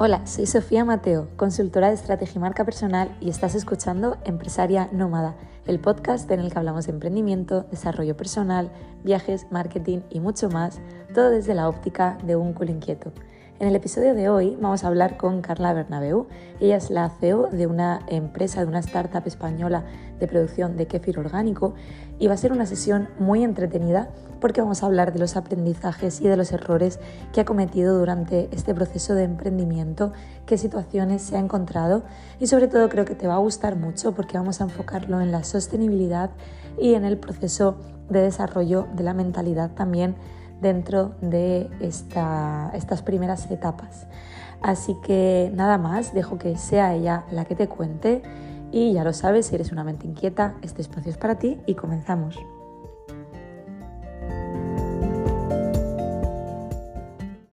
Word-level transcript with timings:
Hola, 0.00 0.24
soy 0.28 0.46
Sofía 0.46 0.84
Mateo, 0.84 1.26
consultora 1.34 1.88
de 1.88 1.94
estrategia 1.94 2.38
y 2.38 2.38
marca 2.38 2.64
personal 2.64 3.16
y 3.20 3.30
estás 3.30 3.56
escuchando 3.56 4.16
Empresaria 4.24 4.88
Nómada, 4.92 5.34
el 5.66 5.80
podcast 5.80 6.30
en 6.30 6.38
el 6.38 6.52
que 6.52 6.58
hablamos 6.60 6.86
de 6.86 6.92
emprendimiento, 6.92 7.64
desarrollo 7.64 8.16
personal, 8.16 8.70
viajes, 9.02 9.48
marketing 9.50 10.02
y 10.08 10.20
mucho 10.20 10.50
más, 10.50 10.78
todo 11.12 11.30
desde 11.30 11.52
la 11.52 11.68
óptica 11.68 12.16
de 12.22 12.36
un 12.36 12.52
culo 12.52 12.70
inquieto. 12.70 13.12
En 13.58 13.66
el 13.66 13.74
episodio 13.74 14.14
de 14.14 14.28
hoy 14.28 14.56
vamos 14.60 14.84
a 14.84 14.86
hablar 14.86 15.16
con 15.16 15.42
Carla 15.42 15.72
Bernabeu. 15.72 16.28
Ella 16.60 16.76
es 16.76 16.90
la 16.90 17.10
CEO 17.10 17.48
de 17.48 17.66
una 17.66 17.98
empresa, 18.06 18.60
de 18.60 18.68
una 18.68 18.78
startup 18.78 19.26
española 19.26 19.84
de 20.18 20.26
producción 20.26 20.76
de 20.76 20.86
kéfir 20.86 21.18
orgánico 21.18 21.74
y 22.18 22.26
va 22.26 22.34
a 22.34 22.36
ser 22.36 22.52
una 22.52 22.66
sesión 22.66 23.08
muy 23.18 23.44
entretenida 23.44 24.10
porque 24.40 24.60
vamos 24.60 24.82
a 24.82 24.86
hablar 24.86 25.12
de 25.12 25.18
los 25.18 25.36
aprendizajes 25.36 26.20
y 26.20 26.28
de 26.28 26.36
los 26.36 26.52
errores 26.52 27.00
que 27.32 27.40
ha 27.40 27.44
cometido 27.44 27.98
durante 27.98 28.48
este 28.52 28.74
proceso 28.74 29.14
de 29.14 29.24
emprendimiento, 29.24 30.12
qué 30.46 30.58
situaciones 30.58 31.22
se 31.22 31.36
ha 31.36 31.40
encontrado 31.40 32.04
y 32.38 32.46
sobre 32.46 32.68
todo 32.68 32.88
creo 32.88 33.04
que 33.04 33.14
te 33.14 33.26
va 33.26 33.34
a 33.34 33.38
gustar 33.38 33.76
mucho 33.76 34.14
porque 34.14 34.38
vamos 34.38 34.60
a 34.60 34.64
enfocarlo 34.64 35.20
en 35.20 35.32
la 35.32 35.44
sostenibilidad 35.44 36.30
y 36.80 36.94
en 36.94 37.04
el 37.04 37.18
proceso 37.18 37.76
de 38.08 38.22
desarrollo 38.22 38.86
de 38.94 39.04
la 39.04 39.14
mentalidad 39.14 39.72
también 39.72 40.16
dentro 40.60 41.14
de 41.20 41.70
estas 41.80 43.02
primeras 43.02 43.50
etapas. 43.50 44.06
Así 44.60 44.96
que 45.04 45.52
nada 45.54 45.78
más, 45.78 46.12
dejo 46.12 46.38
que 46.38 46.56
sea 46.56 46.94
ella 46.94 47.24
la 47.30 47.44
que 47.44 47.54
te 47.54 47.68
cuente 47.68 48.22
y 48.72 48.92
ya 48.92 49.04
lo 49.04 49.12
sabes, 49.12 49.46
si 49.46 49.54
eres 49.54 49.72
una 49.72 49.84
mente 49.84 50.06
inquieta, 50.06 50.58
este 50.62 50.82
espacio 50.82 51.10
es 51.10 51.18
para 51.18 51.38
ti 51.38 51.58
y 51.66 51.74
comenzamos. 51.74 52.36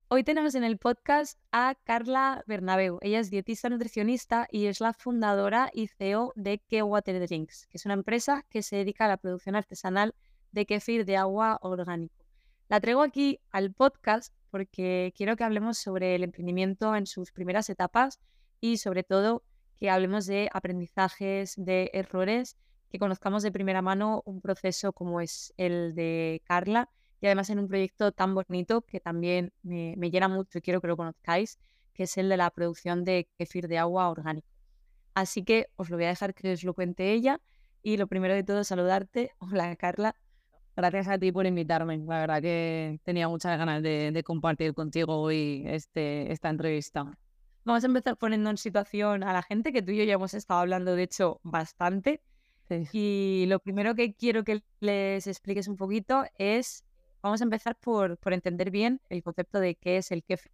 Hoy 0.07 0.23
tenemos 0.23 0.55
en 0.55 0.63
el 0.63 0.77
podcast 0.77 1.39
a 1.51 1.75
Carla 1.83 2.43
Bernabeu. 2.45 2.99
Ella 3.01 3.19
es 3.19 3.29
dietista 3.29 3.69
nutricionista 3.69 4.47
y 4.51 4.67
es 4.67 4.79
la 4.79 4.93
fundadora 4.93 5.69
y 5.73 5.87
CEO 5.87 6.33
de 6.35 6.59
Ke 6.59 6.83
Water 6.83 7.19
Drinks, 7.25 7.67
que 7.67 7.77
es 7.77 7.85
una 7.85 7.93
empresa 7.93 8.45
que 8.49 8.61
se 8.61 8.75
dedica 8.75 9.05
a 9.05 9.07
la 9.07 9.17
producción 9.17 9.55
artesanal 9.55 10.13
de 10.51 10.65
kefir 10.65 11.05
de 11.05 11.17
agua 11.17 11.57
orgánico. 11.61 12.25
La 12.67 12.79
traigo 12.79 13.01
aquí 13.01 13.39
al 13.51 13.73
podcast 13.73 14.33
porque 14.49 15.13
quiero 15.15 15.35
que 15.35 15.43
hablemos 15.43 15.77
sobre 15.77 16.13
el 16.15 16.23
emprendimiento 16.23 16.95
en 16.95 17.05
sus 17.05 17.31
primeras 17.31 17.69
etapas 17.69 18.19
y 18.59 18.77
sobre 18.77 19.03
todo 19.03 19.43
que 19.81 19.89
hablemos 19.89 20.27
de 20.27 20.47
aprendizajes, 20.53 21.55
de 21.57 21.89
errores, 21.93 22.55
que 22.91 22.99
conozcamos 22.99 23.41
de 23.41 23.51
primera 23.51 23.81
mano 23.81 24.21
un 24.25 24.39
proceso 24.39 24.93
como 24.93 25.21
es 25.21 25.55
el 25.57 25.95
de 25.95 26.43
Carla 26.45 26.87
y 27.19 27.25
además 27.25 27.49
en 27.49 27.57
un 27.57 27.67
proyecto 27.67 28.11
tan 28.11 28.35
bonito 28.35 28.81
que 28.83 28.99
también 28.99 29.51
me, 29.63 29.95
llena 30.11 30.27
mucho 30.27 30.59
y 30.59 30.61
quiero 30.61 30.81
que 30.81 30.87
lo 30.87 30.97
conozcáis, 30.97 31.57
que 31.95 32.03
es 32.03 32.15
el 32.19 32.29
de 32.29 32.37
la 32.37 32.51
producción 32.51 33.03
de 33.03 33.27
kefir 33.39 33.67
de 33.67 33.79
agua 33.79 34.07
orgánico. 34.09 34.47
Así 35.15 35.43
que 35.43 35.65
os 35.77 35.89
lo 35.89 35.97
voy 35.97 36.05
a 36.05 36.09
dejar 36.09 36.35
que 36.35 36.53
os 36.53 36.63
lo 36.63 36.75
cuente 36.75 37.11
ella 37.11 37.41
y 37.81 37.97
lo 37.97 38.05
primero 38.05 38.35
de 38.35 38.43
todo 38.43 38.63
saludarte. 38.63 39.31
Hola 39.39 39.75
Carla, 39.77 40.15
Gracias 40.75 41.07
a 41.07 41.17
ti 41.17 41.31
por 41.31 41.47
invitarme. 41.47 41.97
La 41.97 42.19
verdad 42.19 42.39
que 42.39 42.99
tenía 43.03 43.27
muchas 43.27 43.57
ganas 43.57 43.81
de, 43.81 44.21
compartir 44.23 44.75
contigo 44.75 45.19
hoy 45.21 45.63
este, 45.65 46.31
esta 46.31 46.49
entrevista. 46.49 47.17
Vamos 47.63 47.83
a 47.83 47.87
empezar 47.87 48.17
poniendo 48.17 48.49
en 48.49 48.57
situación 48.57 49.23
a 49.23 49.33
la 49.33 49.43
gente, 49.43 49.71
que 49.71 49.83
tú 49.83 49.91
y 49.91 49.97
yo 49.97 50.03
ya 50.03 50.13
hemos 50.13 50.33
estado 50.33 50.61
hablando, 50.61 50.95
de 50.95 51.03
hecho, 51.03 51.39
bastante. 51.43 52.21
Y 52.93 53.45
lo 53.47 53.59
primero 53.59 53.95
que 53.95 54.15
quiero 54.15 54.43
que 54.43 54.63
les 54.79 55.27
expliques 55.27 55.67
un 55.67 55.75
poquito 55.75 56.23
es, 56.37 56.85
vamos 57.21 57.41
a 57.41 57.43
empezar 57.43 57.75
por, 57.75 58.17
por 58.17 58.33
entender 58.33 58.71
bien 58.71 59.01
el 59.09 59.21
concepto 59.21 59.59
de 59.59 59.75
qué 59.75 59.97
es 59.97 60.11
el 60.11 60.23
kefir. 60.23 60.51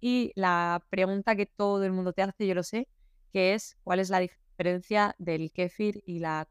Y 0.00 0.32
la 0.34 0.82
pregunta 0.90 1.36
que 1.36 1.46
todo 1.46 1.84
el 1.84 1.92
mundo 1.92 2.12
te 2.12 2.22
hace, 2.22 2.46
yo 2.46 2.54
lo 2.54 2.62
sé, 2.62 2.88
que 3.32 3.54
es 3.54 3.76
cuál 3.84 4.00
es 4.00 4.10
la 4.10 4.20
diferencia 4.20 5.14
del 5.18 5.52
kefir 5.52 6.02
y 6.06 6.20
la 6.20 6.48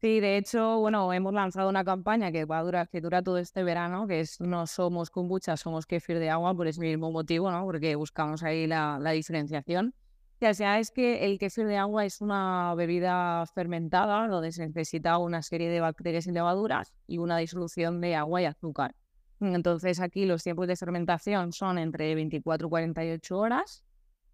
Sí, 0.00 0.20
de 0.20 0.36
hecho, 0.36 0.78
bueno, 0.78 1.12
hemos 1.12 1.34
lanzado 1.34 1.68
una 1.68 1.82
campaña 1.82 2.30
que 2.30 2.44
va 2.44 2.58
a 2.58 2.62
durar, 2.62 2.88
que 2.88 3.00
dura 3.00 3.20
todo 3.20 3.36
este 3.38 3.64
verano, 3.64 4.06
que 4.06 4.20
es 4.20 4.40
no 4.40 4.68
somos 4.68 5.10
kombucha, 5.10 5.56
somos 5.56 5.86
kefir 5.86 6.20
de 6.20 6.30
agua, 6.30 6.54
por 6.54 6.68
ese 6.68 6.80
mismo 6.80 7.10
motivo, 7.10 7.50
¿no? 7.50 7.64
Porque 7.64 7.96
buscamos 7.96 8.44
ahí 8.44 8.68
la, 8.68 9.00
diferenciación. 9.10 9.94
Ya 10.40 10.54
sea, 10.54 10.78
es 10.78 10.92
que 10.92 11.26
el 11.26 11.36
kefir 11.40 11.66
de 11.66 11.78
agua 11.78 12.04
es 12.04 12.20
una 12.20 12.76
bebida 12.76 13.44
fermentada 13.54 14.28
donde 14.28 14.52
se 14.52 14.64
necesita 14.68 15.18
una 15.18 15.42
serie 15.42 15.68
de 15.68 15.80
bacterias 15.80 16.28
y 16.28 16.30
levaduras 16.30 16.94
y 17.08 17.18
una 17.18 17.36
disolución 17.38 18.00
de 18.00 18.14
agua 18.14 18.40
y 18.40 18.44
azúcar. 18.44 18.94
Entonces 19.40 19.98
aquí 19.98 20.26
los 20.26 20.44
tiempos 20.44 20.68
de 20.68 20.76
fermentación 20.76 21.52
son 21.52 21.76
entre 21.76 22.14
24 22.14 22.68
y 22.68 22.70
48 22.70 23.36
horas 23.36 23.84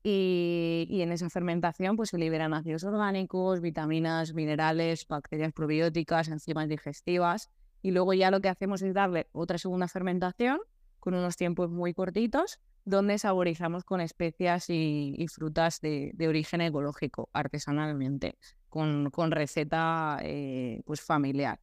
y, 0.06 1.00
en 1.00 1.12
esa 1.12 1.30
fermentación 1.30 1.96
pues, 1.96 2.10
se 2.10 2.18
liberan 2.18 2.52
ácidos 2.52 2.84
orgánicos, 2.84 3.60
vitaminas, 3.62 4.34
minerales, 4.34 5.08
bacterias 5.08 5.52
probióticas, 5.52 6.28
enzimas 6.28 6.68
digestivas. 6.68 7.50
Y 7.80 7.90
luego 7.90 8.12
ya 8.12 8.30
lo 8.30 8.40
que 8.40 8.50
hacemos 8.50 8.82
es 8.82 8.92
darle 8.92 9.28
otra 9.32 9.56
segunda 9.56 9.88
fermentación 9.88 10.60
con 11.00 11.14
unos 11.14 11.36
tiempos 11.36 11.70
muy 11.70 11.94
cortitos, 11.94 12.60
donde 12.84 13.18
saborizamos 13.18 13.84
con 13.84 14.02
especias 14.02 14.68
y, 14.68 15.26
frutas 15.32 15.80
de, 15.80 16.14
origen 16.28 16.60
ecológico, 16.60 17.30
artesanalmente, 17.32 18.36
con, 18.68 19.10
con 19.10 19.30
receta 19.30 20.18
eh, 20.22 20.82
pues 20.84 21.00
familiar. 21.00 21.60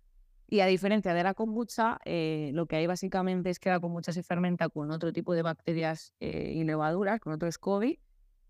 Y 0.48 0.60
a 0.62 0.66
diferencia 0.66 1.14
de 1.14 1.24
la 1.24 1.34
kombucha, 1.34 2.00
eh, 2.06 2.52
lo 2.54 2.66
que 2.66 2.76
hay 2.76 2.88
básicamente 2.88 3.52
es 3.52 3.60
que 3.60 3.70
la 3.70 3.80
kombucha 3.80 4.12
se 4.12 4.24
fermenta 4.24 4.68
con 4.70 4.92
otro 4.92 5.14
tipo 5.14 5.34
de 5.34 5.44
bacterias 5.44 6.14
eh, 6.20 6.54
y 6.56 6.64
levaduras, 6.64 7.20
con 7.20 7.34
otro 7.34 7.52
SCOBY, 7.52 8.00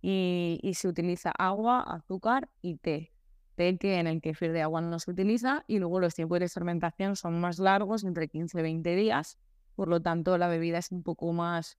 y, 0.01 0.59
se 0.73 0.87
utiliza 0.87 1.31
agua, 1.37 1.81
azúcar 1.81 2.49
y 2.61 2.77
té. 2.77 3.11
Té 3.55 3.77
que 3.77 3.99
en 3.99 4.07
el 4.07 4.21
kefir 4.21 4.51
de 4.51 4.61
agua 4.61 4.81
no 4.81 4.99
se 4.99 5.11
utiliza 5.11 5.63
y 5.67 5.79
luego 5.79 5.99
los 5.99 6.15
tiempos 6.15 6.39
de 6.39 6.49
fermentación 6.49 7.15
son 7.15 7.39
más 7.39 7.59
largos, 7.59 8.03
entre 8.03 8.27
15 8.27 8.59
y 8.59 8.61
20 8.63 8.95
días. 8.95 9.37
Por 9.75 9.87
lo 9.87 10.01
tanto, 10.01 10.37
la 10.37 10.47
bebida 10.47 10.79
es 10.79 10.91
un 10.91 11.03
poco 11.03 11.31
más, 11.33 11.77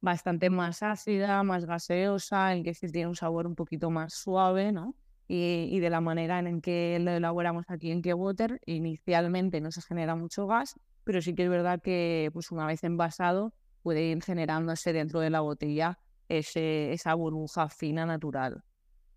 bastante 0.00 0.50
más 0.50 0.82
ácida, 0.82 1.42
más 1.42 1.66
gaseosa, 1.66 2.52
el 2.52 2.64
kefir 2.64 2.90
tiene 2.90 3.08
un 3.08 3.16
sabor 3.16 3.46
un 3.46 3.54
poquito 3.54 3.90
más 3.90 4.14
suave, 4.14 4.72
¿no? 4.72 4.94
Y, 5.30 5.78
de 5.78 5.90
la 5.90 6.00
manera 6.00 6.38
en 6.38 6.62
que 6.62 6.98
lo 7.00 7.10
elaboramos 7.10 7.66
aquí 7.68 7.90
en 7.90 8.02
Water, 8.14 8.60
inicialmente 8.64 9.60
no 9.60 9.70
se 9.70 9.82
genera 9.82 10.16
mucho 10.16 10.46
gas, 10.46 10.74
pero 11.04 11.20
sí 11.20 11.34
que 11.34 11.44
es 11.44 11.50
verdad 11.50 11.82
que 11.82 12.30
pues 12.32 12.50
una 12.50 12.66
vez 12.66 12.82
envasado 12.82 13.52
puede 13.82 14.04
ir 14.04 14.22
generándose 14.22 14.94
dentro 14.94 15.20
de 15.20 15.28
la 15.28 15.40
botella 15.40 15.98
ese, 16.28 16.92
esa 16.92 17.14
burbuja 17.14 17.68
fina 17.68 18.06
natural. 18.06 18.62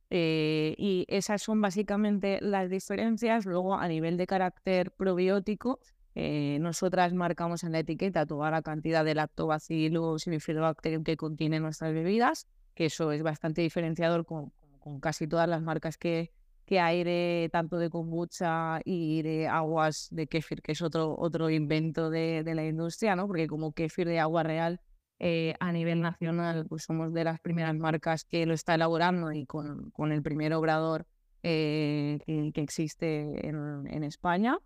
Eh, 0.10 0.76
y 0.78 1.06
esas 1.08 1.42
son 1.42 1.62
básicamente 1.62 2.40
las 2.42 2.70
diferencias. 2.70 3.46
Luego, 3.46 3.76
a 3.76 3.88
nivel 3.88 4.18
de 4.18 4.28
carácter 4.28 4.92
probiótico, 4.92 5.80
eh, 6.16 6.58
nosotras 6.60 7.14
marcamos 7.14 7.64
en 7.64 7.72
la 7.72 7.80
etiqueta 7.80 8.26
toda 8.26 8.52
la 8.52 8.62
cantidad 8.62 9.06
de 9.06 9.16
lactobacillus 9.16 10.28
y 10.28 10.30
bifidobacterium 10.30 11.04
que 11.04 11.16
contienen 11.16 11.64
nuestras 11.64 11.94
bebidas, 11.94 12.48
que 12.76 12.86
eso 12.86 13.14
es 13.14 13.24
bastante 13.24 13.62
diferenciador 13.62 14.26
con, 14.26 14.52
con 14.80 15.00
casi 15.00 15.28
todas 15.28 15.48
las 15.48 15.62
marcas 15.62 15.98
que, 15.98 16.34
que 16.66 16.82
hay 16.82 17.06
de, 17.06 17.50
tanto 17.52 17.78
de 17.78 17.90
kombucha 17.90 18.82
y 18.84 19.22
de 19.22 19.48
aguas 19.48 20.10
de 20.12 20.28
kéfir, 20.28 20.62
que 20.62 20.74
es 20.74 20.82
otro, 20.82 21.16
otro 21.18 21.50
invento 21.50 22.10
de, 22.10 22.44
de 22.44 22.56
la 22.56 22.66
industria, 22.66 23.16
¿no? 23.16 23.28
Porque 23.28 23.48
como 23.48 23.72
kéfir 23.72 24.08
de 24.08 24.20
agua 24.20 24.44
real 24.44 24.82
eh, 25.24 25.54
a 25.60 25.72
nivel 25.72 26.02
nacional, 26.02 26.66
pues 26.68 26.82
somos 26.82 27.14
de 27.14 27.24
las 27.24 27.40
primeras 27.40 27.76
marcas 27.76 28.26
que 28.26 28.48
lo 28.48 28.56
está 28.56 28.74
elaborando 28.74 29.32
y 29.32 29.46
con, 29.46 29.92
con 29.92 30.12
el 30.12 30.24
primer 30.24 30.52
obrador 30.56 31.06
eh, 31.44 32.18
que, 32.26 32.60
existe 32.60 33.48
en, 33.48 33.86
en 33.86 34.04
España. 34.04 34.58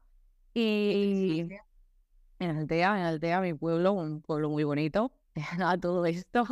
Y 0.54 1.50
en 2.40 2.58
Altea, 2.58 2.98
en 2.98 3.06
Altea, 3.06 3.42
mi 3.42 3.54
pueblo, 3.54 3.92
un 3.92 4.22
pueblo 4.22 4.50
muy 4.50 4.64
bonito, 4.64 5.12
a 5.62 5.78
todo 5.78 6.06
esto. 6.06 6.46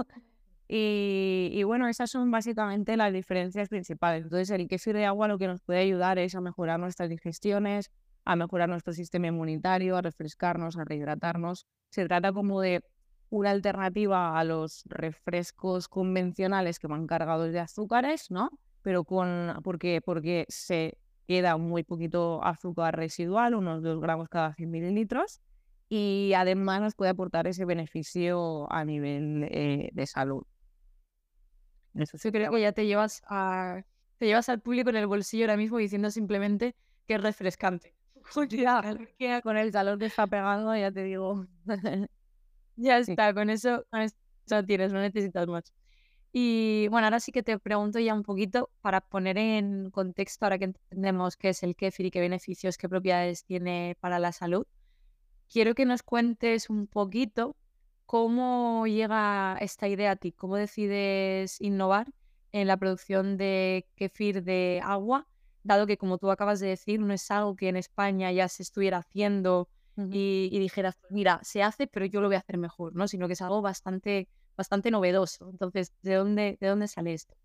Y, 0.68 1.52
y, 1.54 1.64
bueno, 1.64 1.88
esas 1.88 2.12
son 2.12 2.30
básicamente 2.30 2.98
las 2.98 3.14
diferencias 3.14 3.70
principales. 3.70 4.24
Entonces, 4.24 4.50
el 4.50 4.68
kefir 4.68 4.98
de 4.98 5.06
agua 5.06 5.30
lo 5.30 5.38
que 5.38 5.48
nos 5.48 5.62
puede 5.62 5.80
ayudar 5.80 6.20
es 6.20 6.36
a 6.36 6.42
mejorar 6.42 6.78
nuestras 6.78 7.08
digestiones, 7.08 7.90
a 8.26 8.36
mejorar 8.36 8.68
nuestro 8.68 8.92
sistema 8.92 9.28
inmunitario, 9.28 9.96
a 9.96 10.02
refrescarnos, 10.02 10.76
a 10.76 10.84
rehidratarnos. 10.84 11.68
Se 11.90 12.06
trata 12.06 12.34
como 12.34 12.60
de 12.60 12.84
una 13.34 13.50
alternativa 13.50 14.38
a 14.38 14.44
los 14.44 14.84
refrescos 14.86 15.88
convencionales 15.88 16.78
que 16.78 16.86
van 16.86 17.08
cargados 17.08 17.52
de 17.52 17.60
azúcares, 17.60 18.30
¿no? 18.30 18.52
Pero 18.84 19.06
con, 19.06 19.60
porque, 19.64 20.02
porque 20.06 20.46
se 20.50 21.00
queda 21.28 21.58
muy 21.58 21.84
poquito 21.84 22.44
azúcar 22.44 22.96
residual, 22.96 23.56
unos 23.56 23.82
2 23.82 24.00
gramos 24.00 24.30
cada 24.30 24.54
100 24.54 24.70
mililitros, 24.70 25.42
y 25.90 26.34
además 26.36 26.82
nos 26.82 26.94
puede 26.94 27.10
aportar 27.10 27.48
ese 27.48 27.66
beneficio 27.66 28.72
a 28.72 28.86
nivel 28.86 29.48
eh, 29.50 29.90
de 29.94 30.06
salud. 30.06 30.44
Eso 31.96 32.20
sí 32.20 32.32
creo 32.32 32.52
que 32.52 32.62
ya 32.62 32.72
te 32.72 32.86
llevas 32.86 33.24
a 33.28 33.82
te 34.20 34.28
llevas 34.28 34.48
al 34.48 34.62
público 34.62 34.92
en 34.92 34.98
el 34.98 35.08
bolsillo 35.08 35.46
ahora 35.46 35.58
mismo 35.58 35.80
diciendo 35.80 36.12
simplemente 36.12 36.76
que 37.08 37.16
es 37.16 37.22
refrescante. 37.22 37.96
con 39.44 39.58
el 39.58 39.72
calor 39.72 39.98
que 39.98 40.06
está 40.06 40.28
pegando, 40.28 40.76
ya 40.78 40.92
te 40.92 41.04
digo. 41.04 41.48
Ya 42.76 42.98
está, 42.98 43.34
con 43.34 43.50
eso, 43.50 43.86
con 43.90 44.02
eso 44.02 44.16
tienes, 44.66 44.92
no 44.92 45.00
necesitas 45.00 45.48
más. 45.48 45.74
Y 46.32 46.88
bueno, 46.90 47.06
ahora 47.06 47.20
sí 47.20 47.32
que 47.32 47.44
te 47.44 47.60
pregunto 47.60 48.00
ya 48.00 48.16
un 48.16 48.24
poquito 48.24 48.72
para 48.82 49.02
poner 49.02 49.38
en 49.38 49.92
contexto, 49.92 50.46
ahora 50.46 50.58
que 50.58 50.66
entendemos 50.66 51.38
qué 51.38 51.50
es 51.50 51.62
el 51.62 51.76
kéfir 51.76 52.08
y 52.08 52.12
qué 52.12 52.20
beneficios, 52.22 52.78
qué 52.78 52.90
propiedades 52.90 53.46
tiene 53.46 53.96
para 54.00 54.18
la 54.18 54.32
salud. 54.32 54.66
Quiero 55.52 55.76
que 55.76 55.86
nos 55.86 56.02
cuentes 56.02 56.70
un 56.72 56.88
poquito 56.88 57.56
cómo 58.08 58.88
llega 58.88 59.58
esta 59.62 59.88
idea 59.88 60.12
a 60.12 60.16
ti, 60.16 60.32
cómo 60.32 60.58
decides 60.58 61.62
innovar 61.62 62.12
en 62.52 62.68
la 62.68 62.78
producción 62.78 63.38
de 63.38 63.88
kéfir 63.96 64.44
de 64.44 64.82
agua, 64.84 65.28
dado 65.64 65.86
que 65.86 65.98
como 65.98 66.18
tú 66.18 66.32
acabas 66.32 66.60
de 66.60 66.68
decir, 66.68 67.00
no 67.00 67.14
es 67.14 67.30
algo 67.30 67.56
que 67.56 67.70
en 67.70 67.78
España 67.78 68.32
ya 68.32 68.48
se 68.50 68.64
estuviera 68.64 68.98
haciendo 69.00 69.70
y, 69.98 70.58
dijeras, 70.60 70.96
pues 71.00 71.12
mira, 71.12 71.40
se 71.44 71.64
hace, 71.64 71.88
pero 71.88 72.06
yo 72.06 72.22
lo 72.22 72.28
voy 72.28 72.36
a 72.36 72.40
hacer 72.40 72.58
mejor, 72.58 72.96
¿no? 72.96 73.08
Sino 73.08 73.28
que 73.28 73.34
es 73.34 73.42
algo 73.42 73.62
bastante 73.62 74.28
bastante 74.56 74.92
novedoso. 74.92 75.50
Entonces, 75.50 75.94
¿de 76.02 76.16
dónde, 76.16 76.58
de 76.60 76.68
dónde 76.68 76.88
sale 76.88 77.14
esto? 77.14 77.36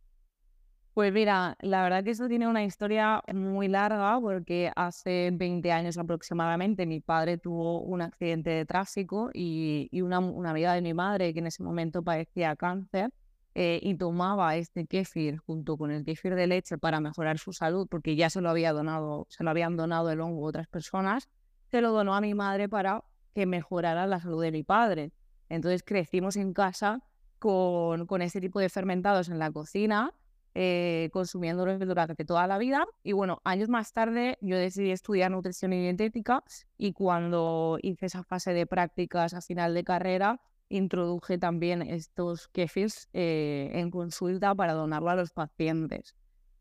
Pues 0.95 1.13
mira, 1.13 1.57
la 1.61 1.83
verdad 1.85 2.03
que 2.03 2.11
esto 2.11 2.27
tiene 2.27 2.49
una 2.49 2.65
historia 2.65 3.23
muy 3.33 3.69
larga 3.69 4.19
porque 4.21 4.73
hace 4.75 5.31
20 5.33 5.71
años 5.71 5.97
aproximadamente 5.97 6.87
mi 6.87 7.01
padre 7.01 7.39
tuvo 7.39 7.83
un 7.83 8.03
accidente 8.03 8.51
de 8.51 8.67
tráfico 8.67 9.31
y, 9.33 9.89
una, 10.03 10.19
una, 10.19 10.51
amiga 10.51 10.75
de 10.75 10.83
mi 10.83 10.95
madre 10.95 11.33
que 11.33 11.39
en 11.39 11.47
ese 11.47 11.63
momento 11.63 12.03
padecía 12.03 12.57
cáncer 12.57 13.11
eh, 13.55 13.79
y 13.81 13.95
tomaba 13.95 14.57
este 14.57 14.87
kéfir 14.87 15.39
junto 15.39 15.77
con 15.77 15.93
el 15.93 16.05
kéfir 16.05 16.35
de 16.35 16.49
leche 16.49 16.79
para 16.79 16.99
mejorar 16.99 17.39
su 17.39 17.53
salud 17.53 17.87
porque 17.89 18.17
ya 18.17 18.29
se 18.29 18.41
lo 18.41 18.51
había 18.51 18.73
donado, 18.73 19.27
se 19.29 19.45
lo 19.45 19.51
habían 19.51 19.77
donado 19.77 20.11
el 20.11 20.21
hongo 20.21 20.47
a 20.47 20.49
otras 20.49 20.67
personas, 20.67 21.29
se 21.71 21.81
lo 21.81 21.93
donó 21.93 22.15
a 22.15 22.21
mi 22.21 22.35
madre 22.35 22.69
para 22.69 23.05
que 23.35 23.47
mejorara 23.47 24.07
la 24.07 24.21
salud 24.21 24.43
de 24.43 24.53
mi 24.53 24.63
padre. 24.63 25.13
Entonces 25.49 25.83
crecimos 25.83 26.37
en 26.37 26.53
casa 26.53 27.03
con, 27.39 28.07
con 28.07 28.23
este 28.23 28.41
tipo 28.41 28.61
de 28.61 28.69
fermentados 28.69 29.29
en 29.29 29.39
la 29.39 29.51
cocina, 29.51 30.15
eh, 30.55 31.09
consumiéndolos 31.13 31.79
durante 31.79 32.25
toda 32.25 32.47
la 32.47 32.59
vida. 32.59 32.87
Y 33.03 33.13
bueno, 33.13 33.41
años 33.45 33.69
más 33.69 33.93
tarde 33.93 34.39
yo 34.41 34.57
decidí 34.57 34.91
estudiar 34.91 35.31
nutrición 35.31 35.73
y 35.73 35.81
dietética 35.81 36.43
y 36.77 36.93
cuando 36.93 37.79
hice 37.83 38.07
esa 38.07 38.25
fase 38.25 38.53
de 38.53 38.67
prácticas 38.67 39.35
a 39.35 39.41
final 39.41 39.75
de 39.75 39.85
carrera, 39.85 40.41
introduje 40.69 41.39
también 41.39 41.83
estos 41.83 42.49
kefirs 42.49 43.09
eh, 43.13 43.71
en 43.75 43.91
consulta 43.91 44.55
para 44.55 44.73
donarlo 44.73 45.11
a 45.11 45.17
los 45.17 45.33
pacientes. 45.33 46.15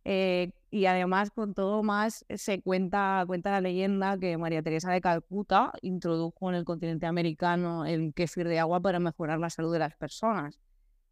Eh, 0.10 0.52
y 0.72 0.86
además, 0.86 1.32
con 1.32 1.54
todo 1.54 1.84
más, 1.84 2.26
se 2.34 2.62
cuenta, 2.62 3.26
cuenta 3.28 3.52
la 3.52 3.60
leyenda 3.60 4.18
que 4.18 4.38
María 4.38 4.64
Teresa 4.64 4.90
de 4.90 5.02
Calcuta 5.02 5.74
introdujo 5.82 6.50
en 6.50 6.56
el 6.56 6.64
continente 6.64 7.06
americano 7.08 7.86
el 7.86 8.14
kéfir 8.14 8.48
de 8.48 8.58
agua 8.58 8.80
para 8.80 9.02
mejorar 9.02 9.38
la 9.38 9.50
salud 9.50 9.74
de 9.74 9.80
las 9.80 9.98
personas. 9.98 10.62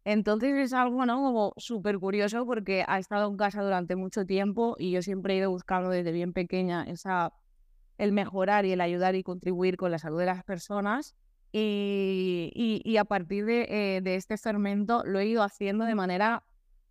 Entonces 0.06 0.54
es 0.54 0.72
algo 0.72 1.04
¿no? 1.04 1.16
como 1.16 1.52
súper 1.58 1.98
curioso 1.98 2.46
porque 2.46 2.86
ha 2.88 2.98
estado 2.98 3.28
en 3.28 3.36
casa 3.36 3.62
durante 3.62 3.96
mucho 3.96 4.24
tiempo 4.24 4.76
y 4.78 4.92
yo 4.92 5.02
siempre 5.02 5.34
he 5.34 5.38
ido 5.38 5.50
buscando 5.50 5.90
desde 5.90 6.12
bien 6.12 6.32
pequeña 6.32 6.84
esa, 6.84 7.34
el 7.98 8.12
mejorar 8.12 8.64
y 8.64 8.72
el 8.72 8.80
ayudar 8.80 9.14
y 9.14 9.22
contribuir 9.22 9.76
con 9.76 9.90
la 9.90 9.98
salud 9.98 10.20
de 10.20 10.26
las 10.26 10.42
personas. 10.42 11.14
Y, 11.52 12.50
y, 12.82 12.96
a 12.96 13.04
partir 13.04 13.44
de, 13.44 13.66
eh, 13.68 14.00
de 14.00 14.14
este 14.14 14.38
fermento 14.38 15.02
lo 15.04 15.18
he 15.18 15.26
ido 15.26 15.42
haciendo 15.42 15.84
de 15.84 15.94
manera 15.94 16.44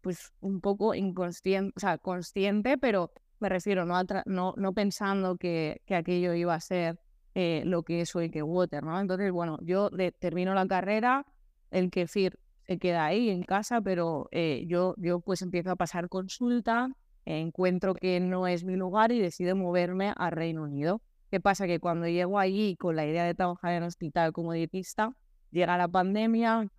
pues 0.06 0.32
un 0.40 0.62
poco 0.62 0.94
inconsciente, 0.94 1.74
o 1.76 1.80
sea, 1.80 1.98
consciente, 1.98 2.78
pero 2.78 3.12
me 3.40 3.50
refiero 3.50 3.86
no, 3.86 4.00
no, 4.28 4.54
no 4.56 4.72
pensando 4.72 5.36
que, 5.36 5.82
que, 5.88 5.96
aquello 5.96 6.36
iba 6.36 6.54
a 6.54 6.60
ser 6.60 7.00
eh, 7.34 7.64
lo 7.66 7.82
que 7.82 8.02
es 8.02 8.14
que 8.32 8.44
Water, 8.44 8.84
¿no? 8.84 9.00
Entonces, 9.00 9.32
bueno, 9.32 9.58
yo 9.64 9.90
termino 10.20 10.54
la 10.54 10.68
carrera, 10.68 11.26
el 11.72 11.90
kefir 11.90 12.38
se 12.68 12.78
queda 12.78 13.04
ahí 13.04 13.32
en 13.32 13.42
casa, 13.42 13.82
pero 13.82 14.30
eh, 14.32 14.66
yo, 14.68 14.94
yo 14.98 15.22
pues 15.22 15.42
empiezo 15.42 15.72
a 15.72 15.76
pasar 15.76 16.08
consulta, 16.08 16.92
encuentro 17.26 17.96
que 17.96 18.20
no 18.20 18.46
es 18.46 18.64
mi 18.64 18.76
lugar 18.76 19.12
y 19.12 19.20
decido 19.20 19.56
moverme 19.56 20.14
a 20.16 20.30
Reino 20.30 20.62
Unido. 20.62 21.02
¿Qué 21.32 21.40
pasa? 21.40 21.66
Que 21.66 21.80
cuando 21.80 22.08
llego 22.08 22.38
allí 22.38 22.76
con 22.76 22.96
la 22.96 23.08
idea 23.08 23.24
de 23.24 23.34
trabajar 23.34 23.74
en 23.74 23.82
hospital 23.82 24.34
como 24.34 24.54
dietista, 24.54 25.16
llega 25.50 25.80
la 25.80 25.88
pandemia, 25.88 26.70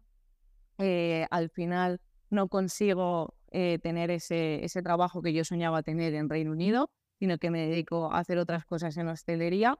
eh, 0.78 1.26
al 1.32 1.50
final 1.50 2.00
no 2.30 2.48
consigo 2.48 3.34
eh, 3.50 3.78
tener 3.82 4.10
ese, 4.10 4.64
ese 4.64 4.82
trabajo 4.82 5.22
que 5.22 5.32
yo 5.32 5.44
soñaba 5.44 5.82
tener 5.82 6.14
en 6.14 6.28
Reino 6.28 6.52
Unido, 6.52 6.90
sino 7.18 7.38
que 7.38 7.50
me 7.50 7.66
dedico 7.68 8.12
a 8.12 8.18
hacer 8.18 8.38
otras 8.38 8.64
cosas 8.66 8.96
en 8.96 9.08
hostelería. 9.08 9.78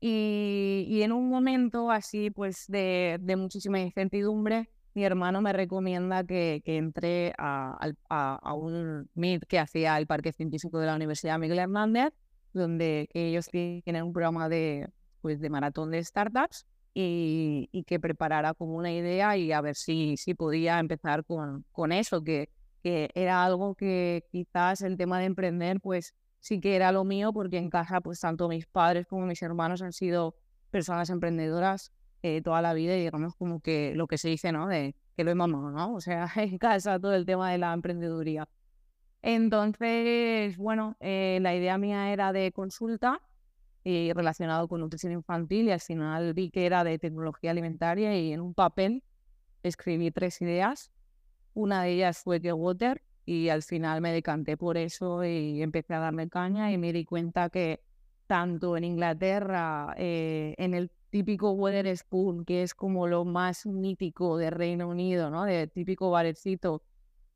Y, 0.00 0.86
y 0.88 1.02
en 1.02 1.12
un 1.12 1.28
momento 1.28 1.90
así, 1.90 2.30
pues 2.30 2.66
de, 2.68 3.18
de, 3.20 3.36
muchísima 3.36 3.80
incertidumbre, 3.80 4.70
mi 4.94 5.04
hermano 5.04 5.42
me 5.42 5.52
recomienda 5.52 6.24
que, 6.24 6.62
que 6.64 6.76
entre 6.76 7.34
a, 7.36 7.76
a, 8.08 8.54
un 8.54 9.10
meet 9.14 9.44
que 9.46 9.58
hacía 9.58 9.98
el 9.98 10.06
Parque 10.06 10.32
Científico 10.32 10.78
de 10.78 10.86
la 10.86 10.94
Universidad 10.94 11.38
Miguel 11.38 11.58
Hernández, 11.58 12.12
donde 12.52 13.08
ellos 13.12 13.48
tienen 13.48 14.04
un 14.04 14.12
programa 14.12 14.48
de, 14.48 14.88
pues, 15.20 15.40
de 15.40 15.50
maratón 15.50 15.90
de 15.90 16.02
startups 16.02 16.64
y, 17.00 17.84
que 17.84 18.00
preparara 18.00 18.54
como 18.54 18.74
una 18.74 18.92
idea 18.92 19.36
y 19.36 19.52
a 19.52 19.60
ver 19.60 19.76
si, 19.76 20.16
si 20.16 20.34
podía 20.34 20.80
empezar 20.80 21.24
con, 21.24 21.64
con 21.70 21.92
eso, 21.92 22.24
que, 22.24 22.50
que 22.82 23.10
era 23.14 23.44
algo 23.44 23.74
que 23.74 24.24
quizás 24.32 24.82
el 24.82 24.96
tema 24.96 25.20
de 25.20 25.26
emprender 25.26 25.80
pues 25.80 26.14
sí 26.40 26.60
que 26.60 26.74
era 26.74 26.90
lo 26.90 27.04
mío 27.04 27.32
porque 27.32 27.58
en 27.58 27.70
casa 27.70 28.00
pues 28.00 28.20
tanto 28.20 28.48
mis 28.48 28.66
padres 28.66 29.06
como 29.06 29.26
mis 29.26 29.40
hermanos 29.42 29.80
han 29.82 29.92
sido 29.92 30.34
personas 30.70 31.08
emprendedoras 31.10 31.92
eh, 32.22 32.42
toda 32.42 32.62
la 32.62 32.74
vida 32.74 32.96
y 32.96 33.00
digamos 33.04 33.36
como 33.36 33.60
que 33.60 33.94
lo 33.94 34.08
que 34.08 34.18
se 34.18 34.28
dice, 34.28 34.50
¿no? 34.50 34.66
De 34.66 34.96
que 35.16 35.22
lo 35.22 35.34
mamá, 35.36 35.70
¿no? 35.70 35.94
O 35.94 36.00
sea, 36.00 36.28
en 36.36 36.58
casa 36.58 36.98
todo 36.98 37.14
el 37.14 37.26
tema 37.26 37.52
de 37.52 37.58
la 37.58 37.72
emprendeduría. 37.72 38.48
Entonces, 39.22 40.56
bueno, 40.56 40.96
eh, 41.00 41.38
la 41.42 41.54
idea 41.54 41.78
mía 41.78 42.12
era 42.12 42.32
de 42.32 42.50
consulta 42.52 43.20
y 43.84 44.12
relacionado 44.12 44.68
con 44.68 44.80
nutrición 44.80 45.12
infantil 45.12 45.68
y 45.68 45.70
al 45.70 45.80
final 45.80 46.34
vi 46.34 46.50
que 46.50 46.66
era 46.66 46.84
de 46.84 46.98
tecnología 46.98 47.50
alimentaria 47.50 48.18
y 48.18 48.32
en 48.32 48.40
un 48.40 48.54
papel 48.54 49.02
escribí 49.62 50.10
tres 50.10 50.40
ideas. 50.42 50.90
Una 51.54 51.82
de 51.82 51.92
ellas 51.92 52.18
fue 52.18 52.40
que 52.40 52.52
Water 52.52 53.02
y 53.24 53.48
al 53.48 53.62
final 53.62 54.00
me 54.00 54.12
decanté 54.12 54.56
por 54.56 54.76
eso 54.76 55.24
y 55.24 55.62
empecé 55.62 55.94
a 55.94 55.98
darme 56.00 56.28
caña 56.28 56.72
y 56.72 56.78
me 56.78 56.92
di 56.92 57.04
cuenta 57.04 57.50
que 57.50 57.82
tanto 58.26 58.76
en 58.76 58.84
Inglaterra, 58.84 59.94
eh, 59.96 60.54
en 60.58 60.74
el 60.74 60.90
típico 61.10 61.50
Water 61.52 61.96
Spoon, 61.96 62.44
que 62.44 62.62
es 62.62 62.74
como 62.74 63.06
lo 63.06 63.24
más 63.24 63.66
mítico 63.66 64.36
de 64.36 64.50
Reino 64.50 64.88
Unido, 64.88 65.30
¿no? 65.30 65.44
De 65.44 65.66
típico 65.66 66.10
barecito, 66.10 66.82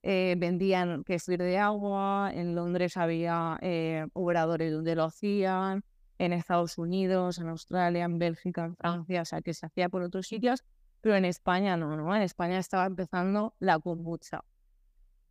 eh, 0.02 0.34
vendían 0.38 1.04
queso 1.04 1.32
de 1.32 1.58
agua, 1.58 2.30
en 2.34 2.54
Londres 2.54 2.96
había 2.96 3.58
eh, 3.62 4.06
operadores 4.12 4.72
donde 4.72 4.94
lo 4.94 5.04
hacían, 5.04 5.82
en 6.24 6.32
Estados 6.32 6.78
Unidos, 6.78 7.38
en 7.38 7.48
Australia, 7.48 8.04
en 8.04 8.18
Bélgica, 8.18 8.64
en 8.64 8.76
Francia, 8.76 9.22
o 9.22 9.24
sea, 9.24 9.42
que 9.42 9.54
se 9.54 9.66
hacía 9.66 9.88
por 9.88 10.02
otros 10.02 10.26
sitios, 10.26 10.64
pero 11.00 11.16
en 11.16 11.24
España 11.24 11.76
no, 11.76 11.96
¿no? 11.96 12.14
En 12.14 12.22
España 12.22 12.58
estaba 12.58 12.86
empezando 12.86 13.54
la 13.58 13.78
kombucha. 13.78 14.44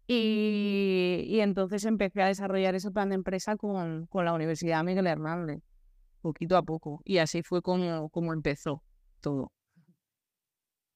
Y, 0.07 1.23
y 1.27 1.39
entonces 1.39 1.85
empecé 1.85 2.21
a 2.21 2.27
desarrollar 2.27 2.75
ese 2.75 2.91
plan 2.91 3.09
de 3.09 3.15
empresa 3.15 3.55
con, 3.55 4.07
con 4.07 4.25
la 4.25 4.33
Universidad 4.33 4.83
Miguel 4.83 5.07
Hernández, 5.07 5.61
poquito 6.21 6.57
a 6.57 6.63
poco. 6.63 7.01
Y 7.05 7.19
así 7.19 7.43
fue 7.43 7.61
como, 7.61 8.09
como 8.09 8.33
empezó 8.33 8.83
todo. 9.21 9.53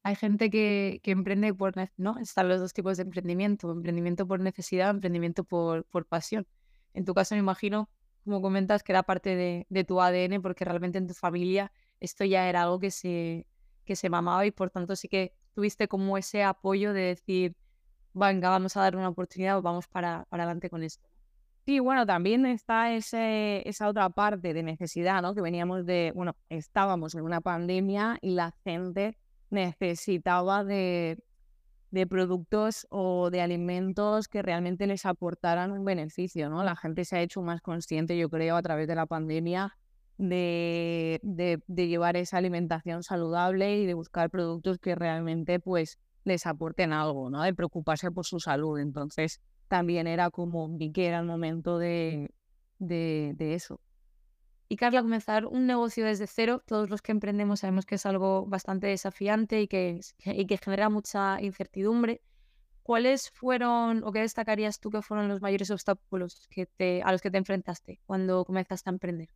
Hay 0.03 0.15
gente 0.15 0.49
que, 0.49 0.99
que, 1.01 1.11
emprende 1.11 1.53
por, 1.53 1.73
¿no? 1.97 2.19
Están 2.19 2.49
los 2.49 2.59
dos 2.59 2.73
tipos 2.73 2.97
de 2.97 3.03
emprendimiento, 3.03 3.71
emprendimiento 3.71 4.27
por 4.27 4.39
necesidad, 4.39 4.89
emprendimiento 4.91 5.43
por, 5.43 5.85
por 5.85 6.05
pasión. 6.05 6.45
En 6.93 7.05
tu 7.05 7.13
caso 7.13 7.35
me 7.35 7.39
imagino 7.39 7.89
como 8.25 8.41
comentas, 8.41 8.83
que 8.83 8.91
era 8.91 9.03
parte 9.03 9.65
de, 9.69 9.83
tu 9.85 10.01
ADN, 10.01 10.41
porque 10.41 10.65
realmente 10.65 10.97
en 10.97 11.07
tu 11.07 11.13
familia 11.13 11.71
esto 11.99 12.25
ya 12.25 12.49
era 12.49 12.63
algo 12.63 12.79
que 12.79 12.91
se, 12.91 13.47
que 13.85 13.95
se 13.95 14.09
mamaba 14.09 14.45
y 14.45 14.51
por 14.51 14.69
tanto 14.71 14.95
sí 14.95 15.07
que 15.07 15.33
tuviste 15.53 15.87
como 15.87 16.17
ese 16.17 16.43
apoyo 16.43 16.91
de 16.91 17.01
decir, 17.01 17.55
venga, 18.13 18.49
vamos 18.49 18.75
a 18.75 18.81
dar 18.81 18.95
una 18.95 19.09
oportunidad 19.09 19.57
o 19.57 19.61
vamos 19.61 19.87
para, 19.87 20.25
para 20.29 20.43
adelante 20.43 20.69
con 20.69 20.83
esto. 20.83 21.07
Sí, 21.65 21.79
bueno, 21.79 22.05
también 22.05 22.45
está 22.45 22.93
ese, 22.93 23.67
esa 23.67 23.87
otra 23.87 24.09
parte 24.09 24.53
de 24.53 24.63
necesidad, 24.63 25.21
¿no? 25.21 25.33
Que 25.33 25.41
veníamos 25.41 25.85
de, 25.85 26.11
bueno, 26.15 26.35
estábamos 26.49 27.15
en 27.15 27.21
una 27.21 27.41
pandemia 27.41 28.17
y 28.21 28.31
la 28.31 28.53
gente 28.63 29.17
necesitaba 29.49 30.63
de, 30.63 31.23
de 31.95 32.05
productos 32.05 32.85
o 32.89 33.29
de 33.29 33.39
alimentos 33.39 34.27
que 34.27 34.41
realmente 34.41 34.85
les 34.85 35.05
aportaran 35.05 35.71
un 35.71 35.85
beneficio, 35.85 36.49
¿no? 36.49 36.61
La 36.61 36.75
gente 36.75 37.05
se 37.05 37.15
ha 37.15 37.21
hecho 37.21 37.41
más 37.41 37.61
consciente, 37.61 38.17
yo 38.17 38.29
creo, 38.29 38.57
a 38.57 38.61
través 38.61 38.85
de 38.89 38.95
la 38.95 39.05
pandemia 39.05 39.77
de, 40.17 41.21
de, 41.23 41.87
llevar 41.87 42.17
esa 42.17 42.37
alimentación 42.37 43.01
saludable 43.01 43.77
y 43.77 43.85
de 43.85 43.93
buscar 43.93 44.29
productos 44.29 44.77
que 44.77 44.93
realmente 44.93 45.61
pues 45.61 45.97
les 46.25 46.45
aporten 46.45 46.91
algo, 46.91 47.29
¿no? 47.29 47.43
De 47.43 47.53
preocuparse 47.53 48.11
por 48.11 48.25
su 48.25 48.41
salud. 48.41 48.77
Entonces, 48.77 49.39
también 49.69 50.05
era 50.05 50.29
como 50.31 50.67
vi 50.67 50.91
que 50.91 51.07
era 51.07 51.19
el 51.19 51.25
momento 51.25 51.77
de, 51.77 52.29
de, 52.77 53.35
de 53.37 53.53
eso. 53.53 53.79
Y 54.67 54.77
Carla, 54.77 55.01
comenzar 55.01 55.45
un 55.45 55.67
negocio 55.67 56.05
desde 56.05 56.27
cero, 56.27 56.63
todos 56.65 56.89
los 56.89 57.01
que 57.01 57.11
emprendemos 57.11 57.59
sabemos 57.59 57.85
que 57.85 57.95
es 57.95 58.05
algo 58.05 58.45
bastante 58.47 58.87
desafiante 58.87 59.61
y 59.61 59.67
que, 59.67 59.99
y 60.25 60.47
que 60.47 60.57
genera 60.57 60.89
mucha 60.89 61.41
incertidumbre. 61.41 62.21
¿cuáles 62.85 63.31
fueron 63.31 64.03
o 64.03 64.11
qué 64.11 64.19
destacarías 64.19 64.79
tú 64.79 64.91
que 64.91 65.01
fueron 65.01 65.27
los 65.27 65.41
mayores 65.41 65.71
obstáculos 65.71 66.47
que 66.51 67.01
a 67.03 67.11
los 67.11 67.19
que 67.19 67.31
te 67.31 67.39
enfrentaste 67.39 67.99
cuando 68.05 68.45
comenzaste 68.45 68.91
a 68.91 68.93
emprender? 68.93 69.29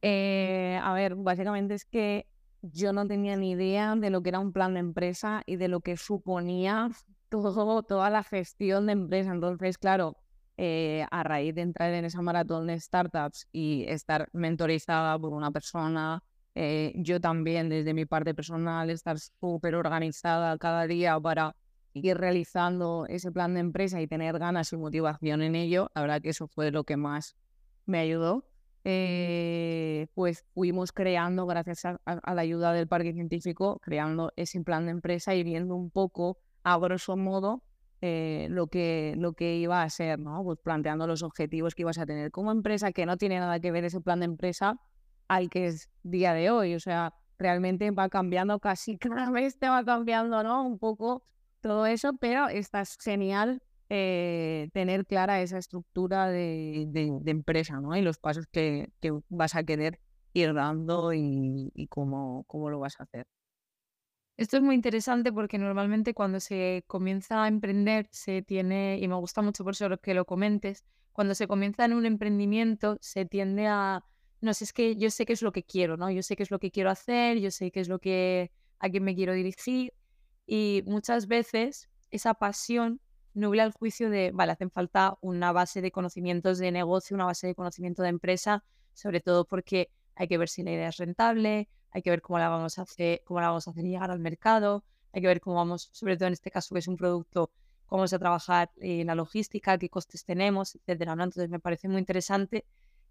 Eh, 0.00 0.78
a 0.80 0.92
ver, 0.92 1.16
básicamente 1.16 1.74
es 1.74 1.84
que 1.84 2.28
yo 2.62 2.92
no 2.92 3.04
tenía 3.08 3.34
ni 3.34 3.50
idea 3.50 3.96
de 3.96 4.10
lo 4.10 4.22
que 4.22 4.28
era 4.28 4.38
un 4.38 4.52
plan 4.52 4.74
de 4.74 4.80
empresa 4.80 5.42
y 5.44 5.56
de 5.56 5.66
lo 5.66 5.80
que 5.80 5.96
suponía 5.96 6.88
todo, 7.30 7.82
toda 7.82 8.10
la 8.10 8.22
gestión 8.22 8.86
de 8.86 8.92
empresa. 8.92 9.32
Entonces, 9.32 9.76
claro, 9.76 10.16
eh, 10.56 11.06
a 11.10 11.22
raíz 11.22 11.54
de 11.54 11.62
entrar 11.62 11.92
en 11.92 12.04
esa 12.04 12.22
maratón 12.22 12.66
de 12.66 12.80
startups 12.80 13.48
y 13.52 13.84
estar 13.88 14.28
mentorizada 14.32 15.18
por 15.18 15.32
una 15.32 15.50
persona, 15.50 16.22
eh, 16.54 16.92
yo 16.96 17.20
también 17.20 17.68
desde 17.68 17.92
mi 17.92 18.06
parte 18.06 18.34
personal 18.34 18.88
estar 18.88 19.18
súper 19.18 19.74
organizada 19.74 20.56
cada 20.56 20.86
día 20.86 21.20
para 21.20 21.54
ir 21.92 22.16
realizando 22.16 23.06
ese 23.08 23.30
plan 23.30 23.54
de 23.54 23.60
empresa 23.60 24.00
y 24.00 24.06
tener 24.06 24.38
ganas 24.38 24.72
y 24.72 24.76
motivación 24.76 25.42
en 25.42 25.54
ello, 25.54 25.90
la 25.94 26.00
verdad 26.02 26.22
que 26.22 26.30
eso 26.30 26.48
fue 26.48 26.70
lo 26.70 26.84
que 26.84 26.96
más 26.96 27.36
me 27.84 27.98
ayudó. 27.98 28.44
Eh, 28.88 30.06
pues 30.14 30.44
fuimos 30.54 30.92
creando, 30.92 31.44
gracias 31.44 31.84
a, 31.84 31.98
la 32.04 32.40
ayuda 32.40 32.72
del 32.72 32.86
parque 32.86 33.12
científico, 33.12 33.80
creando 33.82 34.32
ese 34.36 34.62
plan 34.62 34.84
de 34.86 34.92
empresa 34.92 35.34
y 35.34 35.42
viendo 35.42 35.74
un 35.74 35.90
poco, 35.90 36.38
a 36.62 36.78
grosso 36.78 37.16
modo, 37.16 37.62
eh, 38.08 38.46
lo, 38.50 38.68
que, 38.68 39.14
lo 39.16 39.32
que 39.32 39.56
iba 39.56 39.82
a 39.82 39.90
ser, 39.90 40.20
¿no? 40.20 40.44
Pues 40.44 40.58
planteando 40.62 41.08
los 41.08 41.24
objetivos 41.24 41.74
que 41.74 41.82
ibas 41.82 41.98
a 41.98 42.06
tener 42.06 42.30
como 42.30 42.52
empresa, 42.52 42.92
que 42.92 43.04
no 43.04 43.16
tiene 43.16 43.40
nada 43.40 43.58
que 43.58 43.72
ver 43.72 43.84
ese 43.84 44.00
plan 44.00 44.20
de 44.20 44.26
empresa 44.26 44.76
al 45.26 45.50
que 45.50 45.66
es 45.66 45.90
día 46.04 46.32
de 46.32 46.50
hoy. 46.50 46.74
O 46.76 46.80
sea, 46.80 47.14
realmente 47.36 47.90
va 47.90 48.08
cambiando 48.08 48.60
casi 48.60 48.96
cada 48.98 49.30
vez 49.32 49.58
te 49.58 49.68
va 49.68 49.84
cambiando, 49.84 50.44
¿no? 50.44 50.64
Un 50.64 50.78
poco 50.78 51.24
todo 51.60 51.86
eso, 51.86 52.12
pero 52.20 52.48
estás 52.48 52.96
genial 53.02 53.60
eh, 53.88 54.68
tener 54.72 55.04
clara 55.04 55.40
esa 55.40 55.58
estructura 55.58 56.28
de, 56.28 56.88
empresa, 57.26 57.80
¿no? 57.80 57.96
Y 57.96 58.02
los 58.02 58.18
pasos 58.18 58.46
que, 58.52 58.88
vas 59.28 59.56
a 59.56 59.64
querer 59.64 59.98
ir 60.32 60.54
dando 60.54 61.12
y, 61.12 61.72
y 61.74 61.88
cómo, 61.88 62.44
cómo 62.46 62.70
lo 62.70 62.78
vas 62.78 63.00
a 63.00 63.02
hacer. 63.02 63.26
Esto 64.36 64.58
es 64.58 64.62
muy 64.62 64.74
interesante 64.74 65.32
porque 65.32 65.56
normalmente 65.58 66.12
cuando 66.12 66.40
se 66.40 66.84
comienza 66.86 67.44
a 67.44 67.48
emprender 67.48 68.06
se 68.10 68.42
tiene, 68.42 68.98
y 69.00 69.08
me 69.08 69.14
gusta 69.14 69.40
mucho 69.40 69.64
por 69.64 69.72
eso 69.72 69.88
que 69.98 70.12
lo 70.12 70.26
comentes, 70.26 70.84
cuando 71.12 71.34
se 71.34 71.46
comienza 71.48 71.86
en 71.86 71.94
un 71.94 72.04
emprendimiento 72.04 72.98
se 73.00 73.24
tiende 73.24 73.66
a, 73.66 74.04
no 74.42 74.52
sé, 74.52 74.64
es 74.64 74.74
que 74.74 74.96
yo 74.96 75.10
sé 75.10 75.24
qué 75.24 75.32
es 75.32 75.40
lo 75.40 75.52
que 75.52 75.62
quiero, 75.62 75.96
¿no? 75.96 76.10
Yo 76.10 76.22
sé 76.22 76.36
qué 76.36 76.42
es 76.42 76.50
lo 76.50 76.58
que 76.58 76.70
quiero 76.70 76.90
hacer, 76.90 77.38
yo 77.38 77.50
sé 77.50 77.70
qué 77.70 77.80
es 77.80 77.88
lo 77.88 77.98
que, 77.98 78.52
a 78.78 78.90
quién 78.90 79.04
me 79.04 79.14
quiero 79.14 79.32
dirigir 79.32 79.94
y 80.46 80.82
muchas 80.86 81.28
veces 81.28 81.88
esa 82.10 82.34
pasión 82.34 83.00
nubla 83.32 83.64
el 83.64 83.72
juicio 83.72 84.10
de, 84.10 84.32
vale, 84.34 84.52
hacen 84.52 84.70
falta 84.70 85.16
una 85.22 85.52
base 85.52 85.80
de 85.80 85.90
conocimientos 85.90 86.58
de 86.58 86.72
negocio, 86.72 87.14
una 87.14 87.24
base 87.24 87.46
de 87.46 87.54
conocimiento 87.54 88.02
de 88.02 88.10
empresa, 88.10 88.64
sobre 88.92 89.20
todo 89.20 89.46
porque 89.46 89.90
hay 90.14 90.28
que 90.28 90.36
ver 90.36 90.50
si 90.50 90.62
la 90.62 90.72
idea 90.72 90.88
es 90.88 90.98
rentable, 90.98 91.70
hay 91.90 92.02
que 92.02 92.10
ver 92.10 92.22
cómo 92.22 92.38
la 92.38 92.48
vamos 92.48 92.78
a 92.78 92.82
hacer, 92.82 93.22
cómo 93.24 93.40
la 93.40 93.48
vamos 93.48 93.66
a 93.66 93.70
hacer 93.70 93.84
llegar 93.84 94.10
al 94.10 94.18
mercado, 94.18 94.84
hay 95.12 95.22
que 95.22 95.28
ver 95.28 95.40
cómo 95.40 95.56
vamos, 95.56 95.88
sobre 95.92 96.16
todo 96.16 96.26
en 96.28 96.34
este 96.34 96.50
caso 96.50 96.74
que 96.74 96.80
es 96.80 96.88
un 96.88 96.96
producto, 96.96 97.50
cómo 97.86 98.00
vamos 98.00 98.12
a 98.12 98.18
trabajar 98.18 98.70
en 98.76 99.06
la 99.06 99.14
logística, 99.14 99.78
qué 99.78 99.88
costes 99.88 100.24
tenemos, 100.24 100.74
etcétera. 100.74 101.12
Entonces 101.12 101.48
me 101.48 101.60
parece 101.60 101.88
muy 101.88 101.98
interesante 101.98 102.66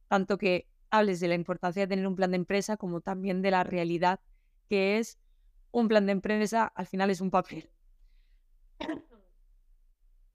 tanto 0.07 0.37
que 0.37 0.67
hables 0.89 1.19
de 1.19 1.27
la 1.27 1.35
importancia 1.35 1.81
de 1.81 1.87
tener 1.87 2.07
un 2.07 2.15
plan 2.15 2.31
de 2.31 2.37
empresa 2.37 2.77
como 2.77 3.01
también 3.01 3.41
de 3.41 3.51
la 3.51 3.63
realidad 3.63 4.19
que 4.69 4.97
es 4.97 5.19
un 5.71 5.87
plan 5.87 6.05
de 6.05 6.13
empresa, 6.13 6.71
al 6.73 6.87
final 6.87 7.09
es 7.09 7.21
un 7.21 7.31
papel. 7.31 7.69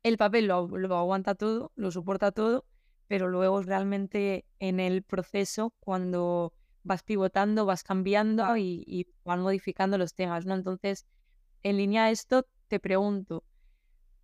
El 0.03 0.17
papel 0.17 0.47
lo, 0.47 0.67
lo 0.67 0.97
aguanta 0.97 1.35
todo, 1.35 1.73
lo 1.77 1.91
soporta 1.91 2.33
todo, 2.33 2.67
pero 3.07 3.29
luego 3.29 3.63
realmente 3.63 4.47
en 4.59 4.81
el 4.81 5.03
proceso 5.03 5.75
cuando 5.81 6.55
vas 6.83 7.03
pivotando, 7.03 7.67
vas 7.67 7.83
cambiando 7.83 8.57
y, 8.57 9.07
van 9.25 9.41
modificando 9.41 9.99
los 9.99 10.15
temas, 10.15 10.47
¿no? 10.47 10.55
Entonces, 10.55 11.07
en 11.63 11.77
línea 11.77 12.05
a 12.05 12.11
esto, 12.11 12.47
te 12.69 12.81
pregunto, 12.81 13.45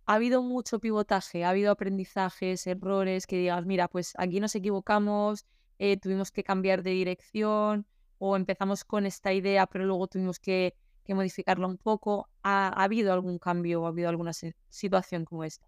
¿ha 0.05 0.15
habido 0.15 0.41
mucho 0.41 0.79
pivotaje? 0.79 1.43
¿Ha 1.43 1.49
habido 1.49 1.71
aprendizajes, 1.71 2.65
errores 2.67 3.27
que 3.27 3.37
digas, 3.37 3.65
mira, 3.65 3.87
pues 3.87 4.13
aquí 4.17 4.39
nos 4.39 4.55
equivocamos, 4.55 5.45
eh, 5.79 5.97
tuvimos 5.97 6.31
que 6.31 6.43
cambiar 6.43 6.83
de 6.83 6.91
dirección 6.91 7.85
o 8.17 8.35
empezamos 8.35 8.83
con 8.83 9.05
esta 9.05 9.33
idea, 9.33 9.67
pero 9.67 9.85
luego 9.85 10.07
tuvimos 10.07 10.39
que, 10.39 10.73
que 11.03 11.13
modificarla 11.13 11.67
un 11.67 11.77
poco? 11.77 12.29
¿Ha, 12.43 12.69
habido 12.83 13.13
algún 13.13 13.37
cambio 13.37 13.81
o 13.81 13.85
ha 13.85 13.89
habido 13.89 14.09
alguna 14.09 14.31
situación 14.69 15.25
como 15.25 15.43
esta? 15.43 15.67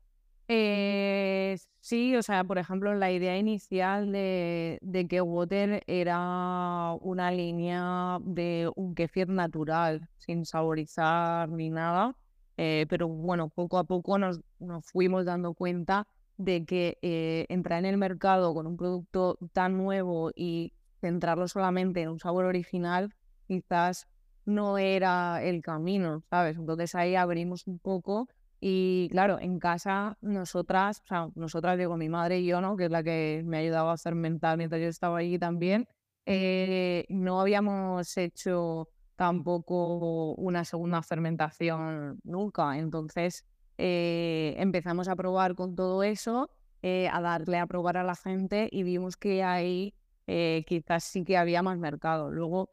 Eh, 0.51 1.58
sí, 1.79 2.15
o 2.15 2.24
sea, 2.24 2.44
por 2.44 2.58
ejemplo, 2.58 2.96
la 2.96 3.12
idea 3.12 3.38
inicial 3.38 4.12
de, 4.12 4.79
que 5.08 5.22
Water 5.22 5.84
era 5.86 6.94
una 7.01 7.29
línea 7.32 8.18
de 8.24 8.72
un 8.75 8.96
kefir 8.96 9.29
natural, 9.29 10.10
sin 10.18 10.46
saborizar 10.46 11.50
ni 11.50 11.70
nada, 11.70 12.15
eh, 12.58 12.88
pero 12.89 13.08
bueno, 13.08 13.50
poco 13.50 13.77
a 13.77 13.84
poco 13.84 14.18
nos, 14.18 14.41
fuimos 14.82 15.25
dando 15.25 15.53
cuenta 15.53 16.08
de 16.38 16.65
que 16.65 16.98
eh, 17.03 17.46
entrar 17.50 17.77
en 17.79 17.86
el 17.86 17.98
mercado 17.98 18.51
con 18.56 18.65
un 18.65 18.75
producto 18.75 19.38
tan 19.53 19.77
nuevo 19.77 20.32
y 20.36 20.74
centrarlo 21.00 21.48
solamente 21.48 22.01
en 22.01 22.10
un 22.10 22.20
sabor 22.20 22.46
original, 22.46 23.13
quizás 23.48 24.08
no 24.46 24.79
era 24.79 25.44
el 25.44 25.62
camino, 25.62 26.24
¿sabes? 26.32 26.58
Entonces 26.58 26.96
ahí 26.96 27.15
abrimos 27.15 27.68
un 27.68 27.77
poco 27.77 28.27
y 28.61 29.07
claro, 29.11 29.39
en 29.39 29.59
casa 29.59 30.17
nosotras, 30.21 31.01
o 31.03 31.07
sea, 31.07 31.29
nosotras 31.35 31.77
digo 31.77 31.97
mi 31.97 32.09
madre 32.09 32.39
y 32.39 32.45
yo, 32.45 32.61
¿no? 32.61 32.75
Que 32.75 32.85
es 32.85 32.91
la 32.91 33.03
que 33.03 33.41
me 33.45 33.57
ha 33.57 33.59
ayudado 33.61 33.89
a 33.89 33.93
hacer 33.93 34.15
mental 34.15 34.57
mientras 34.57 34.81
yo 34.81 34.87
estaba 34.87 35.19
allí 35.19 35.39
también, 35.39 35.87
eh, 36.25 37.05
no 37.09 37.41
habíamos 37.41 38.15
hecho 38.17 38.89
tampoco 39.15 40.35
una 40.35 40.63
segunda 40.65 41.01
fermentación 41.01 42.19
nunca. 42.23 42.77
Entonces 42.77 43.45
eh, 43.77 44.55
empezamos 44.57 45.07
a 45.07 45.15
probar 45.15 45.55
con 45.55 45.75
todo 45.75 46.03
eso, 46.03 46.51
eh, 46.81 47.09
a 47.11 47.21
darle 47.21 47.57
a 47.57 47.67
probar 47.67 47.97
a 47.97 48.03
la 48.03 48.15
gente 48.15 48.69
y 48.71 48.83
vimos 48.83 49.17
que 49.17 49.43
ahí 49.43 49.95
quizás 50.67 51.05
sí 51.05 51.23
que 51.23 51.37
había 51.37 51.63
más 51.63 51.79
mercado. 51.79 52.29
Luego 52.29 52.69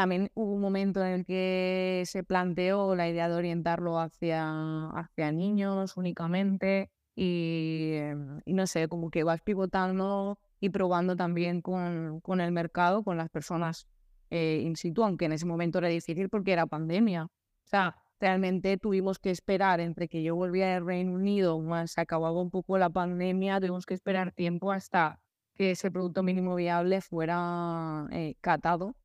también 0.00 0.30
hubo 0.32 0.54
un 0.54 0.62
momento 0.62 1.04
en 1.04 1.12
el 1.12 1.26
que 1.26 2.04
se 2.06 2.24
planteó 2.24 2.94
la 2.96 3.06
idea 3.06 3.28
de 3.28 3.34
orientarlo 3.34 3.98
hacia, 3.98 4.88
hacia 4.92 5.30
niños 5.30 5.98
únicamente 5.98 6.90
y, 7.14 7.90
em, 7.96 8.40
y 8.46 8.54
no 8.54 8.66
sé, 8.66 8.88
como 8.88 9.10
que 9.10 9.24
vas 9.24 9.42
pivotando 9.42 10.38
y 10.58 10.70
probando 10.70 11.16
también 11.16 11.60
con, 11.60 12.20
con 12.22 12.40
el 12.40 12.50
mercado, 12.50 13.04
con 13.04 13.18
las 13.18 13.28
personas 13.28 13.86
eh, 14.30 14.62
in 14.64 14.74
situ, 14.74 15.04
aunque 15.04 15.26
en 15.26 15.32
ese 15.32 15.44
momento 15.44 15.76
era 15.78 15.88
difícil 15.88 16.30
porque 16.30 16.52
era 16.54 16.64
pandemia. 16.66 17.24
O 17.24 17.68
sea, 17.68 17.94
realmente 18.18 18.78
tuvimos 18.78 19.18
que 19.18 19.30
esperar 19.30 19.80
entre 19.80 20.08
que 20.08 20.22
yo 20.22 20.34
volvía 20.34 20.76
al 20.78 20.86
Reino 20.86 21.12
Unido, 21.12 21.60
más 21.60 21.90
se 21.92 22.00
acababa 22.00 22.40
un 22.40 22.50
poco 22.50 22.78
la 22.78 22.88
pandemia, 22.88 23.60
tuvimos 23.60 23.84
que 23.84 23.92
esperar 23.92 24.32
tiempo 24.32 24.72
hasta 24.72 25.20
que 25.54 25.72
ese 25.72 25.90
producto 25.90 26.22
mínimo 26.22 26.54
viable 26.54 27.02
fuera 27.02 28.06
eh, 28.12 28.36
catado 28.40 28.96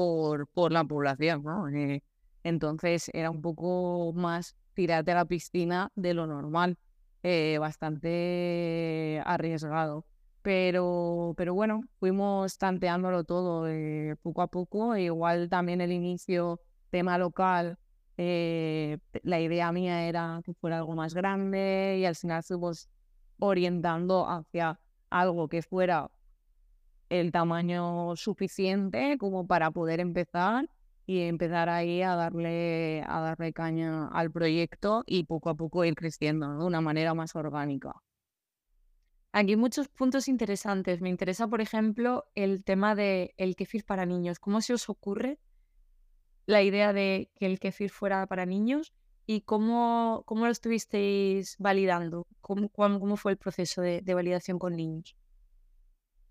por, 0.00 0.46
por 0.46 0.72
la 0.72 0.82
población, 0.84 1.42
¿no? 1.44 1.68
Eh, 1.68 2.02
entonces 2.42 3.10
era 3.12 3.30
un 3.30 3.42
poco 3.42 4.14
más 4.14 4.56
tirarte 4.72 5.12
a 5.12 5.14
la 5.14 5.26
piscina 5.26 5.92
de 5.94 6.14
lo 6.14 6.26
normal, 6.26 6.78
eh, 7.22 7.58
bastante 7.60 9.20
arriesgado. 9.26 10.06
Pero, 10.40 11.34
pero 11.36 11.52
bueno, 11.52 11.82
fuimos 11.98 12.56
tanteándolo 12.56 13.24
todo 13.24 13.68
eh, 13.68 14.16
poco 14.22 14.40
a 14.40 14.46
poco. 14.46 14.96
igual 14.96 15.50
también 15.50 15.82
el 15.82 15.92
inicio, 15.92 16.62
tema 16.88 17.18
local, 17.18 17.76
la 18.16 19.40
idea 19.40 19.70
mía 19.72 20.08
era 20.08 20.40
que 20.44 20.54
fuera 20.54 20.78
algo 20.78 20.94
más 20.94 21.12
grande 21.12 21.98
y 22.00 22.06
al 22.06 22.16
final 22.16 22.42
fuimos 22.42 22.88
orientando 23.38 24.26
hacia 24.26 24.80
algo 25.10 25.48
que 25.48 25.60
fuera 25.60 26.10
el 27.10 27.32
tamaño 27.32 28.16
suficiente 28.16 29.18
como 29.18 29.46
para 29.46 29.70
poder 29.70 30.00
empezar 30.00 30.68
y 31.06 31.22
empezar 31.22 31.68
ahí 31.68 32.02
a 32.02 32.14
darle, 32.14 33.02
a 33.06 33.20
darle 33.20 33.52
caña 33.52 34.06
al 34.08 34.30
proyecto 34.30 35.02
y 35.06 35.24
poco 35.24 35.50
a 35.50 35.54
poco 35.56 35.84
ir 35.84 35.96
creciendo 35.96 36.56
de 36.56 36.64
una 36.64 36.80
manera 36.80 37.14
más 37.14 37.34
orgánica. 37.34 38.00
Aquí 39.32 39.50
hay 39.50 39.56
muchos 39.56 39.88
puntos 39.88 40.28
interesantes. 40.28 41.00
Me 41.00 41.08
interesa, 41.08 41.48
por 41.48 41.60
ejemplo, 41.60 42.26
el 42.34 42.62
tema 42.64 42.94
del 42.94 43.32
el 43.36 43.56
kefir 43.56 43.84
para 43.84 44.06
niños. 44.06 44.38
¿Cómo 44.38 44.60
se 44.60 44.72
os 44.74 44.88
ocurre 44.88 45.38
la 46.46 46.62
idea 46.62 46.92
de 46.92 47.30
que 47.36 47.46
el 47.46 47.58
kefir 47.58 47.90
fuera 47.90 48.26
para 48.26 48.46
niños 48.46 48.92
y 49.26 49.42
cómo, 49.42 50.22
cómo 50.26 50.46
lo 50.46 50.52
estuvisteis 50.52 51.56
validando? 51.58 52.26
¿Cómo, 52.40 52.68
cómo 52.70 53.16
fue 53.16 53.32
el 53.32 53.38
proceso 53.38 53.82
de 53.82 54.14
validación 54.14 54.58
con 54.60 54.76
niños? 54.76 55.16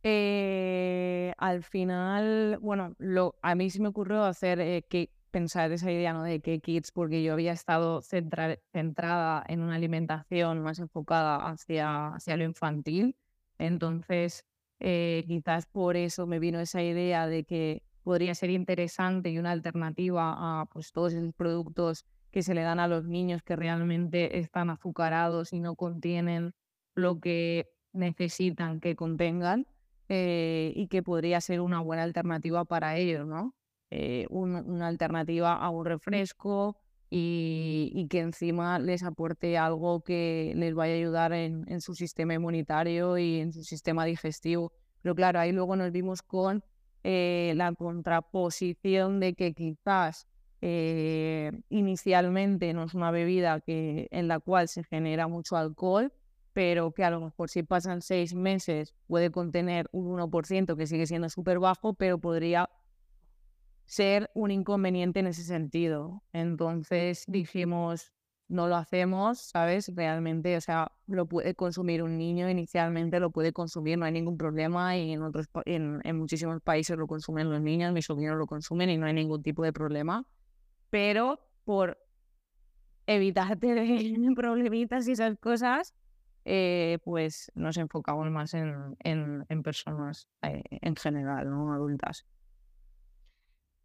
Eh, 0.03 1.33
al 1.37 1.63
final, 1.63 2.57
bueno, 2.61 2.95
a 3.41 3.55
mí 3.55 3.69
sí 3.69 3.81
me 3.81 3.89
ocurrió 3.89 4.23
hacer 4.23 4.59
eh, 4.61 4.85
que 4.87 5.11
pensar 5.31 5.71
esa 5.71 5.91
idea 5.91 6.13
¿no? 6.13 6.23
de 6.23 6.39
que 6.39 6.59
kids, 6.59 6.91
porque 6.91 7.21
yo 7.23 7.33
había 7.33 7.51
estado 7.51 8.01
centrada 8.01 9.43
en 9.47 9.61
una 9.61 9.75
alimentación 9.75 10.61
más 10.61 10.79
enfocada 10.79 11.37
hacia, 11.49 12.15
hacia 12.15 12.37
lo 12.37 12.45
infantil. 12.45 13.15
Entonces, 13.57 14.45
eh, 14.79 15.25
quizás 15.27 15.65
por 15.67 15.97
eso 15.97 16.27
me 16.27 16.39
vino 16.39 16.59
esa 16.59 16.81
idea 16.81 17.27
de 17.27 17.43
que 17.43 17.83
podría 18.03 18.33
ser 18.35 18.49
interesante 18.49 19.29
y 19.29 19.37
una 19.37 19.51
alternativa 19.51 20.61
a 20.61 20.65
pues, 20.67 20.91
todos 20.91 21.13
esos 21.13 21.33
productos 21.33 22.05
que 22.31 22.43
se 22.43 22.53
le 22.53 22.61
dan 22.61 22.79
a 22.79 22.87
los 22.87 23.05
niños 23.05 23.43
que 23.43 23.55
realmente 23.55 24.39
están 24.39 24.69
azucarados 24.69 25.51
y 25.51 25.59
no 25.59 25.75
contienen 25.75 26.53
lo 26.95 27.19
que 27.19 27.69
necesitan 27.91 28.79
que 28.79 28.95
contengan 28.95 29.65
eh, 30.11 30.73
y 30.75 30.87
que 30.87 31.03
podría 31.03 31.39
ser 31.39 31.61
una 31.61 31.81
buena 31.81 32.01
alternativa 32.01 32.65
para 32.65 32.97
ellos, 32.97 33.27
¿no? 33.27 33.53
Eh, 33.91 34.25
una 34.29 34.87
alternativa 34.87 35.53
a 35.53 35.69
un 35.69 35.85
refresco 35.85 36.77
y, 37.11 38.07
que 38.09 38.19
encima 38.19 38.79
les 38.79 39.03
aporte 39.03 39.57
algo 39.57 40.01
que 40.01 40.53
les 40.55 40.73
vaya 40.73 40.93
a 40.93 40.97
ayudar 40.97 41.33
en, 41.33 41.81
su 41.81 41.93
sistema 41.93 42.33
inmunitario 42.33 43.17
y 43.19 43.39
en 43.39 43.53
su 43.53 43.63
sistema 43.63 44.05
digestivo. 44.05 44.73
Pero 45.01 45.15
claro, 45.15 45.39
ahí 45.39 45.51
luego 45.51 45.75
nos 45.75 45.91
vimos 45.91 46.21
con 46.23 46.63
eh, 47.03 47.53
la 47.55 47.71
contraposición 47.73 49.19
de 49.19 49.33
que 49.35 49.53
quizás 49.53 50.27
inicialmente 51.69 52.73
no 52.73 52.83
es 52.83 52.93
una 52.93 53.11
bebida 53.11 53.61
que, 53.61 54.07
en 54.11 54.27
la 54.27 54.39
cual 54.39 54.67
se 54.67 54.83
genera 54.83 55.27
mucho 55.27 55.55
alcohol, 55.55 56.11
pero 56.53 56.91
que 56.91 57.03
a 57.03 57.11
lo 57.11 57.21
mejor 57.21 57.49
si 57.49 57.63
pasan 57.63 58.01
seis 58.01 58.33
meses 58.33 58.95
puede 59.07 59.31
contener 59.31 59.87
un 59.91 60.07
1% 60.19 60.75
que 60.75 60.87
sigue 60.87 61.05
siendo 61.05 61.29
súper 61.29 61.59
bajo, 61.59 61.93
pero 61.93 62.19
podría 62.19 62.69
ser 63.85 64.29
un 64.33 64.51
inconveniente 64.51 65.19
en 65.19 65.27
ese 65.27 65.43
sentido. 65.43 66.23
Entonces 66.33 67.23
dijimos, 67.27 68.13
no 68.47 68.67
lo 68.67 68.75
hacemos, 68.75 69.39
¿sabes? 69.39 69.91
Realmente, 69.95 70.57
o 70.57 70.61
sea, 70.61 70.91
lo 71.07 71.27
puede 71.27 71.55
consumir 71.55 72.03
un 72.03 72.17
niño 72.17 72.49
inicialmente, 72.49 73.19
lo 73.19 73.31
puede 73.31 73.53
consumir, 73.53 73.97
no 73.97 74.05
hay 74.05 74.11
ningún 74.11 74.37
problema 74.37 74.97
y 74.97 75.13
en 75.13 75.21
otros 75.21 75.47
en, 75.65 76.01
en 76.03 76.17
muchísimos 76.17 76.61
países 76.61 76.97
lo 76.97 77.07
consumen 77.07 77.49
los 77.49 77.61
niños, 77.61 77.93
mis 77.93 78.05
sobrinos 78.05 78.37
lo 78.37 78.47
consumen 78.47 78.89
y 78.89 78.97
no 78.97 79.05
hay 79.05 79.13
ningún 79.13 79.43
tipo 79.43 79.63
de 79.63 79.71
problema. 79.71 80.25
Pero 80.89 81.39
por 81.63 81.97
evitar 83.05 83.57
tener 83.59 84.35
problemitas 84.35 85.07
y 85.07 85.11
esas 85.11 85.37
cosas, 85.37 85.93
eh, 86.45 86.99
pues 87.03 87.51
nos 87.55 87.77
enfocamos 87.77 88.29
más 88.29 88.53
en, 88.53 88.95
en, 88.99 89.45
en 89.49 89.63
personas 89.63 90.27
eh, 90.41 90.63
en 90.69 90.95
general, 90.95 91.49
¿no? 91.49 91.73
Adultas 91.73 92.25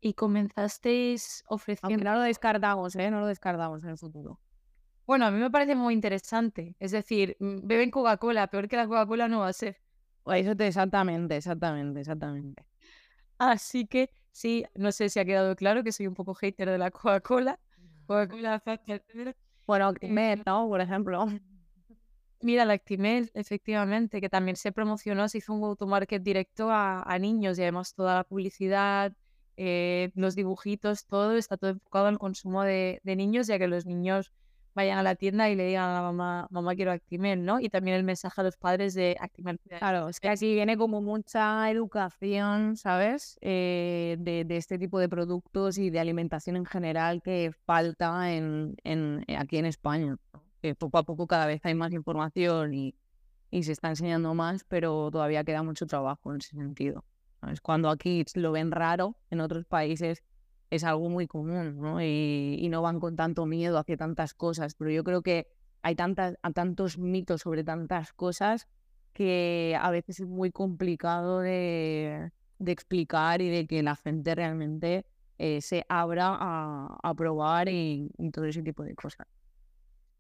y 0.05 0.13
comenzasteis 0.13 1.43
ofreciendo... 1.49 2.05
no 2.05 2.15
lo 2.17 2.21
descartamos, 2.21 2.95
¿eh? 2.95 3.11
No 3.11 3.21
lo 3.21 3.27
descartamos 3.27 3.83
en 3.85 3.91
el 3.91 3.97
futuro. 3.97 4.39
Bueno, 5.07 5.25
a 5.25 5.31
mí 5.31 5.41
me 5.41 5.51
parece 5.51 5.75
muy 5.75 5.95
interesante. 5.95 6.77
Es 6.79 6.91
decir, 6.91 7.39
mm, 7.41 7.67
beben 7.67 7.91
Coca-Cola, 7.91 8.49
peor 8.49 8.69
que 8.69 8.77
la 8.77 8.87
Coca-Cola 8.87 9.29
no 9.29 9.41
va 9.41 9.49
a 9.49 9.53
ser. 9.55 9.81
Eso 10.27 10.55
te, 10.55 10.67
exactamente, 10.67 11.37
exactamente, 11.37 12.01
exactamente. 12.01 12.67
Así 13.39 13.87
que 13.87 14.11
sí, 14.31 14.67
no 14.75 14.93
sé 14.93 15.09
si 15.09 15.21
ha 15.21 15.25
quedado 15.25 15.57
claro 15.57 15.83
que 15.83 15.91
soy 15.91 16.07
un 16.07 16.15
poco 16.15 16.35
hater 16.35 16.69
de 16.69 16.77
la 16.77 16.91
Coca-Cola. 16.91 17.59
Coca-Cola, 18.07 18.63
Bueno, 19.67 19.87
Actimel, 19.87 20.43
¿no? 20.45 20.69
Por 20.69 20.83
ejemplo. 20.83 21.27
Mira, 22.45 22.67
la 22.67 22.75
Actimel, 22.75 23.31
efectivamente, 23.33 24.21
que 24.21 24.29
también 24.29 24.57
se 24.57 24.71
promocionó, 24.71 25.31
se 25.31 25.39
hizo 25.39 25.55
un 25.55 25.63
go-to-market 25.63 26.23
directo 26.23 26.71
a, 26.71 27.03
a 27.03 27.19
niños 27.19 27.59
y 27.59 27.63
además 27.63 27.95
toda 27.95 28.17
la 28.17 28.25
publicidad, 28.25 29.15
eh, 29.57 30.11
los 30.15 30.35
dibujitos, 30.35 31.07
todo 31.07 31.39
está 31.39 31.57
todo 31.57 31.71
enfocado 31.71 32.09
al 32.09 32.19
consumo 32.19 32.63
de, 32.63 33.01
niños, 33.05 33.47
ya 33.47 33.59
que 33.59 33.67
los 33.67 33.87
niños 33.87 34.31
vayan 34.75 34.99
a 34.99 35.03
la 35.03 35.15
tienda 35.15 35.49
y 35.49 35.55
le 35.55 35.69
digan 35.69 35.89
a 35.89 35.95
la 35.95 36.03
mamá, 36.03 36.47
mamá 36.51 36.75
quiero 36.75 36.93
Actimel, 36.93 37.47
¿no? 37.47 37.61
Y 37.61 37.71
también 37.71 37.97
el 37.97 38.05
mensaje 38.05 38.39
a 38.43 38.45
los 38.45 38.59
padres 38.59 38.93
de 38.93 39.17
Actimel. 39.19 39.59
Claro, 39.79 40.11
es 40.11 40.21
que 40.21 40.29
aquí 40.29 40.53
viene 40.53 40.77
como 40.77 41.01
mucha 41.01 41.71
educación, 41.71 42.77
¿sabes? 42.77 43.39
Eh, 43.41 44.17
de, 44.19 44.45
este 44.55 44.79
tipo 44.79 44.99
de 44.99 45.09
productos 45.09 45.79
y 45.79 45.89
de 45.89 45.99
alimentación 45.99 46.57
en 46.57 46.67
general 46.67 47.23
que 47.23 47.53
falta 47.65 48.35
en, 48.35 48.77
en, 48.85 49.25
aquí 49.39 49.57
en 49.57 49.65
España. 49.65 50.19
Que 50.65 50.75
poco 50.75 50.97
a 50.97 51.03
poco 51.03 51.27
cada 51.27 51.45
vez 51.45 51.61
hay 51.67 51.75
más 51.75 51.93
información 51.93 52.73
y, 52.73 52.95
y 53.51 53.65
se 53.65 53.73
está 53.73 53.91
enseñando 53.91 54.33
más, 54.33 54.65
pero 54.65 55.11
todavía 55.11 55.45
queda 55.45 55.63
mucho 55.63 55.85
trabajo 55.85 56.33
en 56.33 56.39
ese 56.39 56.57
sentido. 56.57 57.05
Es 57.53 57.61
Cuando 57.61 57.91
aquí 57.91 58.25
lo 58.35 58.51
ven 58.51 58.71
raro, 58.71 59.15
en 59.29 59.43
otros 59.43 59.67
países 59.67 60.25
es 60.71 60.85
algo 60.85 61.11
muy 61.11 61.27
común, 61.27 61.77
¿no? 61.79 62.01
Y, 62.01 62.67
no 62.71 62.81
van 62.81 62.99
con 62.99 63.15
tanto 63.15 63.45
miedo 63.45 63.77
hacia 63.77 63.99
tantas 63.99 64.33
cosas. 64.33 64.75
Pero 64.75 64.91
yo 64.91 65.05
creo 65.05 65.21
que 65.21 65.49
hay 65.83 65.97
tantas, 65.97 66.39
tantos 66.55 66.97
mitos 66.97 67.43
sobre 67.43 67.63
tantas 67.63 68.15
cosas 68.15 68.67
que 69.13 69.77
a 69.79 69.91
veces 69.91 70.21
es 70.21 70.27
muy 70.27 70.51
complicado 70.51 71.41
de, 71.41 72.33
explicar 72.65 73.43
y 73.43 73.51
de 73.51 73.67
que 73.67 73.83
la 73.83 73.97
gente 73.97 74.35
realmente 74.35 75.05
eh, 75.37 75.61
se 75.61 75.85
abra 75.91 76.39
a, 76.41 77.15
probar 77.15 77.69
y, 77.69 78.11
y, 78.17 78.31
todo 78.31 78.47
ese 78.47 78.63
tipo 78.63 78.83
de 78.83 78.95
cosas. 78.95 79.27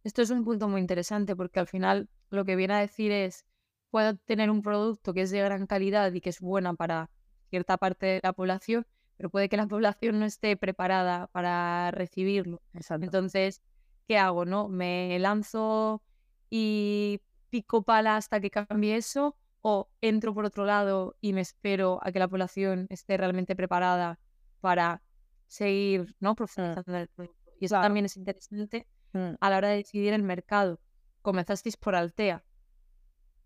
Esto 0.04 0.20
es 0.20 0.28
un 0.28 0.44
punto 0.44 0.68
muy 0.68 0.82
interesante 0.82 1.34
porque 1.34 1.60
al 1.60 1.66
final 1.66 2.10
lo 2.28 2.44
que 2.44 2.56
viene 2.56 2.74
a 2.74 2.78
decir 2.78 3.10
es, 3.10 3.46
puedo 3.90 4.14
tener 4.16 4.50
un 4.50 4.60
producto 4.60 5.14
que 5.14 5.22
es 5.22 5.30
de 5.30 5.40
gran 5.40 5.66
calidad 5.66 6.12
y 6.12 6.20
que 6.20 6.28
es 6.28 6.40
buena 6.40 6.74
para 6.74 7.10
cierta 7.48 7.78
parte 7.78 8.06
de 8.06 8.20
la 8.22 8.34
población, 8.34 8.86
pero 9.16 9.30
puede 9.30 9.48
que 9.48 9.56
la 9.56 9.66
población 9.68 10.18
no 10.20 10.26
esté 10.26 10.58
preparada 10.58 11.28
para 11.28 11.90
recibirlo. 11.90 12.60
Entonces, 13.00 13.62
¿qué 14.06 14.18
hago? 14.18 14.44
¿No? 14.44 14.68
¿Me 14.68 15.18
lanzo 15.20 16.02
y 16.50 17.22
pico 17.48 17.82
pala 17.82 18.16
hasta 18.16 18.40
que 18.40 18.50
cambie 18.50 18.96
eso? 18.96 19.36
¿O 19.62 19.88
entro 20.02 20.34
por 20.34 20.44
otro 20.44 20.66
lado 20.66 21.16
y 21.22 21.32
me 21.32 21.40
espero 21.40 21.98
a 22.02 22.12
que 22.12 22.18
la 22.18 22.28
población 22.28 22.86
esté 22.90 23.16
realmente 23.16 23.56
preparada 23.56 24.18
para 24.60 25.02
seguir 25.46 26.14
¿no? 26.20 26.32
Mm. 26.32 26.34
profundizando 26.34 26.98
el 26.98 27.08
producto? 27.08 27.52
Y 27.58 27.64
eso 27.64 27.80
también 27.80 28.04
es 28.04 28.18
interesante. 28.18 28.86
A 29.14 29.50
la 29.50 29.56
hora 29.56 29.68
de 29.68 29.76
decidir 29.76 30.12
el 30.12 30.22
mercado. 30.22 30.80
Comenzasteis 31.22 31.76
por 31.76 31.94
Altea. 31.94 32.44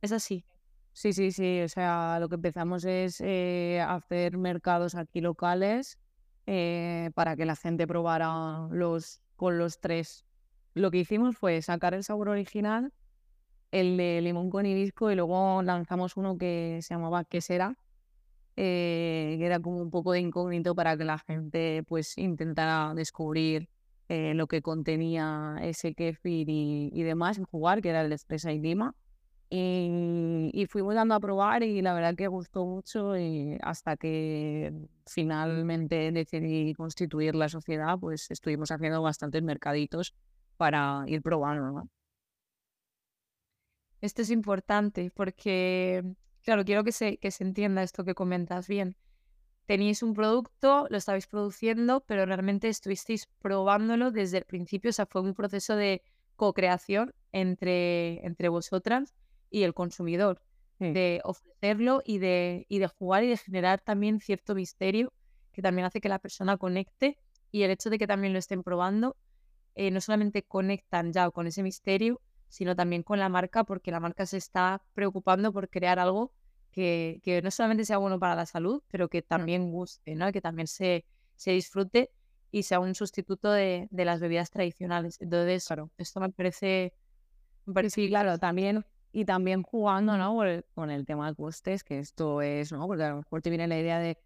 Es 0.03 0.13
así. 0.13 0.45
Sí, 0.93 1.13
sí, 1.13 1.31
sí. 1.33 1.61
O 1.63 1.69
sea, 1.69 2.19
lo 2.21 2.29
que 2.29 2.37
empezamos 2.37 2.85
es 2.85 3.21
eh, 3.21 3.85
hacer 3.87 4.37
mercados 4.37 4.95
aquí 4.95 5.21
locales 5.21 5.99
eh, 6.47 7.11
para 7.15 7.37
que 7.37 7.45
la 7.45 7.57
gente 7.57 7.87
probara 7.87 8.69
los 8.71 9.21
con 9.37 9.59
los 9.59 9.81
tres. 9.81 10.25
Lo 10.75 10.91
que 10.91 10.99
hicimos 10.99 11.37
fue 11.37 11.63
sacar 11.63 11.95
el 11.95 12.05
sabor 12.05 12.31
original, 12.31 12.93
el 13.71 13.97
de 13.97 14.21
limón 14.23 14.51
con 14.51 14.67
hibisco, 14.67 15.11
y 15.11 15.15
luego 15.15 15.63
lanzamos 15.63 16.17
uno 16.17 16.37
que 16.39 16.81
se 16.83 16.95
llamaba 16.95 17.25
quesera, 17.25 17.77
eh, 18.57 19.37
que 19.39 19.47
era 19.47 19.61
como 19.61 19.81
un 19.81 19.91
poco 19.91 20.13
de 20.13 20.21
incógnito 20.21 20.75
para 20.75 20.97
que 20.97 21.05
la 21.05 21.19
gente 21.19 21.85
pues 21.87 22.19
intentara 22.19 22.93
descubrir 22.95 23.69
lo 24.09 24.47
que 24.47 24.63
contenía 24.63 25.57
ese 25.63 25.95
kefir 25.95 26.49
y, 26.49 26.91
y 26.93 27.03
demás, 27.03 27.39
y 27.39 27.43
jugar, 27.51 27.83
que 27.83 27.91
era 27.91 28.03
el 28.03 28.13
Expresa 28.13 28.53
y 28.53 28.59
lima. 28.59 28.95
Y, 29.51 30.67
fuimos 30.69 30.95
dando 30.95 31.15
a 31.15 31.21
probar 31.21 31.63
y 31.63 31.81
la 31.81 31.95
verdad 31.95 32.15
que 32.15 32.27
gustó 32.27 32.67
mucho 32.67 33.17
y 33.17 33.57
hasta 33.63 33.97
que 33.97 34.73
finalmente 35.07 36.13
decidí 36.13 36.75
constituir 36.75 37.35
la 37.35 37.49
sociedad, 37.49 37.99
pues 37.99 38.31
estuvimos 38.31 38.71
haciendo 38.71 39.01
bastantes 39.01 39.43
mercaditos 39.43 40.15
para 40.59 41.05
ir 41.07 41.23
probando. 41.23 41.89
Esto 44.01 44.23
es 44.23 44.31
importante 44.31 45.11
porque, 45.15 46.05
claro, 46.43 46.65
quiero 46.65 46.85
que 46.85 46.93
se, 46.93 47.17
que 47.17 47.31
se 47.31 47.45
entienda 47.45 47.83
esto 47.83 48.05
que 48.05 48.15
comentas 48.15 48.69
bien. 48.69 48.97
Tenéis 49.69 50.03
un 50.03 50.15
producto, 50.15 50.87
lo 50.89 50.97
estabais 50.97 51.27
produciendo, 51.27 52.01
pero 52.01 52.25
realmente 52.25 52.71
estuvisteis 52.71 53.29
probándolo 53.39 54.11
desde 54.11 54.39
el 54.39 54.47
principio, 54.47 54.89
o 54.89 54.93
sea, 54.95 55.05
fue 55.05 55.21
un 55.21 55.35
proceso 55.35 55.77
de 55.77 56.01
co-creación 56.37 57.13
entre, 57.33 58.25
entre 58.25 58.49
vosotras 58.49 59.15
y 59.51 59.65
el 59.65 59.75
consumidor, 59.75 60.41
de 60.79 61.21
ofrecerlo 61.23 62.01
y 62.03 62.17
de, 62.17 62.65
y 62.71 62.79
de 62.79 62.87
jugar 62.87 63.25
y 63.25 63.29
de 63.29 63.37
generar 63.37 63.83
también 63.83 64.21
cierto 64.21 64.55
misterio 64.55 65.13
que 65.53 65.61
también 65.61 65.85
hace 65.85 66.01
que 66.01 66.09
la 66.09 66.19
persona 66.19 66.57
conecte 66.57 67.19
y 67.51 67.65
el 67.65 67.71
hecho 67.71 67.91
de 67.91 67.99
que 67.99 68.07
también 68.07 68.33
lo 68.33 68.39
estén 68.39 68.63
probando, 68.63 69.19
eh, 69.75 69.91
no 69.91 70.01
solamente 70.01 70.45
conectan 70.45 71.13
ya 71.13 71.31
con 71.31 71.47
ese 71.47 71.63
misterio, 71.63 72.23
sino 72.49 72.75
también 72.75 73.03
con 73.03 73.19
la 73.19 73.29
marca, 73.29 73.65
porque 73.65 73.91
la 73.91 74.01
marca 74.01 74.25
se 74.25 74.39
está 74.39 74.83
preocupando 74.95 75.53
por 75.53 75.69
crear 75.69 75.99
algo 75.99 76.33
que, 76.79 77.21
que 77.25 77.43
no 77.43 77.51
solamente 77.51 77.85
sea 77.85 77.99
bueno 77.99 78.21
para 78.21 78.37
la 78.37 78.47
salud, 78.47 78.83
pero 78.89 79.09
que 79.09 79.21
también 79.21 79.71
guste, 79.73 80.15
¿no? 80.15 80.31
que 80.31 80.41
también 80.41 80.69
se, 80.69 81.05
se 81.35 81.51
disfrute 81.51 82.11
y 82.53 82.63
sea 82.63 82.79
un 82.79 82.95
sustituto 82.95 83.51
de, 83.51 83.89
de 83.91 84.05
las 84.05 84.21
bebidas 84.21 84.51
tradicionales. 84.51 85.21
Entonces, 85.21 85.67
claro. 85.67 85.91
esto 85.99 86.21
me 86.21 86.31
parece... 86.31 86.95
Me 87.67 87.75
parece 87.75 87.97
sí, 87.97 88.09
claro, 88.09 88.39
también 88.39 88.85
y 89.13 89.25
también 89.25 89.63
jugando, 89.63 90.17
¿no? 90.17 90.37
Con 90.75 90.91
el, 90.91 91.05
tema 91.05 91.29
de 91.29 91.35
costes, 91.35 91.83
que 91.83 91.99
esto 91.99 92.41
es, 92.43 92.73
¿no? 92.73 92.87
Porque 92.87 93.03
a 93.03 93.11
lo 93.11 93.17
mejor 93.17 93.43
te 93.43 93.51
viene 93.51 93.67
la 93.67 93.79
idea 93.79 93.99
de 93.99 94.19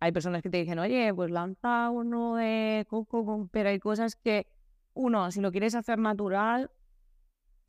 hay 0.00 0.12
personas 0.12 0.42
que 0.42 0.50
te 0.50 0.58
dicen, 0.58 0.78
oye, 0.78 1.12
pues 1.14 1.30
lanza 1.30 1.90
uno 1.90 2.36
de 2.36 2.86
coco, 2.88 3.48
pero 3.52 3.68
hay 3.68 3.78
cosas 3.78 4.16
que, 4.16 4.46
uno, 4.94 5.30
si 5.30 5.40
lo 5.40 5.52
quieres 5.52 5.74
hacer 5.74 5.98
natural, 5.98 6.70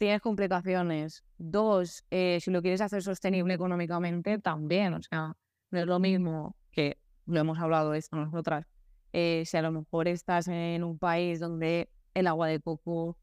tienes 0.02 0.22
complicaciones. 0.22 1.24
Dos, 1.38 2.04
eh, 2.10 2.40
si 2.42 2.50
lo 2.50 2.64
quieres 2.64 2.82
hacer 2.82 3.04
sostenible 3.04 3.54
económicamente, 3.54 4.40
también. 4.40 4.96
O 4.96 5.04
sea, 5.04 5.38
no 5.70 5.80
es 5.80 5.86
lo 5.86 6.00
mismo 6.00 6.56
que 6.72 6.98
lo 7.28 7.40
hemos 7.40 7.60
hablado 7.60 7.94
esto 7.94 8.16
nosotras. 8.16 8.66
Eh, 9.14 9.44
si 9.46 9.58
a 9.58 9.62
lo 9.62 9.72
mejor 9.72 10.08
estás 10.08 10.48
en 10.48 10.84
un 10.84 10.98
país 10.98 11.40
donde 11.40 11.92
el 12.16 12.26
agua 12.26 12.48
de 12.48 12.60
coco 12.60 13.16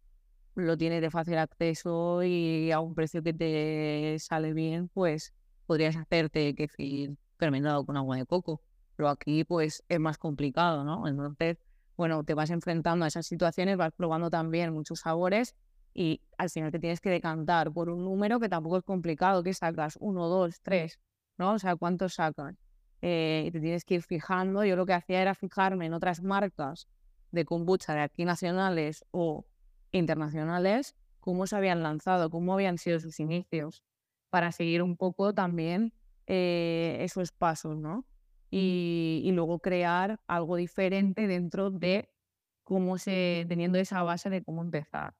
lo 0.54 0.76
tienes 0.78 1.00
de 1.00 1.10
fácil 1.10 1.38
acceso 1.38 2.22
y 2.22 2.70
a 2.70 2.78
un 2.78 2.94
precio 2.94 3.24
que 3.24 3.32
te 3.32 4.16
sale 4.20 4.52
bien, 4.52 4.88
pues 4.88 5.34
podrías 5.66 5.96
hacerte 5.96 6.54
kefir 6.54 7.16
fermentado 7.38 7.84
con 7.84 7.96
agua 7.96 8.18
de 8.18 8.24
coco. 8.24 8.62
Pero 8.94 9.08
aquí, 9.08 9.42
pues, 9.42 9.82
es 9.88 9.98
más 9.98 10.16
complicado, 10.16 10.84
¿no? 10.84 11.08
Entonces, 11.08 11.58
bueno, 11.96 12.22
te 12.22 12.34
vas 12.34 12.50
enfrentando 12.50 13.04
a 13.04 13.08
esas 13.08 13.26
situaciones, 13.26 13.76
vas 13.76 13.92
probando 13.96 14.30
también 14.30 14.72
muchos 14.72 15.00
sabores 15.00 15.56
y 15.94 16.20
al 16.36 16.50
final 16.50 16.70
te 16.70 16.78
tienes 16.78 17.00
que 17.00 17.10
decantar 17.10 17.72
por 17.72 17.88
un 17.90 18.04
número 18.04 18.40
que 18.40 18.48
tampoco 18.48 18.78
es 18.78 18.84
complicado. 18.84 19.42
¿Qué 19.42 19.54
sacas? 19.54 19.96
Uno, 20.00 20.28
dos, 20.28 20.60
tres, 20.62 21.00
¿no? 21.36 21.52
O 21.54 21.58
sea, 21.58 21.76
¿cuántos 21.76 22.14
sacas? 22.14 22.56
Eh, 23.02 23.44
y 23.46 23.50
te 23.50 23.60
tienes 23.60 23.84
que 23.84 23.94
ir 23.94 24.02
fijando. 24.02 24.64
Yo 24.64 24.76
lo 24.76 24.86
que 24.86 24.94
hacía 24.94 25.20
era 25.22 25.34
fijarme 25.34 25.86
en 25.86 25.94
otras 25.94 26.22
marcas 26.22 26.88
de 27.30 27.44
kombucha 27.44 27.94
de 27.94 28.00
aquí 28.00 28.24
nacionales 28.24 29.04
o 29.10 29.44
internacionales, 29.92 30.96
cómo 31.20 31.46
se 31.46 31.56
habían 31.56 31.82
lanzado, 31.82 32.30
cómo 32.30 32.54
habían 32.54 32.78
sido 32.78 33.00
sus 33.00 33.20
inicios, 33.20 33.84
para 34.30 34.52
seguir 34.52 34.82
un 34.82 34.96
poco 34.96 35.34
también 35.34 35.92
eh, 36.26 36.98
esos 37.00 37.32
pasos, 37.32 37.76
¿no? 37.76 38.04
Y, 38.50 39.22
y, 39.24 39.32
luego 39.32 39.58
crear 39.58 40.20
algo 40.26 40.56
diferente 40.56 41.26
dentro 41.26 41.70
de 41.70 42.08
cómo 42.64 42.96
se, 42.96 43.44
teniendo 43.48 43.78
esa 43.78 44.02
base 44.02 44.30
de 44.30 44.42
cómo 44.42 44.62
empezar. 44.62 45.14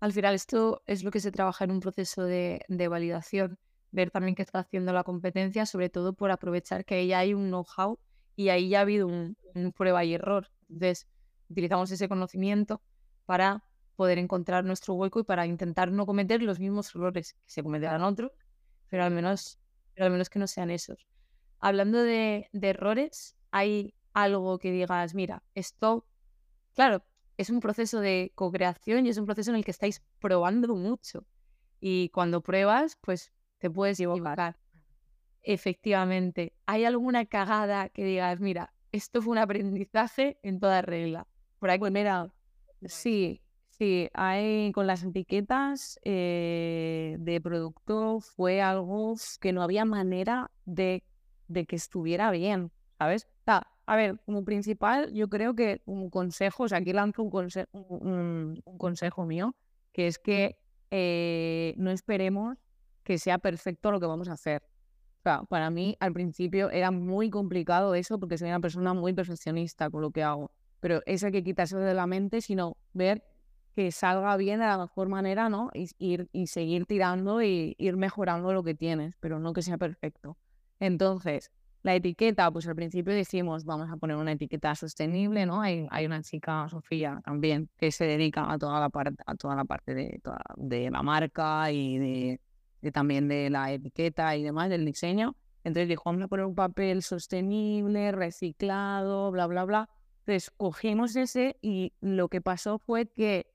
Al 0.00 0.12
final, 0.12 0.34
esto 0.34 0.82
es 0.86 1.04
lo 1.04 1.10
que 1.10 1.20
se 1.20 1.30
trabaja 1.30 1.64
en 1.64 1.70
un 1.70 1.80
proceso 1.80 2.24
de, 2.24 2.64
de 2.68 2.88
validación, 2.88 3.58
ver 3.92 4.10
también 4.10 4.34
qué 4.34 4.42
está 4.42 4.60
haciendo 4.60 4.92
la 4.92 5.04
competencia, 5.04 5.66
sobre 5.66 5.90
todo 5.90 6.14
por 6.14 6.30
aprovechar 6.30 6.84
que 6.84 6.96
ahí 6.96 7.08
ya 7.08 7.18
hay 7.20 7.34
un 7.34 7.48
know-how 7.48 7.98
y 8.36 8.48
ahí 8.48 8.70
ya 8.70 8.78
ha 8.78 8.82
habido 8.82 9.06
un, 9.06 9.36
prueba 9.76 10.04
y 10.04 10.14
error. 10.14 10.50
Entonces, 10.70 11.06
utilizamos 11.48 11.90
ese 11.90 12.08
conocimiento 12.08 12.82
para 13.26 13.64
poder 13.96 14.16
encontrar 14.18 14.64
nuestro 14.64 14.94
hueco 14.94 15.20
y 15.20 15.24
para 15.24 15.46
intentar 15.46 15.92
no 15.92 16.06
cometer 16.06 16.42
los 16.42 16.58
mismos 16.58 16.94
errores 16.94 17.34
que 17.34 17.50
se 17.50 17.62
cometerán 17.62 18.02
otros, 18.02 18.32
pero 18.88 19.04
al 19.04 19.10
menos, 19.10 19.58
pero 19.94 20.06
al 20.06 20.12
menos 20.12 20.30
que 20.30 20.38
no 20.38 20.46
sean 20.46 20.70
esos. 20.70 21.06
Hablando 21.58 22.02
de, 22.02 22.48
errores, 22.52 23.36
hay 23.50 23.94
algo 24.14 24.58
que 24.58 24.72
digas, 24.72 25.14
mira, 25.14 25.42
esto, 25.54 26.06
claro, 26.74 27.04
es 27.40 27.48
un 27.48 27.60
proceso 27.60 28.00
de 28.00 28.32
co-creación 28.34 29.06
y 29.06 29.08
es 29.08 29.16
un 29.16 29.24
proceso 29.24 29.50
en 29.50 29.56
el 29.56 29.64
que 29.64 29.70
estáis 29.70 30.02
probando 30.18 30.76
mucho. 30.76 31.24
Y 31.80 32.10
cuando 32.10 32.42
pruebas, 32.42 32.98
pues 33.00 33.32
te 33.56 33.70
puedes 33.70 33.98
equivocar. 33.98 34.58
Efectivamente. 35.42 36.52
¿Hay 36.66 36.84
alguna 36.84 37.24
cagada 37.24 37.88
que 37.88 38.04
digas, 38.04 38.40
mira, 38.40 38.74
esto 38.92 39.22
fue 39.22 39.32
un 39.32 39.38
aprendizaje 39.38 40.38
en 40.42 40.60
toda 40.60 40.82
regla? 40.82 41.26
Por 41.58 41.70
ahí, 41.70 41.78
pues 41.78 41.90
mira, 41.90 42.30
sí, 42.84 43.40
sí, 43.70 44.10
hay 44.12 44.70
con 44.72 44.86
las 44.86 45.02
etiquetas 45.02 45.98
eh, 46.04 47.16
de 47.20 47.40
producto 47.40 48.20
fue 48.20 48.60
algo 48.60 49.14
que 49.40 49.54
no 49.54 49.62
había 49.62 49.86
manera 49.86 50.50
de, 50.66 51.04
de 51.48 51.64
que 51.64 51.76
estuviera 51.76 52.30
bien, 52.30 52.70
¿sabes? 52.98 53.26
A 53.90 53.96
ver, 53.96 54.20
como 54.24 54.44
principal, 54.44 55.12
yo 55.12 55.28
creo 55.28 55.54
que 55.54 55.82
un 55.86 56.10
consejo, 56.10 56.64
o 56.64 56.68
sea, 56.68 56.78
aquí 56.78 56.92
lanzo 56.92 57.22
un, 57.22 58.62
un, 58.64 58.78
consejo 58.78 59.24
mío, 59.26 59.54
que 59.92 60.06
es 60.06 60.18
que 60.18 60.58
eh, 60.90 61.74
no 61.76 61.90
esperemos 61.90 62.58
que 63.02 63.18
sea 63.18 63.38
perfecto 63.38 63.90
lo 63.90 64.00
que 64.00 64.06
vamos 64.06 64.28
a 64.28 64.34
hacer. 64.34 64.62
O 65.20 65.22
sea, 65.22 65.42
para 65.44 65.70
mí 65.70 65.96
al 66.00 66.12
principio 66.12 66.70
era 66.70 66.90
muy 66.90 67.30
complicado 67.30 67.94
eso 67.94 68.18
porque 68.18 68.38
soy 68.38 68.48
una 68.48 68.60
persona 68.60 68.94
muy 68.94 69.12
perfeccionista 69.12 69.90
con 69.90 70.02
lo 70.02 70.10
que 70.10 70.22
hago 70.22 70.50
pero 70.80 71.02
eso 71.06 71.26
hay 71.26 71.32
que 71.32 71.44
quitárselo 71.44 71.82
de 71.82 71.94
la 71.94 72.06
mente, 72.06 72.40
sino 72.40 72.76
ver 72.92 73.22
que 73.74 73.92
salga 73.92 74.36
bien 74.36 74.60
de 74.60 74.66
la 74.66 74.78
mejor 74.78 75.08
manera, 75.08 75.48
¿no? 75.48 75.70
Y, 75.74 75.90
ir, 75.98 76.28
y 76.32 76.48
seguir 76.48 76.86
tirando 76.86 77.42
y 77.42 77.76
ir 77.78 77.96
mejorando 77.96 78.52
lo 78.52 78.64
que 78.64 78.74
tienes, 78.74 79.14
pero 79.20 79.38
no 79.38 79.52
que 79.52 79.62
sea 79.62 79.78
perfecto. 79.78 80.36
Entonces, 80.80 81.52
la 81.82 81.94
etiqueta, 81.94 82.50
pues 82.50 82.66
al 82.68 82.74
principio 82.74 83.14
decimos, 83.14 83.64
vamos 83.64 83.90
a 83.90 83.96
poner 83.96 84.16
una 84.16 84.32
etiqueta 84.32 84.74
sostenible, 84.74 85.46
¿no? 85.46 85.62
Hay, 85.62 85.86
hay 85.90 86.06
una 86.06 86.22
chica, 86.22 86.68
Sofía, 86.68 87.20
también, 87.24 87.70
que 87.78 87.90
se 87.90 88.04
dedica 88.04 88.50
a 88.50 88.58
toda 88.58 88.80
la 88.80 88.90
parte, 88.90 89.22
a 89.26 89.34
toda 89.34 89.56
la 89.56 89.64
parte 89.64 89.94
de, 89.94 90.20
de 90.56 90.90
la 90.90 91.02
marca 91.02 91.70
y 91.72 91.98
de, 91.98 92.40
de, 92.82 92.92
también 92.92 93.28
de 93.28 93.48
la 93.48 93.72
etiqueta 93.72 94.36
y 94.36 94.42
demás, 94.42 94.68
del 94.68 94.84
diseño. 94.84 95.36
Entonces 95.64 95.88
dijo, 95.88 96.02
vamos 96.06 96.22
a 96.22 96.28
poner 96.28 96.46
un 96.46 96.54
papel 96.54 97.02
sostenible, 97.02 98.12
reciclado, 98.12 99.30
bla, 99.30 99.46
bla, 99.46 99.64
bla. 99.64 99.88
Entonces 100.20 100.50
cogimos 100.56 101.16
ese 101.16 101.56
y 101.62 101.94
lo 102.00 102.28
que 102.28 102.42
pasó 102.42 102.78
fue 102.78 103.06
que, 103.06 103.46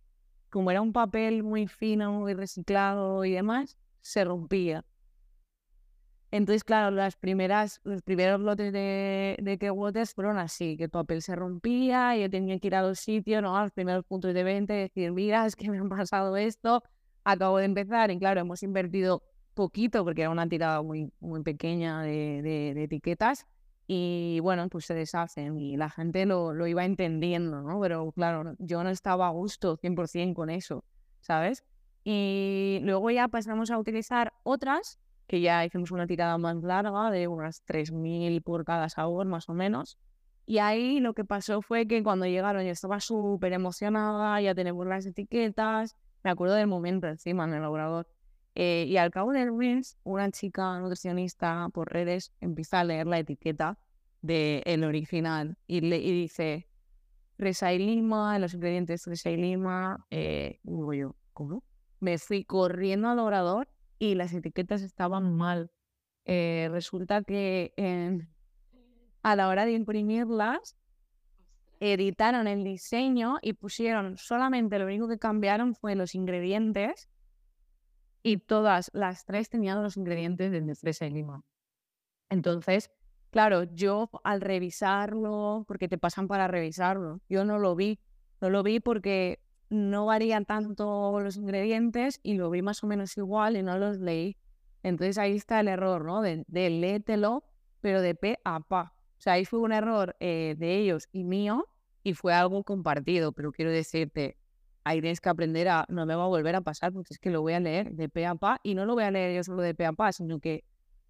como 0.49 0.71
era 0.71 0.81
un 0.81 0.93
papel 0.93 1.43
muy 1.43 1.67
fino, 1.67 2.11
muy 2.11 2.33
reciclado 2.33 3.23
y 3.23 3.31
demás, 3.31 3.77
se 4.01 4.23
rompía. 4.23 4.83
Entonces, 6.35 6.65
claro, 6.65 6.93
las 6.93 7.15
primeras, 7.15 7.79
los 7.85 8.01
primeros 8.01 8.41
lotes 8.41 8.73
de, 8.73 9.37
de 9.41 9.57
que 9.57 9.71
fueron 10.13 10.37
así, 10.37 10.75
que 10.75 10.83
el 10.83 10.89
papel 10.89 11.21
se 11.21 11.33
rompía, 11.33 12.17
yo 12.17 12.29
tenía 12.29 12.59
que 12.59 12.67
ir 12.67 12.75
a 12.75 12.81
los 12.81 12.99
sitios, 12.99 13.41
¿no? 13.41 13.55
a 13.57 13.63
los 13.63 13.71
primeros 13.71 14.03
puntos 14.03 14.33
de 14.33 14.43
venta 14.43 14.75
y 14.75 14.79
decir, 14.79 15.13
mira, 15.13 15.45
es 15.45 15.55
que 15.55 15.69
me 15.69 15.79
ha 15.79 15.83
pasado 15.85 16.35
esto, 16.35 16.83
acabo 17.23 17.57
de 17.59 17.63
empezar, 17.63 18.11
y 18.11 18.19
claro, 18.19 18.41
hemos 18.41 18.63
invertido 18.63 19.23
poquito, 19.53 20.03
porque 20.03 20.23
era 20.23 20.29
una 20.29 20.45
tirada 20.49 20.81
muy, 20.81 21.09
muy 21.21 21.41
pequeña 21.41 22.01
de, 22.01 22.41
de 22.41 22.83
etiquetas, 22.83 23.45
y 23.87 24.39
bueno, 24.41 24.67
pues 24.67 24.83
se 24.83 24.93
deshacen 24.93 25.57
y 25.57 25.77
la 25.77 25.89
gente 25.89 26.25
lo, 26.25 26.53
lo 26.53 26.67
iba 26.67 26.83
entendiendo, 26.83 27.61
¿no? 27.61 27.79
Pero 27.79 28.11
claro, 28.11 28.55
yo 28.59 28.83
no 28.83 28.89
estaba 28.89 29.27
a 29.27 29.29
gusto 29.29 29.77
100% 29.77 30.33
con 30.33 30.49
eso, 30.49 30.83
¿sabes? 31.21 31.63
Y 32.03 32.79
luego 32.83 33.09
ya 33.09 33.29
pasamos 33.29 33.71
a 33.71 33.77
utilizar 33.77 34.33
otras, 34.43 34.99
que 35.27 35.41
ya 35.41 35.65
hicimos 35.65 35.91
una 35.91 36.07
tirada 36.07 36.37
más 36.37 36.55
larga 36.57 37.09
de 37.11 37.27
unas 37.27 37.63
3.000 37.65 38.41
por 38.41 38.65
cada 38.65 38.89
sabor 38.89 39.25
más 39.25 39.49
o 39.49 39.53
menos. 39.53 39.97
Y 40.45 40.59
ahí 40.59 40.99
lo 40.99 41.13
que 41.13 41.25
pasó 41.25 41.61
fue 41.61 41.87
que 41.87 42.03
cuando 42.03 42.25
llegaron 42.25 42.63
yo 42.63 42.71
estaba 42.71 42.99
súper 42.99 43.53
emocionada, 43.53 44.39
ya 44.41 44.53
tenemos 44.53 44.85
las 44.85 45.05
etiquetas, 45.05 45.95
me 46.23 46.29
acuerdo 46.29 46.55
del 46.55 46.67
momento 46.67 47.07
encima 47.07 47.45
en 47.45 47.51
el 47.51 47.57
elaborador. 47.57 48.07
Eh, 48.53 48.85
y 48.87 48.97
al 48.97 49.11
cabo 49.11 49.31
del 49.31 49.51
mes, 49.51 49.97
una 50.03 50.31
chica 50.31 50.79
nutricionista 50.79 51.67
por 51.73 51.91
redes 51.91 52.31
empieza 52.39 52.79
a 52.79 52.83
leer 52.83 53.07
la 53.07 53.19
etiqueta 53.19 53.77
del 54.21 54.83
original 54.83 55.57
y, 55.67 55.81
le, 55.81 55.97
y 55.97 56.11
dice 56.11 56.67
fresa 57.37 57.73
y 57.73 57.79
lima, 57.79 58.39
los 58.39 58.53
ingredientes 58.53 59.03
fresa 59.03 59.29
y 59.29 59.37
lima. 59.37 60.05
Eh, 60.09 60.59
digo 60.63 60.93
yo, 60.93 61.15
¿cómo? 61.33 61.63
Me 61.99 62.17
fui 62.17 62.45
corriendo 62.45 63.09
al 63.09 63.19
orador 63.19 63.67
y 63.99 64.15
las 64.15 64.33
etiquetas 64.33 64.81
estaban 64.81 65.35
mal. 65.35 65.71
Eh, 66.25 66.69
resulta 66.71 67.23
que 67.23 67.73
a 69.21 69.35
la 69.35 69.47
hora 69.47 69.65
de 69.65 69.73
imprimirlas, 69.73 70.75
editaron 71.79 72.47
el 72.47 72.63
diseño 72.63 73.37
y 73.41 73.53
pusieron 73.53 74.17
solamente 74.17 74.79
lo 74.79 74.85
único 74.85 75.07
que 75.07 75.19
cambiaron 75.19 75.75
fue 75.75 75.95
los 75.95 76.15
ingredientes 76.15 77.09
y 78.23 78.37
todas 78.37 78.89
las 78.93 79.25
tres 79.25 79.49
tenían 79.49 79.83
los 79.83 79.97
ingredientes 79.97 80.51
de 80.51 80.75
fresa 80.75 81.05
y 81.05 81.11
lima. 81.11 81.43
Entonces, 82.29 82.89
claro, 83.29 83.63
yo 83.63 84.09
al 84.23 84.41
revisarlo, 84.41 85.63
porque 85.67 85.87
te 85.87 85.97
pasan 85.97 86.27
para 86.27 86.47
revisarlo, 86.47 87.21
yo 87.29 87.45
no 87.45 87.59
lo 87.59 87.75
vi, 87.75 87.99
no 88.41 88.49
lo 88.49 88.63
vi 88.63 88.79
porque 88.79 89.39
no 89.75 90.05
varían 90.07 90.45
tanto 90.45 91.19
los 91.19 91.37
ingredientes 91.37 92.19
y 92.23 92.35
lo 92.35 92.49
vi 92.49 92.61
más 92.61 92.83
o 92.83 92.87
menos 92.87 93.17
igual 93.17 93.57
y 93.57 93.63
no 93.63 93.77
los 93.77 93.99
leí. 93.99 94.37
Entonces 94.83 95.17
ahí 95.17 95.35
está 95.35 95.59
el 95.59 95.67
error, 95.67 96.05
¿no? 96.05 96.21
De, 96.21 96.43
de 96.47 96.69
léetelo, 96.69 97.43
pero 97.81 98.01
de 98.01 98.15
pe 98.15 98.39
a 98.43 98.59
pa. 98.59 98.93
O 99.17 99.21
sea, 99.21 99.33
ahí 99.33 99.45
fue 99.45 99.59
un 99.59 99.71
error 99.71 100.15
eh, 100.19 100.55
de 100.57 100.77
ellos 100.77 101.07
y 101.11 101.23
mío 101.23 101.67
y 102.03 102.13
fue 102.13 102.33
algo 102.33 102.63
compartido, 102.63 103.31
pero 103.31 103.51
quiero 103.51 103.71
decirte, 103.71 104.37
ahí 104.83 105.01
tienes 105.01 105.21
que 105.21 105.29
aprender 105.29 105.67
a, 105.69 105.85
no 105.89 106.05
me 106.05 106.15
va 106.15 106.23
a 106.25 106.27
volver 106.27 106.55
a 106.55 106.61
pasar 106.61 106.93
porque 106.93 107.13
es 107.13 107.19
que 107.19 107.31
lo 107.31 107.41
voy 107.41 107.53
a 107.53 107.59
leer 107.59 107.91
de 107.91 108.09
pe 108.09 108.25
a 108.25 108.35
pa 108.35 108.59
y 108.63 108.75
no 108.75 108.85
lo 108.85 108.93
voy 108.93 109.03
a 109.03 109.11
leer 109.11 109.35
yo 109.35 109.43
solo 109.43 109.61
de 109.61 109.73
pe 109.73 109.85
a 109.85 109.93
pa, 109.93 110.11
sino 110.11 110.39
que 110.39 110.63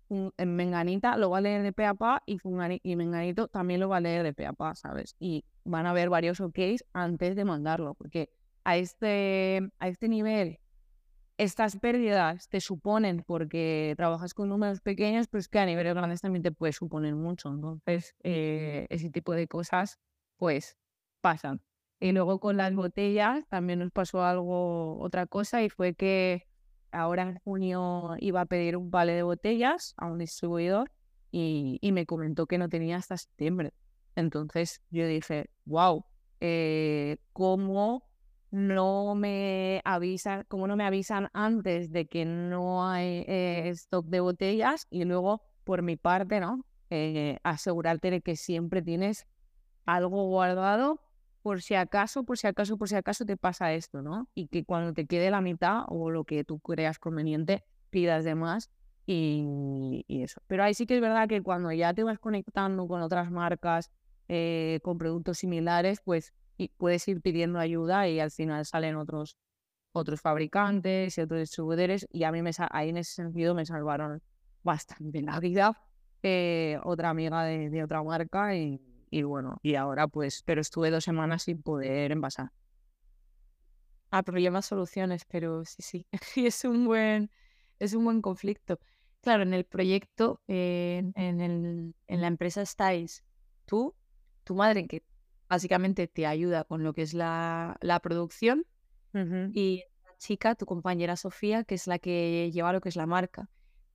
en 0.09 0.55
Menganita 0.55 1.17
lo 1.17 1.29
va 1.31 1.39
a 1.39 1.41
leer 1.41 1.63
de 1.63 1.73
pe 1.73 1.85
a 1.85 1.93
pa 1.95 2.21
y, 2.25 2.37
y 2.83 2.95
Menganito 2.95 3.47
también 3.47 3.79
lo 3.79 3.89
va 3.89 3.97
a 3.97 3.99
leer 3.99 4.23
de 4.23 4.33
pe 4.33 4.45
a 4.45 4.53
pa, 4.53 4.75
¿sabes? 4.75 5.15
Y 5.19 5.43
van 5.65 5.85
a 5.85 5.89
haber 5.89 6.09
varios 6.09 6.39
OKs 6.39 6.85
antes 6.93 7.35
de 7.35 7.43
mandarlo, 7.43 7.95
porque 7.95 8.29
a 8.65 8.75
este, 8.77 9.61
a 9.79 9.87
este 9.87 10.09
nivel 10.09 10.59
estas 11.37 11.77
pérdidas 11.77 12.47
te 12.49 12.61
suponen 12.61 13.23
porque 13.25 13.93
trabajas 13.97 14.33
con 14.33 14.49
números 14.49 14.81
pequeños, 14.81 15.27
pues 15.27 15.47
que 15.47 15.59
a 15.59 15.65
niveles 15.65 15.93
grandes 15.93 16.21
también 16.21 16.43
te 16.43 16.51
puede 16.51 16.73
suponer 16.73 17.15
mucho. 17.15 17.49
Entonces, 17.49 18.15
eh, 18.23 18.87
ese 18.89 19.09
tipo 19.09 19.33
de 19.33 19.47
cosas, 19.47 19.99
pues, 20.37 20.77
pasan. 21.21 21.61
Y 21.99 22.11
luego 22.11 22.39
con 22.39 22.57
las 22.57 22.73
botellas 22.73 23.45
también 23.47 23.79
nos 23.79 23.91
pasó 23.91 24.23
algo, 24.23 24.99
otra 24.99 25.25
cosa, 25.27 25.63
y 25.63 25.69
fue 25.69 25.93
que 25.93 26.45
ahora 26.91 27.23
en 27.23 27.39
junio 27.39 28.15
iba 28.19 28.41
a 28.41 28.45
pedir 28.45 28.77
un 28.77 28.89
vale 28.91 29.13
de 29.13 29.23
botellas 29.23 29.93
a 29.97 30.07
un 30.07 30.19
distribuidor 30.19 30.91
y, 31.31 31.79
me 31.91 32.05
comentó 32.05 32.47
que 32.47 32.57
no 32.57 32.69
tenía 32.69 32.97
hasta 32.97 33.17
septiembre. 33.17 33.73
Entonces 34.15 34.81
yo 34.89 35.05
dije, 35.05 35.49
wow, 35.65 36.05
eh, 36.39 37.17
¿cómo 37.33 38.05
no 38.55 39.15
me 39.15 39.81
avisan, 39.83 40.45
cómo 40.47 40.65
no 40.65 40.77
me 40.77 40.85
avisan 40.85 41.29
antes 41.33 41.91
de 41.91 42.07
que 42.07 42.23
no 42.23 42.87
hay 42.87 43.25
eh, 43.27 43.67
stock 43.73 44.05
de 44.05 44.21
botellas? 44.21 44.87
Y 44.89 45.03
luego, 45.03 45.41
por 45.65 45.81
mi 45.81 45.97
parte, 45.97 46.39
¿no? 46.39 46.65
Eh, 46.89 47.37
asegurarte 47.43 48.11
de 48.11 48.21
que 48.21 48.37
siempre 48.37 48.81
tienes 48.81 49.27
algo 49.85 50.27
guardado 50.27 51.01
por 51.41 51.61
si 51.61 51.75
acaso, 51.75 52.23
por 52.23 52.37
si 52.37 52.47
acaso, 52.47 52.77
por 52.77 52.87
si 52.87 52.95
acaso 52.95 53.25
te 53.25 53.35
pasa 53.35 53.73
esto, 53.73 54.01
¿no? 54.01 54.29
Y 54.33 54.47
que 54.47 54.63
cuando 54.63 54.93
te 54.93 55.05
quede 55.05 55.29
la 55.29 55.41
mitad 55.41 55.83
o 55.89 56.09
lo 56.09 56.23
que 56.23 56.45
tú 56.45 56.59
creas 56.59 56.97
conveniente, 56.97 57.65
pidas 57.89 58.23
de 58.23 58.35
más 58.35 58.71
y, 59.05 60.05
eso. 60.07 60.41
Pero 60.47 60.63
ahí 60.63 60.73
sí 60.73 60.85
que 60.85 60.95
es 60.95 61.01
verdad 61.01 61.27
que 61.27 61.41
cuando 61.41 61.73
ya 61.73 61.93
te 61.93 62.03
vas 62.03 62.19
conectando 62.19 62.87
con 62.87 63.01
otras 63.01 63.29
marcas, 63.31 63.91
eh, 64.29 64.79
con 64.81 64.97
productos 64.97 65.39
similares, 65.39 65.99
pues 66.05 66.33
puedes 66.77 67.07
ir 67.07 67.21
pidiendo 67.21 67.59
ayuda 67.59 68.07
y 68.07 68.19
al 68.19 68.31
final 68.31 68.65
salen 68.65 68.95
otros, 68.95 69.37
otros 69.91 70.21
fabricantes 70.21 71.17
y 71.17 71.21
otros 71.21 71.39
distribuidores 71.41 72.07
y 72.11 72.23
a 72.23 72.31
mí 72.31 72.41
me, 72.41 72.51
ahí 72.71 72.89
en 72.89 72.97
ese 72.97 73.13
sentido 73.13 73.55
me 73.55 73.65
salvaron 73.65 74.21
bastante 74.63 75.21
la 75.21 75.39
vida. 75.39 75.81
Eh, 76.23 76.79
otra 76.83 77.09
amiga 77.11 77.43
de, 77.43 77.69
de 77.69 77.83
otra 77.83 78.01
marca 78.01 78.55
y, 78.55 78.81
y 79.11 79.23
bueno, 79.23 79.59
y 79.61 79.75
ahora 79.75 80.07
pues, 80.07 80.41
pero 80.43 80.61
estuve 80.61 80.89
dos 80.89 81.03
semanas 81.03 81.43
sin 81.43 81.61
poder 81.61 82.11
envasar. 82.11 82.51
Ah, 84.11 84.23
problemas, 84.23 84.65
soluciones, 84.65 85.25
pero 85.25 85.65
sí, 85.65 85.81
sí, 85.81 86.07
y 86.35 86.47
es 86.47 86.63
un 86.63 86.85
buen, 86.85 87.29
es 87.79 87.93
un 87.93 88.05
buen 88.05 88.21
conflicto. 88.21 88.79
Claro, 89.21 89.43
en 89.43 89.53
el 89.53 89.65
proyecto, 89.65 90.41
en, 90.47 91.13
el, 91.15 91.95
en 92.07 92.21
la 92.21 92.27
empresa 92.27 92.61
estáis 92.61 93.23
tú, 93.65 93.95
tu 94.43 94.55
madre, 94.55 94.87
que 94.87 95.03
básicamente 95.47 96.07
te 96.07 96.25
ayuda 96.25 96.63
con 96.63 96.83
lo 96.83 96.93
que 96.93 97.01
es 97.01 97.13
la, 97.13 97.77
la 97.81 97.99
producción, 97.99 98.65
y 99.53 99.83
la 100.03 100.17
chica, 100.17 100.55
tu 100.55 100.65
compañera 100.65 101.15
Sofía, 101.15 101.63
que 101.63 101.75
es 101.75 101.87
la 101.87 101.99
que 101.99 102.51
lleva 102.51 102.73
lo 102.73 102.81
que 102.81 102.89
es 102.89 102.97
la 102.97 103.05
marca. 103.05 103.49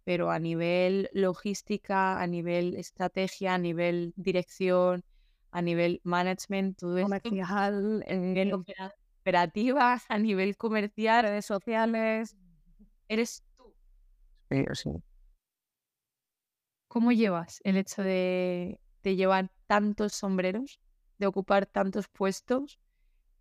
Pero 0.05 0.31
a 0.31 0.39
nivel 0.39 1.11
logística, 1.13 2.19
a 2.19 2.27
nivel 2.27 2.75
estrategia, 2.77 3.55
a 3.55 3.59
nivel 3.59 4.15
dirección, 4.17 5.05
a 5.51 5.61
nivel 5.61 6.01
management, 6.05 6.79
todo 6.79 6.97
esto, 6.97 7.09
comercial, 7.23 8.05
a 8.09 8.15
nivel 8.15 8.53
operativa, 9.21 10.01
a 10.09 10.19
nivel 10.19 10.57
comercial, 10.57 11.25
redes 11.25 11.45
sociales, 11.45 12.37
eres 13.09 13.43
tú. 13.57 13.75
Sí, 14.51 14.65
sí. 14.73 14.91
¿Cómo 16.89 17.13
llevas 17.13 17.61
el 17.65 17.77
hecho 17.77 18.03
de, 18.03 18.81
llevar 19.03 19.51
tantos 19.67 20.13
sombreros, 20.13 20.81
de 21.21 21.27
ocupar 21.27 21.67
tantos 21.67 22.09
puestos? 22.09 22.81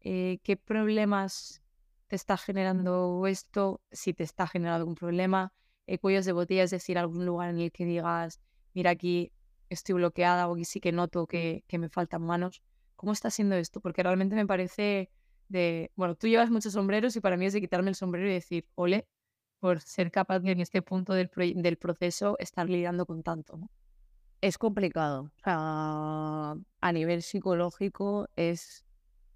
Eh, 0.02 0.40
¿Qué 0.44 0.58
problemas 0.58 1.64
te 2.08 2.16
está 2.16 2.38
generando 2.38 3.26
esto? 3.26 3.82
Si 3.92 4.14
te 4.14 4.24
está 4.24 4.46
generando 4.48 4.82
algún 4.82 4.96
problema, 4.96 5.54
eh, 5.88 5.98
cuellos 5.98 6.26
de 6.26 6.34
botella, 6.34 6.64
es 6.64 6.72
decir, 6.72 6.98
algún 6.98 7.26
lugar 7.26 7.50
en 7.50 7.60
el 7.60 7.72
que 7.72 7.86
digas, 7.86 8.42
mira 8.74 8.92
aquí 8.92 9.32
estoy 9.70 9.96
bloqueada 9.96 10.48
o 10.50 10.56
sí 10.64 10.80
que 10.80 10.92
noto 10.92 11.26
que, 11.26 11.64
me 11.72 11.90
faltan 11.90 12.22
manos. 12.22 12.62
¿Cómo 12.96 13.14
está 13.14 13.32
siendo 13.32 13.56
esto? 13.56 13.80
Porque 13.80 14.04
realmente 14.04 14.36
me 14.36 14.46
parece 14.46 15.10
de, 15.48 15.92
bueno, 15.96 16.16
tú 16.16 16.28
llevas 16.28 16.52
muchos 16.52 16.74
sombreros 16.74 17.16
y 17.16 17.22
para 17.22 17.38
mí 17.38 17.46
es 17.46 17.54
de 17.54 17.62
quitarme 17.62 17.90
el 17.90 17.96
sombrero 17.96 18.28
y 18.28 18.34
decir, 18.34 18.68
ole, 18.76 19.08
por 19.60 19.80
ser 19.80 20.12
capaz 20.12 20.40
de 20.40 20.52
en 20.52 20.60
este 20.60 20.82
punto 20.82 21.14
del, 21.14 21.30
del 21.56 21.78
proceso 21.78 22.36
estar 22.40 22.70
lidiando 22.70 23.06
con 23.06 23.24
tanto. 23.24 23.58
¿no? 23.58 23.70
Es 24.42 24.58
complicado. 24.58 25.32
O 25.46 25.50
a 26.82 26.92
nivel 26.94 27.22
psicológico 27.22 28.28
es 28.36 28.86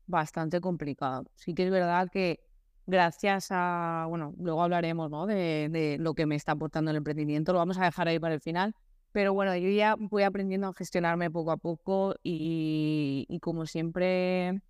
bastante 0.07 0.61
complicado. 0.61 1.25
Sí 1.35 1.53
que 1.53 1.65
es 1.65 1.71
verdad 1.71 2.09
que 2.11 2.39
gracias 2.85 3.47
a, 3.51 4.05
bueno, 4.09 4.33
luego 4.37 4.63
hablaremos 4.63 5.09
¿no? 5.09 5.25
de, 5.25 5.69
de 5.69 5.97
lo 5.99 6.13
que 6.13 6.25
me 6.25 6.35
está 6.35 6.53
aportando 6.53 6.91
el 6.91 6.97
emprendimiento, 6.97 7.53
lo 7.53 7.59
vamos 7.59 7.77
a 7.77 7.85
dejar 7.85 8.07
ahí 8.07 8.19
para 8.19 8.35
el 8.35 8.41
final, 8.41 8.75
pero 9.13 9.33
bueno, 9.33 9.55
yo 9.55 9.69
ya 9.69 9.95
voy 9.97 10.23
aprendiendo 10.23 10.67
a 10.67 10.73
gestionarme 10.73 11.31
poco 11.31 11.51
a 11.51 11.57
poco 11.57 12.15
y, 12.23 13.27
como 13.41 13.65
siempre 13.65 14.61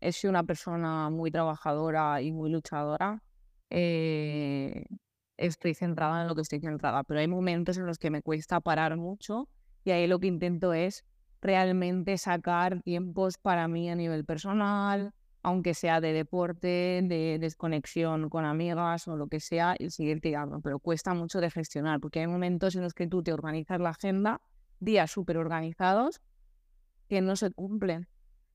he 0.00 0.12
sido 0.12 0.30
una 0.30 0.44
persona 0.44 1.10
muy 1.10 1.30
trabajadora 1.30 2.20
y 2.22 2.32
muy 2.32 2.50
luchadora. 2.50 3.22
Eh, 3.70 4.86
estoy 5.36 5.74
centrada 5.74 6.22
en 6.22 6.28
lo 6.28 6.34
que 6.34 6.42
estoy 6.42 6.60
centrada, 6.60 7.02
pero 7.04 7.20
hay 7.20 7.28
momentos 7.28 7.78
en 7.78 7.86
los 7.86 7.98
que 7.98 8.10
me 8.10 8.22
cuesta 8.22 8.60
parar 8.60 8.96
mucho 8.96 9.48
y 9.88 9.90
ahí 9.90 10.06
lo 10.06 10.20
que 10.20 10.26
intento 10.26 10.74
es 10.74 11.02
realmente 11.40 12.18
sacar 12.18 12.82
tiempos 12.82 13.38
para 13.38 13.68
mí 13.68 13.88
a 13.88 13.94
nivel 13.94 14.26
personal, 14.26 15.14
aunque 15.42 15.72
sea 15.72 16.02
de 16.02 16.12
deporte, 16.12 17.00
de 17.02 17.38
desconexión 17.40 18.28
con 18.28 18.44
amigas 18.44 19.08
o 19.08 19.16
lo 19.16 19.28
que 19.28 19.40
sea, 19.40 19.76
y 19.78 19.88
seguir 19.88 20.20
tirando. 20.20 20.60
Pero 20.60 20.78
cuesta 20.78 21.14
mucho 21.14 21.40
de 21.40 21.50
gestionar, 21.50 22.00
porque 22.00 22.20
hay 22.20 22.26
momentos 22.26 22.76
en 22.76 22.82
los 22.82 22.92
que 22.92 23.06
tú 23.06 23.22
te 23.22 23.32
organizas 23.32 23.80
la 23.80 23.88
agenda, 23.88 24.42
días 24.78 25.10
súper 25.10 25.38
organizados, 25.38 26.20
que 27.08 27.22
no 27.22 27.34
se 27.34 27.50
cumplen. 27.50 28.08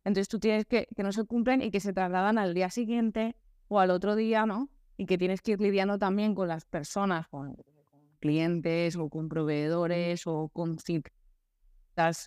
Entonces 0.04 0.28
tú 0.28 0.38
tienes 0.38 0.66
que, 0.68 0.88
que 0.96 1.02
no 1.02 1.12
se 1.12 1.24
cumplen 1.24 1.64
y 1.64 1.72
que 1.72 1.80
se 1.80 1.94
trasladan 1.94 2.38
al 2.38 2.54
día 2.54 2.70
siguiente 2.70 3.36
o 3.70 3.80
al 3.80 3.90
otro 3.90 4.16
día, 4.16 4.46
¿no? 4.46 4.70
Y 4.98 5.08
que 5.08 5.18
tienes 5.18 5.42
que 5.42 5.54
ir 5.54 5.62
lidiando 5.62 5.98
también 5.98 6.36
con 6.36 6.48
las 6.48 6.66
personas, 6.66 7.28
con 7.28 7.56
clientes 8.20 8.96
o 8.98 9.10
con 9.10 9.30
proveedores 9.30 10.28
o 10.28 10.50
con 10.50 10.78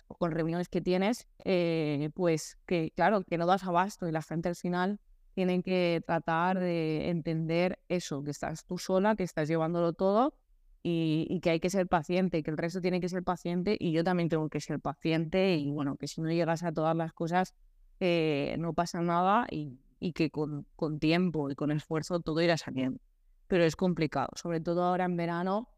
con 0.07 0.31
reuniones 0.31 0.69
que 0.69 0.81
tienes, 0.81 1.27
eh, 1.43 2.09
pues 2.13 2.57
que 2.65 2.91
claro, 2.95 3.23
que 3.23 3.37
no 3.37 3.45
das 3.45 3.63
abasto 3.63 4.07
y 4.07 4.11
la 4.11 4.21
gente 4.21 4.49
al 4.49 4.55
final 4.55 4.99
tienen 5.33 5.61
que 5.61 6.01
tratar 6.05 6.59
de 6.59 7.09
entender 7.09 7.79
eso, 7.89 8.23
que 8.23 8.31
estás 8.31 8.65
tú 8.65 8.77
sola, 8.77 9.15
que 9.15 9.23
estás 9.23 9.47
llevándolo 9.47 9.93
todo 9.93 10.33
y, 10.81 11.39
que 11.41 11.51
hay 11.51 11.59
que 11.59 11.69
ser 11.69 11.87
paciente, 11.87 12.41
que 12.43 12.49
el 12.49 12.57
resto 12.57 12.81
tiene 12.81 12.99
que 13.01 13.09
ser 13.09 13.23
paciente 13.23 13.77
y 13.79 13.91
yo 13.91 14.03
también 14.03 14.29
tengo 14.29 14.49
que 14.49 14.61
ser 14.61 14.79
paciente 14.79 15.55
y 15.55 15.69
bueno, 15.69 15.97
que 15.97 16.07
si 16.07 16.21
no 16.21 16.31
llegas 16.31 16.63
a 16.63 16.71
todas 16.71 16.95
las 16.95 17.13
cosas 17.13 17.53
eh, 17.99 18.55
no 18.57 18.73
pasa 18.73 19.01
nada 19.01 19.47
y, 19.51 19.77
que 20.13 20.31
con 20.31 20.99
tiempo 20.99 21.49
y 21.49 21.55
con 21.55 21.71
esfuerzo 21.71 22.19
todo 22.19 22.41
irá 22.41 22.57
saliendo. 22.57 22.99
Pero 23.47 23.63
es 23.63 23.75
complicado, 23.75 24.29
sobre 24.35 24.59
todo 24.59 24.83
ahora 24.83 25.05
en 25.05 25.17
verano 25.17 25.69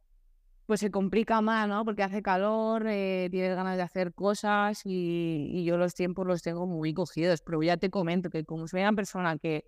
pues 0.69 0.82
se 0.82 0.91
complica 0.91 1.41
más, 1.41 1.67
¿no? 1.67 1.84
Porque 1.84 2.03
hace 2.03 2.21
calor, 2.21 2.86
eh, 2.86 3.27
tienes 3.32 3.55
ganas 3.55 3.75
de 3.75 3.82
hacer 3.82 4.13
cosas 4.13 4.84
y, 4.86 5.63
yo 5.65 5.77
los 5.77 5.95
tiempos 5.95 6.27
los 6.27 6.43
tengo 6.43 6.67
muy 6.67 6.93
cogidos. 6.93 7.41
Pero 7.41 7.63
ya 7.63 7.77
te 7.77 7.89
comento 7.89 8.29
que 8.29 8.45
como 8.45 8.67
soy 8.67 8.82
una 8.82 8.93
persona 8.93 9.39
que 9.39 9.65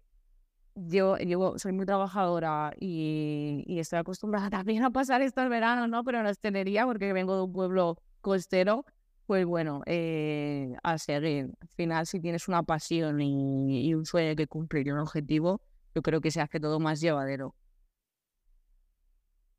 yo, 0.75 1.17
soy 1.57 1.71
muy 1.71 1.87
trabajadora 1.87 2.73
y, 2.79 3.65
estoy 3.79 3.97
acostumbrada 3.97 4.49
también 4.63 4.83
a 4.83 4.91
pasar 4.91 5.23
estos 5.23 5.49
veranos, 5.49 5.89
¿no? 5.89 6.03
Pero 6.03 6.21
no 6.21 6.29
es 6.29 6.37
tenería 6.39 6.85
porque 6.85 7.13
vengo 7.13 7.35
de 7.35 7.41
un 7.45 7.53
pueblo 7.53 7.97
costero, 8.21 8.85
pues 9.25 9.43
bueno, 9.47 9.81
eh, 9.87 10.75
a 10.83 10.99
seguir. 10.99 11.49
Al 11.61 11.67
final, 11.69 12.05
si 12.05 12.19
tienes 12.19 12.47
una 12.47 12.61
pasión 12.61 13.21
y, 13.21 13.87
y 13.87 13.95
un 13.95 14.05
sueño 14.05 14.35
que 14.35 14.45
cumplir 14.45 14.85
y 14.85 14.91
un 14.91 14.99
objetivo, 14.99 15.61
yo 15.95 16.03
creo 16.03 16.21
que 16.21 16.29
se 16.29 16.41
hace 16.41 16.59
todo 16.59 16.79
más 16.79 17.01
llevadero. 17.01 17.55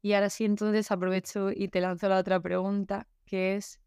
Y 0.03 0.15
ahora 0.15 0.31
sí, 0.31 0.45
entonces 0.45 0.91
aprovecho 0.91 1.51
y 1.53 1.69
te 1.69 1.81
lanzo 1.81 2.09
la 2.09 2.19
otra 2.19 2.41
pregunta, 2.41 3.07
que 3.25 3.55
es, 3.55 3.81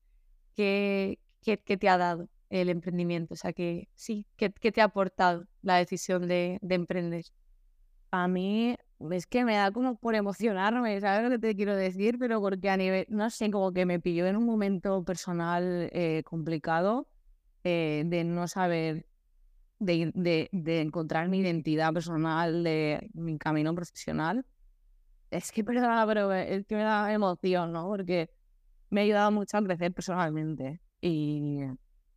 ¿qué, 0.55 1.19
qué, 1.43 1.57
te 1.57 1.89
ha 1.89 1.97
dado 1.97 2.29
el 2.49 2.69
emprendimiento? 2.69 3.33
O 3.33 3.37
sea, 3.37 3.51
que 3.51 3.89
sí, 3.95 4.25
¿qué, 4.37 4.51
qué 4.53 4.71
te 4.71 4.79
ha 4.79 4.85
aportado 4.85 5.45
la 5.61 5.75
decisión 5.75 6.27
de, 6.29 6.57
de, 6.61 6.75
emprender? 6.75 7.25
A 8.11 8.29
mí 8.29 8.77
es 9.11 9.27
que 9.27 9.43
me 9.43 9.55
da 9.55 9.71
como 9.71 9.97
por 9.97 10.15
emocionarme, 10.15 11.01
¿sabes 11.01 11.23
lo 11.23 11.29
que 11.31 11.39
te 11.39 11.55
quiero 11.55 11.75
decir? 11.75 12.17
Pero 12.17 12.39
porque 12.39 12.69
a 12.69 12.77
nivel, 12.77 13.05
no 13.09 13.29
sé, 13.29 13.51
como 13.51 13.73
que 13.73 13.85
me 13.85 13.99
pilló 13.99 14.25
en 14.25 14.37
un 14.37 14.45
momento 14.45 15.03
personal 15.03 15.89
eh, 15.91 16.23
complicado 16.25 17.09
eh, 17.65 18.03
de 18.05 18.23
no 18.23 18.47
saber, 18.47 19.05
de, 19.79 20.11
de, 20.15 20.49
de 20.53 20.81
encontrar 20.81 21.27
mi 21.27 21.39
identidad 21.39 21.93
personal, 21.93 22.63
de 22.63 23.09
mi 23.13 23.37
camino 23.37 23.75
profesional 23.75 24.45
es 25.37 25.51
que 25.51 25.63
perdona, 25.63 26.05
pero 26.07 26.31
es 26.33 26.65
que 26.65 26.75
me 26.75 26.83
da 26.83 27.11
emoción, 27.11 27.71
¿no? 27.71 27.87
Porque 27.87 28.29
me 28.89 29.01
ha 29.01 29.03
ayudado 29.03 29.31
mucho 29.31 29.57
a 29.57 29.63
crecer 29.63 29.93
personalmente. 29.93 30.81
Y, 31.01 31.61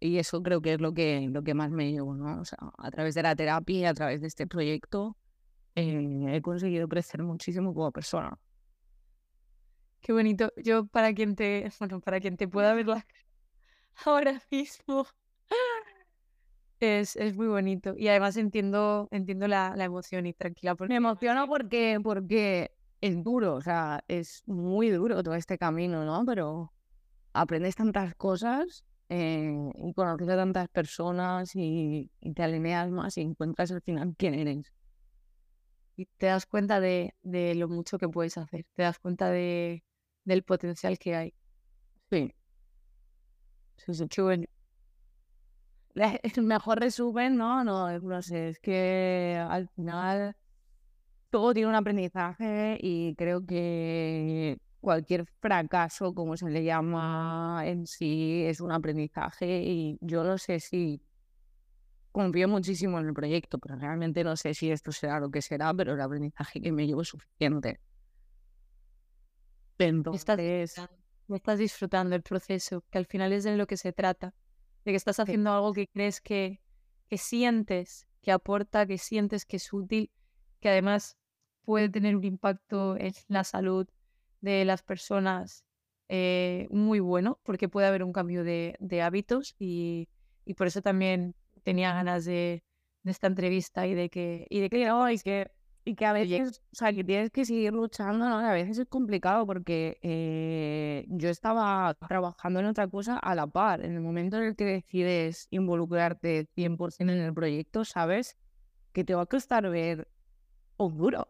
y 0.01 0.19
eso 0.19 0.43
creo 0.43 0.61
que 0.63 0.75
es 0.75 0.81
lo 0.81 0.95
que, 0.95 1.29
lo 1.31 1.43
que 1.43 1.55
más 1.55 1.71
me 1.71 1.91
llevo, 1.91 2.15
¿no? 2.15 2.41
O 2.41 2.45
sea, 2.45 2.59
a 2.79 2.91
través 2.91 3.15
de 3.15 3.23
la 3.23 3.37
terapia, 3.37 3.91
a 3.91 3.95
través 3.95 4.21
de 4.21 4.29
este 4.29 4.47
proyecto, 4.47 5.17
eh, 5.75 6.27
he 6.37 6.43
conseguido 6.43 6.89
crecer 6.89 7.23
muchísimo 7.23 7.75
como 7.75 7.93
persona. 7.93 8.39
Qué 10.01 10.13
bonito. 10.13 10.53
Yo 10.57 10.87
para 10.87 11.13
quien 11.13 11.35
te, 11.35 11.71
bueno, 11.81 12.01
para 12.01 12.21
quien 12.21 12.37
te 12.37 12.49
pueda 12.49 12.75
ver 12.75 12.87
la 12.87 13.07
ahora 14.05 14.41
mismo, 14.51 15.07
es, 16.81 17.17
es 17.17 17.37
muy 17.37 17.49
bonito. 17.49 17.95
Y 17.97 18.09
además 18.09 18.37
entiendo, 18.37 19.09
entiendo 19.11 19.49
la, 19.49 19.75
la 19.77 19.85
emoción 19.85 20.27
y 20.27 20.33
tranquila. 20.33 20.77
Me 20.89 20.97
emociono 20.97 21.47
porque, 21.49 21.99
porque 22.03 22.71
es 23.01 23.23
duro, 23.23 23.55
o 23.55 23.61
sea, 23.61 24.03
es 24.09 24.43
muy 24.47 24.91
duro 24.91 25.23
todo 25.23 25.35
este 25.35 25.59
camino, 25.59 26.05
¿no? 26.05 26.25
Pero 26.27 26.73
aprendes 27.33 27.77
tantas 27.77 28.15
cosas 28.15 28.85
eh, 29.09 29.53
y 29.77 29.93
conoces 29.95 30.29
a 30.29 30.37
tantas 30.37 30.69
personas 30.69 31.55
y, 31.55 32.11
y, 32.21 32.33
te 32.35 32.43
alineas 32.43 32.91
más 32.91 33.17
y 33.19 33.23
encuentras 33.23 33.71
al 33.73 33.83
final 33.83 34.15
quién 34.17 34.35
eres. 34.35 34.73
Y 35.97 36.07
te 36.17 36.27
das 36.27 36.47
cuenta 36.47 36.81
de, 36.81 37.15
de 37.23 37.55
lo 37.55 37.69
mucho 37.69 37.99
que 37.99 38.09
puedes 38.09 38.39
hacer, 38.39 38.65
te 38.75 38.83
das 38.83 38.99
cuenta 38.99 39.31
de, 39.31 39.85
del 40.25 40.43
potencial 40.45 40.99
que 40.99 41.17
hay. 41.17 41.35
Sí. 42.11 42.35
Sí, 43.77 43.95
sí. 43.95 44.07
El 46.37 46.43
mejor 46.45 46.81
resumen, 46.81 47.37
¿no? 47.37 47.65
No, 47.65 47.99
no 47.99 48.23
sé, 48.23 48.51
es 48.51 48.59
que 48.61 49.37
al 49.49 49.69
final 49.71 50.37
todo 51.31 51.53
tiene 51.53 51.69
un 51.69 51.75
aprendizaje 51.75 52.79
y 52.81 53.15
creo 53.15 53.45
que 53.45 54.59
cualquier 54.81 55.27
fracaso, 55.41 56.15
como 56.15 56.37
se 56.37 56.49
le 56.49 56.65
llama 56.65 57.63
en 57.65 57.87
sí, 57.87 58.45
es 58.47 58.61
un 58.61 58.73
aprendizaje 58.73 59.63
y 59.63 59.99
yo 60.01 60.25
no 60.25 60.39
sé 60.39 60.61
si 60.61 61.03
confío 62.13 62.49
muchísimo 62.49 62.99
en 62.99 63.09
el 63.09 63.15
proyecto, 63.15 63.59
pero 63.59 63.77
realmente 63.77 64.25
no 64.25 64.37
sé 64.37 64.55
si 64.55 64.71
esto 64.71 64.93
será 64.93 65.21
lo 65.21 65.31
que 65.31 65.43
será, 65.43 65.75
pero 65.75 65.95
el 65.95 66.01
aprendizaje 66.01 66.61
que 66.61 66.73
me 66.73 66.87
llevo 66.87 67.03
es 67.03 67.09
suficiente. 67.09 67.81
Entonces... 69.79 70.77
Estás, 70.77 70.91
estás 71.29 71.59
disfrutando 71.59 72.17
el 72.17 72.23
proceso, 72.23 72.85
que 72.91 72.99
al 72.99 73.07
final 73.07 73.33
es 73.33 73.45
de 73.45 73.57
lo 73.57 73.67
que 73.67 73.77
se 73.77 73.93
trata, 73.93 74.35
de 74.85 74.93
que 74.93 74.97
estás 74.97 75.21
haciendo 75.21 75.53
algo 75.53 75.73
que 75.73 75.87
crees 75.87 76.21
que, 76.21 76.61
que 77.09 77.19
sientes, 77.19 78.09
que 78.23 78.33
aporta, 78.33 78.87
que 78.87 78.99
sientes 78.99 79.45
que 79.45 79.59
es 79.59 79.73
útil, 79.73 80.11
que 80.61 80.71
además 80.71 81.18
puede 81.69 81.91
tener 81.91 82.17
un 82.17 82.25
impacto 82.25 82.97
en 82.97 83.13
la 83.29 83.45
salud 83.45 83.87
de 84.41 84.65
las 84.65 84.83
personas 84.83 85.67
eh, 86.09 86.67
muy 86.71 86.99
bueno, 86.99 87.41
porque 87.43 87.69
puede 87.69 87.87
haber 87.87 88.03
un 88.05 88.15
cambio 88.15 88.43
de, 88.43 88.75
de 88.81 89.03
hábitos 89.03 89.55
y, 89.59 90.09
y, 90.47 90.55
por 90.55 90.67
eso 90.67 90.81
también 90.81 91.35
tenía 91.65 91.93
ganas 91.93 92.25
de, 92.25 92.65
de, 93.03 93.11
esta 93.11 93.27
entrevista 93.27 93.87
y 93.87 93.93
de 93.95 94.09
que, 94.09 94.47
y 94.49 94.61
de 94.61 94.71
que, 94.71 94.79
y 94.81 95.19
que 95.19 95.51
y 95.85 95.95
que 95.95 96.07
a 96.07 96.15
veces, 96.15 96.63
o 96.73 96.77
sea, 96.77 96.91
que 96.95 97.05
tienes 97.05 97.31
que 97.31 97.45
seguir 97.45 97.75
luchando, 97.75 98.27
¿no? 98.27 98.39
A 98.39 98.53
veces 98.55 98.79
es 98.79 98.87
complicado 98.87 99.45
porque 99.45 99.99
eh, 100.01 101.05
yo 101.09 101.29
estaba 101.29 101.95
trabajando 102.09 102.61
en 102.61 102.67
otra 102.67 102.89
cosa 102.89 103.19
a 103.19 103.35
la 103.35 103.47
par. 103.47 103.85
En 103.85 103.93
el 103.93 104.01
momento 104.01 104.39
en 104.39 104.45
el 104.45 104.57
que 104.57 104.65
decides 104.65 105.49
involucrarte 105.51 106.47
100% 106.57 107.01
en 107.01 107.11
el 107.11 107.35
proyecto, 107.35 107.85
sabes 107.85 108.39
que 108.95 109.05
te 109.05 109.15
va 109.15 109.23
a 109.23 109.27
costar 109.27 109.69
ver 109.69 110.09
un 110.79 110.97
duro, 110.97 111.27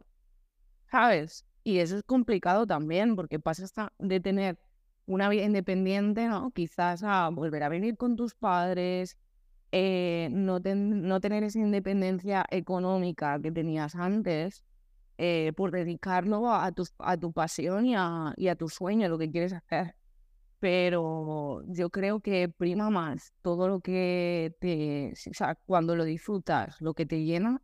¿sabes? 0.91 1.45
Y 1.63 1.79
eso 1.79 1.97
es 1.97 2.03
complicado 2.03 2.65
también 2.65 3.15
porque 3.15 3.39
pasas 3.39 3.73
de 3.99 4.19
tener 4.19 4.59
una 5.05 5.29
vida 5.29 5.43
independiente, 5.43 6.27
¿no? 6.27 6.51
Quizás 6.51 7.03
a 7.03 7.29
volver 7.29 7.63
a 7.63 7.69
venir 7.69 7.97
con 7.97 8.15
tus 8.15 8.35
padres, 8.35 9.17
eh, 9.71 10.29
no, 10.31 10.59
no 10.59 11.19
tener 11.19 11.43
esa 11.43 11.59
independencia 11.59 12.45
económica 12.49 13.39
que 13.41 13.51
tenías 13.51 13.95
antes, 13.95 14.63
eh, 15.17 15.53
por 15.55 15.71
dedicarlo 15.71 16.53
a 16.53 16.71
tu, 16.71 16.85
a 16.99 17.17
tu 17.17 17.33
pasión 17.33 17.85
y 17.85 17.95
a, 17.95 18.33
y 18.37 18.47
a 18.47 18.55
tu 18.55 18.69
sueño, 18.69 19.09
lo 19.09 19.17
que 19.17 19.31
quieres 19.31 19.53
hacer. 19.53 19.95
Pero 20.59 21.63
yo 21.67 21.89
creo 21.89 22.19
que 22.21 22.49
prima 22.49 22.89
más 22.89 23.33
todo 23.41 23.67
lo 23.67 23.81
que 23.81 24.55
te, 24.59 25.13
o 25.29 25.33
sea, 25.33 25.55
cuando 25.65 25.95
lo 25.95 26.03
disfrutas, 26.05 26.81
lo 26.81 26.93
que 26.93 27.05
te 27.05 27.23
llena, 27.23 27.61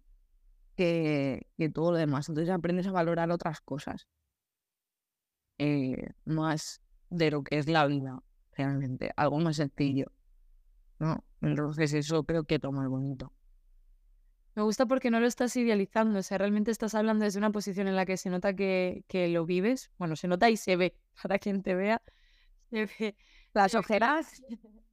que, 0.75 1.47
que 1.57 1.69
todo 1.69 1.91
lo 1.91 1.97
demás. 1.97 2.29
Entonces 2.29 2.53
aprendes 2.53 2.87
a 2.87 2.91
valorar 2.91 3.31
otras 3.31 3.61
cosas. 3.61 4.07
Eh, 5.57 6.09
más 6.25 6.81
de 7.09 7.31
lo 7.31 7.43
que 7.43 7.57
es 7.57 7.67
la 7.67 7.87
vida, 7.87 8.21
realmente, 8.51 9.11
algo 9.15 9.39
más 9.39 9.55
sencillo. 9.55 10.11
¿no? 10.99 11.23
Entonces 11.41 11.93
eso 11.93 12.23
creo 12.23 12.43
que 12.43 12.59
toma 12.59 12.83
el 12.83 12.89
bonito. 12.89 13.31
Me 14.55 14.63
gusta 14.63 14.85
porque 14.85 15.11
no 15.11 15.19
lo 15.19 15.27
estás 15.27 15.55
idealizando, 15.57 16.19
o 16.19 16.23
sea, 16.23 16.37
realmente 16.37 16.71
estás 16.71 16.95
hablando 16.95 17.25
desde 17.25 17.39
una 17.39 17.51
posición 17.51 17.87
en 17.89 17.95
la 17.95 18.05
que 18.05 18.15
se 18.15 18.29
nota 18.29 18.55
que, 18.55 19.03
que 19.07 19.27
lo 19.27 19.45
vives, 19.45 19.91
bueno, 19.97 20.15
se 20.15 20.29
nota 20.29 20.49
y 20.49 20.55
se 20.55 20.77
ve, 20.77 20.95
para 21.21 21.39
quien 21.39 21.61
te 21.61 21.75
vea, 21.75 22.01
se 22.69 22.85
ve. 22.85 23.15
Las 23.53 23.75
ojeras. 23.75 24.41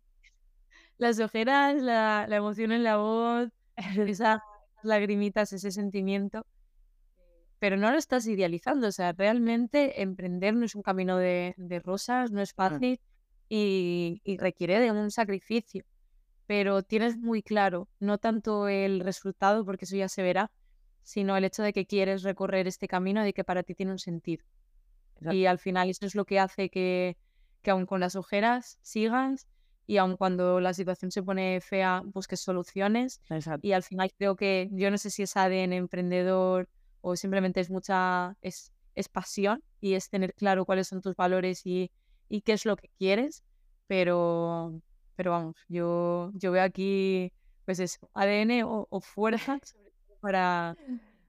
Las 0.98 1.18
ojeras, 1.18 1.82
la, 1.82 2.26
la 2.28 2.36
emoción 2.36 2.70
en 2.70 2.84
la 2.84 2.96
voz, 2.96 3.50
esas 3.76 4.40
lagrimitas, 4.84 5.52
ese 5.52 5.70
sentimiento, 5.70 6.46
pero 7.58 7.76
no 7.76 7.90
lo 7.90 7.98
estás 7.98 8.26
idealizando, 8.26 8.88
o 8.88 8.92
sea, 8.92 9.12
realmente 9.12 10.02
emprender 10.02 10.54
no 10.54 10.64
es 10.64 10.74
un 10.74 10.82
camino 10.82 11.16
de, 11.16 11.54
de 11.56 11.80
rosas, 11.80 12.32
no 12.32 12.40
es 12.40 12.52
fácil 12.52 13.00
y, 13.48 14.20
y 14.24 14.36
requiere 14.38 14.80
de 14.80 14.90
un 14.90 15.10
sacrificio 15.10 15.84
pero 16.46 16.82
tienes 16.82 17.16
muy 17.16 17.42
claro 17.42 17.88
no 17.98 18.18
tanto 18.18 18.68
el 18.68 19.00
resultado, 19.00 19.64
porque 19.64 19.84
eso 19.84 19.96
ya 19.96 20.08
se 20.08 20.22
verá, 20.22 20.50
sino 21.02 21.36
el 21.36 21.44
hecho 21.44 21.62
de 21.62 21.72
que 21.72 21.86
quieres 21.86 22.22
recorrer 22.22 22.66
este 22.66 22.88
camino, 22.88 23.22
de 23.22 23.32
que 23.32 23.42
para 23.42 23.62
ti 23.62 23.74
tiene 23.74 23.92
un 23.92 23.98
sentido. 23.98 24.44
Y 25.30 25.46
al 25.46 25.58
final 25.58 25.88
eso 25.88 26.04
es 26.04 26.14
lo 26.14 26.24
que 26.24 26.40
hace 26.40 26.68
que, 26.68 27.16
que 27.62 27.70
aun 27.70 27.86
con 27.86 28.00
las 28.00 28.16
ojeras 28.16 28.78
sigas 28.82 29.46
y 29.86 29.96
aun 29.96 30.16
cuando 30.16 30.60
la 30.60 30.74
situación 30.74 31.10
se 31.10 31.22
pone 31.22 31.60
fea, 31.60 32.02
busques 32.04 32.40
soluciones. 32.40 33.20
Y 33.62 33.72
al 33.72 33.82
final 33.82 34.12
creo 34.16 34.36
que 34.36 34.68
yo 34.72 34.90
no 34.90 34.98
sé 34.98 35.10
si 35.10 35.22
es 35.22 35.36
ADN 35.36 35.72
emprendedor 35.72 36.68
o 37.00 37.16
simplemente 37.16 37.60
es 37.60 37.70
mucha, 37.70 38.36
es, 38.42 38.72
es 38.94 39.08
pasión 39.08 39.62
y 39.80 39.94
es 39.94 40.08
tener 40.08 40.34
claro 40.34 40.64
cuáles 40.64 40.88
son 40.88 41.00
tus 41.00 41.16
valores 41.16 41.66
y, 41.66 41.90
y 42.28 42.42
qué 42.42 42.52
es 42.52 42.64
lo 42.64 42.76
que 42.76 42.90
quieres, 42.98 43.42
pero, 43.86 44.80
pero 45.16 45.32
vamos, 45.32 45.56
yo, 45.68 46.30
yo 46.34 46.52
veo 46.52 46.62
aquí, 46.62 47.32
pues 47.64 47.80
eso, 47.80 48.08
ADN 48.14 48.64
o, 48.64 48.86
o 48.88 49.00
fuerza 49.00 49.58
para... 50.20 50.76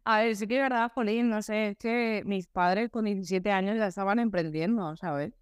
A 0.05 0.19
ver, 0.19 0.35
sí 0.35 0.47
que 0.47 0.57
es 0.57 0.61
verdad, 0.61 0.91
Jolín, 0.93 1.29
no 1.29 1.41
sé, 1.41 1.69
es 1.69 1.77
que 1.77 2.23
mis 2.25 2.47
padres 2.47 2.89
con 2.89 3.05
17 3.05 3.49
años 3.51 3.77
ya 3.77 3.87
estaban 3.87 4.19
emprendiendo, 4.19 4.97
¿sabes? 4.97 5.33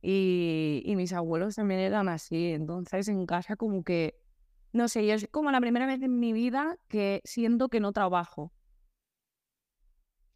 Y, 0.00 0.82
y 0.84 0.96
mis 0.96 1.12
abuelos 1.12 1.56
también 1.56 1.80
eran 1.80 2.08
así, 2.08 2.52
entonces 2.52 3.08
en 3.08 3.26
casa 3.26 3.56
como 3.56 3.82
que, 3.82 4.14
no 4.72 4.88
sé, 4.88 5.06
yo 5.06 5.14
es 5.14 5.28
como 5.30 5.50
la 5.50 5.60
primera 5.60 5.86
vez 5.86 6.02
en 6.02 6.20
mi 6.20 6.32
vida 6.32 6.76
que 6.88 7.20
siento 7.24 7.68
que 7.68 7.80
no 7.80 7.92
trabajo. 7.92 8.52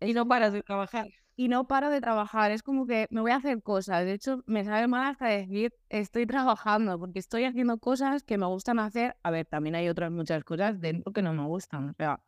Y 0.00 0.14
no 0.14 0.26
paras 0.26 0.52
de 0.52 0.62
trabajar 0.62 1.08
y 1.36 1.48
no 1.48 1.66
paro 1.66 1.90
de 1.90 2.00
trabajar. 2.00 2.50
Es 2.50 2.62
como 2.62 2.86
que 2.86 3.06
me 3.10 3.20
voy 3.20 3.30
a 3.32 3.36
hacer 3.36 3.62
cosas. 3.62 4.04
De 4.04 4.12
hecho, 4.12 4.42
me 4.46 4.64
sabe 4.64 4.86
mal 4.88 5.10
hasta 5.10 5.26
decir 5.26 5.72
estoy 5.88 6.26
trabajando, 6.26 6.98
porque 6.98 7.18
estoy 7.18 7.44
haciendo 7.44 7.78
cosas 7.78 8.22
que 8.22 8.38
me 8.38 8.46
gustan 8.46 8.78
hacer. 8.78 9.16
A 9.22 9.30
ver, 9.30 9.46
también 9.46 9.74
hay 9.74 9.88
otras 9.88 10.10
muchas 10.10 10.44
cosas 10.44 10.80
dentro 10.80 11.12
que 11.12 11.22
no 11.22 11.32
me 11.32 11.44
gustan. 11.46 11.90
O 11.90 11.94
sea, 11.94 12.20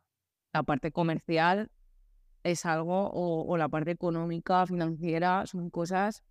la 0.53 0.63
parte 0.63 0.91
comercial 0.91 1.71
es 2.43 2.65
algo, 2.65 3.09
o, 3.09 3.45
o 3.47 3.57
la 3.57 3.69
parte 3.69 3.91
económica, 3.91 4.65
financiera, 4.67 5.45
son 5.47 5.69
cosas 5.69 6.23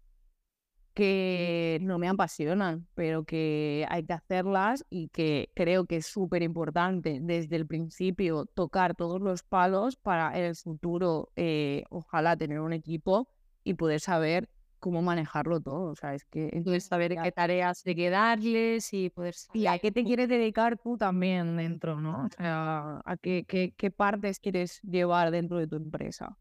que 0.95 1.79
no 1.83 1.99
me 1.99 2.09
apasionan, 2.09 2.87
pero 2.95 3.25
que 3.25 3.85
hay 3.91 4.05
que 4.05 4.13
hacerlas 4.13 4.85
y 4.91 5.09
que 5.09 5.51
creo 5.55 5.87
que 5.87 5.97
es 5.97 6.07
súper 6.07 6.43
importante 6.43 7.19
desde 7.21 7.57
el 7.57 7.67
principio 7.67 8.47
tocar 8.47 8.95
todos 8.95 9.21
los 9.21 9.43
palos 9.43 9.97
para 9.97 10.39
en 10.39 10.45
el 10.45 10.57
futuro, 10.57 11.31
eh, 11.37 11.83
ojalá 11.91 12.37
tener 12.37 12.61
un 12.61 12.73
equipo 12.73 13.29
y 13.65 13.75
poder 13.75 14.01
saber 14.01 14.49
cómo 14.79 15.03
manejarlo 15.03 15.61
todo. 15.61 15.91
O 15.91 15.97
sea, 15.97 16.15
es 16.15 16.25
que 16.27 16.51
entonces 16.53 16.85
saber 16.85 17.17
qué 17.21 17.33
tareas 17.33 17.83
hay 17.87 17.95
que 17.95 18.11
darles 18.11 18.93
y 18.93 19.11
poder 19.11 19.35
Y 19.53 19.67
a 19.67 19.79
qué 19.79 19.91
te 19.91 20.05
quieres 20.05 20.29
dedicar 20.29 20.79
tú 20.79 20.97
también 20.97 21.57
dentro, 21.57 22.01
¿no? 22.01 22.27
O 22.27 22.29
sea, 22.37 23.01
a 23.05 23.17
qué, 23.17 23.45
qué, 23.49 23.73
qué 23.77 23.91
partes 23.91 24.39
quieres 24.39 24.81
llevar 24.83 25.31
dentro 25.31 25.59
de 25.59 25.67
tu 25.67 25.77
empresa. 25.77 26.37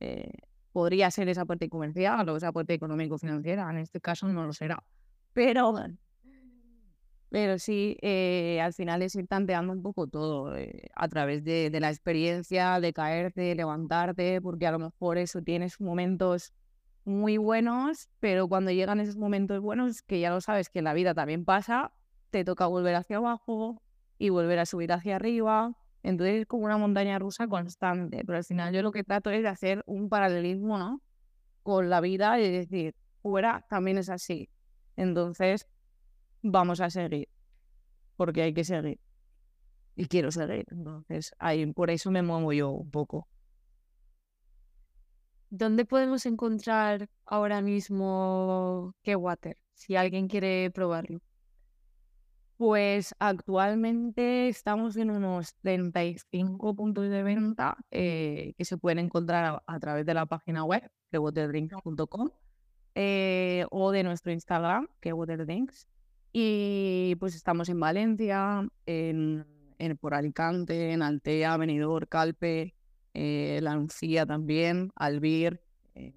Eh, 0.00 0.30
podría 0.78 1.10
ser 1.10 1.28
esa 1.28 1.44
parte 1.44 1.68
comercial 1.68 2.28
o 2.28 2.36
esa 2.36 2.52
parte 2.52 2.72
económico-financiera, 2.72 3.68
en 3.68 3.78
este 3.78 4.00
caso 4.00 4.28
no 4.28 4.46
lo 4.46 4.52
será. 4.52 4.84
Pero, 5.32 5.74
pero 7.30 7.58
sí, 7.58 7.96
eh, 8.00 8.60
al 8.60 8.72
final 8.72 9.02
es 9.02 9.16
ir 9.16 9.26
tanteando 9.26 9.72
un 9.72 9.82
poco 9.82 10.06
todo 10.06 10.56
eh, 10.56 10.88
a 10.94 11.08
través 11.08 11.42
de, 11.42 11.70
de, 11.70 11.80
la 11.80 11.90
experiencia, 11.90 12.78
de 12.78 12.92
caerte, 12.92 13.56
levantarte, 13.56 14.40
porque 14.40 14.68
a 14.68 14.70
lo 14.70 14.78
mejor 14.78 15.18
eso 15.18 15.42
tienes 15.42 15.80
momentos 15.80 16.52
muy 17.04 17.38
buenos, 17.38 18.08
pero 18.20 18.46
cuando 18.46 18.70
llegan 18.70 19.00
esos 19.00 19.16
momentos 19.16 19.60
buenos, 19.60 20.02
que 20.02 20.20
ya 20.20 20.30
lo 20.30 20.40
sabes 20.40 20.68
que 20.68 20.78
en 20.78 20.84
la 20.84 20.94
vida 20.94 21.12
también 21.12 21.44
pasa, 21.44 21.90
te 22.30 22.44
toca 22.44 22.68
volver 22.68 22.94
hacia 22.94 23.16
abajo 23.16 23.82
y 24.16 24.28
volver 24.28 24.60
a 24.60 24.64
subir 24.64 24.92
hacia 24.92 25.16
arriba 25.16 25.76
Entonces 26.02 26.42
es 26.42 26.46
como 26.46 26.64
una 26.64 26.78
montaña 26.78 27.18
rusa 27.18 27.48
constante, 27.48 28.22
pero 28.24 28.38
al 28.38 28.44
final 28.44 28.72
yo 28.74 28.82
lo 28.82 28.92
que 28.92 29.04
trato 29.04 29.30
es 29.30 29.42
de 29.42 29.48
hacer 29.48 29.82
un 29.86 30.08
paralelismo, 30.08 30.78
¿no? 30.78 31.02
Con 31.62 31.90
la 31.90 32.00
vida 32.00 32.40
y 32.40 32.50
decir, 32.50 32.94
fuera 33.22 33.64
también 33.68 33.98
es 33.98 34.08
así. 34.08 34.48
Entonces, 34.96 35.66
vamos 36.42 36.80
a 36.80 36.90
seguir, 36.90 37.28
porque 38.16 38.42
hay 38.42 38.54
que 38.54 38.64
seguir. 38.64 39.00
Y 39.96 40.06
quiero 40.06 40.30
seguir. 40.30 40.64
Entonces, 40.70 41.32
ahí, 41.38 41.66
por 41.72 41.90
eso 41.90 42.10
me 42.10 42.22
muevo 42.22 42.52
yo 42.52 42.70
un 42.70 42.90
poco. 42.90 43.28
¿Dónde 45.50 45.84
podemos 45.84 46.26
encontrar 46.26 47.08
ahora 47.24 47.62
mismo 47.62 48.94
qué 49.02 49.16
water 49.16 49.56
si 49.74 49.96
alguien 49.96 50.28
quiere 50.28 50.70
probarlo? 50.70 51.20
Pues 52.58 53.14
actualmente 53.20 54.48
estamos 54.48 54.96
en 54.96 55.12
unos 55.12 55.54
35 55.62 56.74
puntos 56.74 57.08
de 57.08 57.22
venta 57.22 57.76
eh, 57.92 58.52
que 58.58 58.64
se 58.64 58.76
pueden 58.76 58.98
encontrar 58.98 59.62
a, 59.64 59.78
través 59.78 60.04
de 60.04 60.12
la 60.12 60.26
página 60.26 60.64
web 60.64 60.82
de 61.12 61.18
waterdrinks.com 61.20 62.30
eh, 62.96 63.64
o 63.70 63.92
de 63.92 64.02
nuestro 64.02 64.32
Instagram, 64.32 64.88
que 65.00 65.12
waterdrinks. 65.12 65.86
Y 66.32 67.14
pues 67.20 67.36
estamos 67.36 67.68
en 67.68 67.78
Valencia, 67.78 68.68
en, 68.86 69.46
en 69.78 69.96
por 69.96 70.14
Alicante, 70.14 70.90
en 70.90 71.02
Altea, 71.02 71.56
Benidorm, 71.58 72.08
Calpe, 72.08 72.74
eh, 73.14 73.60
La 73.62 74.26
también, 74.26 74.90
Albir, 74.96 75.62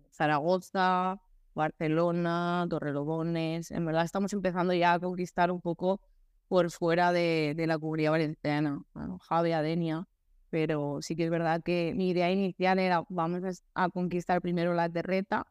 Zaragoza, 0.10 1.22
Barcelona, 1.54 2.66
Torrelodones. 2.68 3.70
En 3.70 3.86
verdad 3.86 4.06
estamos 4.06 4.34
empezando 4.34 4.74
ya 4.74 4.94
a 4.94 5.00
conquistar 5.00 5.52
un 5.52 5.62
poco 5.62 6.02
por 6.52 6.70
fuera 6.70 7.14
de, 7.14 7.56
la 7.66 7.80
comunidad 7.80 8.12
valenciana, 8.12 8.84
¿no? 8.94 9.20
Javi, 9.20 9.54
Adenia, 9.54 10.10
pero 10.50 10.98
sí 11.02 11.16
que 11.16 11.24
es 11.24 11.30
verdad 11.30 11.64
que 11.64 11.94
mi 11.96 12.10
idea 12.10 12.30
inicial 12.30 12.78
era 12.78 13.06
vamos 13.08 13.64
a, 13.74 13.90
conquistar 13.90 14.42
primero 14.42 14.74
la 14.74 14.90
terreta 14.90 15.48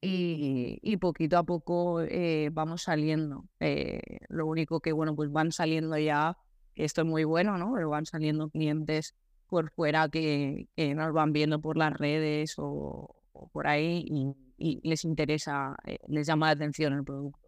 y, 0.00 0.78
y 0.82 0.98
poquito 0.98 1.36
a 1.36 1.42
poco 1.42 2.02
eh, 2.02 2.50
vamos 2.52 2.82
saliendo. 2.82 3.44
Eh, 3.58 4.20
lo 4.28 4.46
único 4.46 4.78
que, 4.78 4.92
bueno, 4.92 5.16
pues 5.16 5.32
van 5.32 5.50
saliendo 5.50 5.98
ya, 5.98 6.38
esto 6.76 7.00
es 7.00 7.08
muy 7.08 7.24
bueno, 7.24 7.58
¿no? 7.58 7.72
Pero 7.74 7.90
van 7.90 8.06
saliendo 8.06 8.50
clientes 8.50 9.16
por 9.48 9.72
fuera 9.72 10.08
que, 10.08 10.68
nos 10.76 11.12
van 11.12 11.32
viendo 11.32 11.60
por 11.60 11.76
las 11.76 11.92
redes 11.92 12.54
o, 12.56 13.16
por 13.52 13.66
ahí 13.66 14.04
y, 14.06 14.32
y 14.56 14.88
les 14.88 15.04
interesa, 15.04 15.74
eh, 15.84 15.98
les 16.06 16.28
llama 16.28 16.46
la 16.46 16.52
atención 16.52 16.92
el 16.92 17.02
producto 17.02 17.39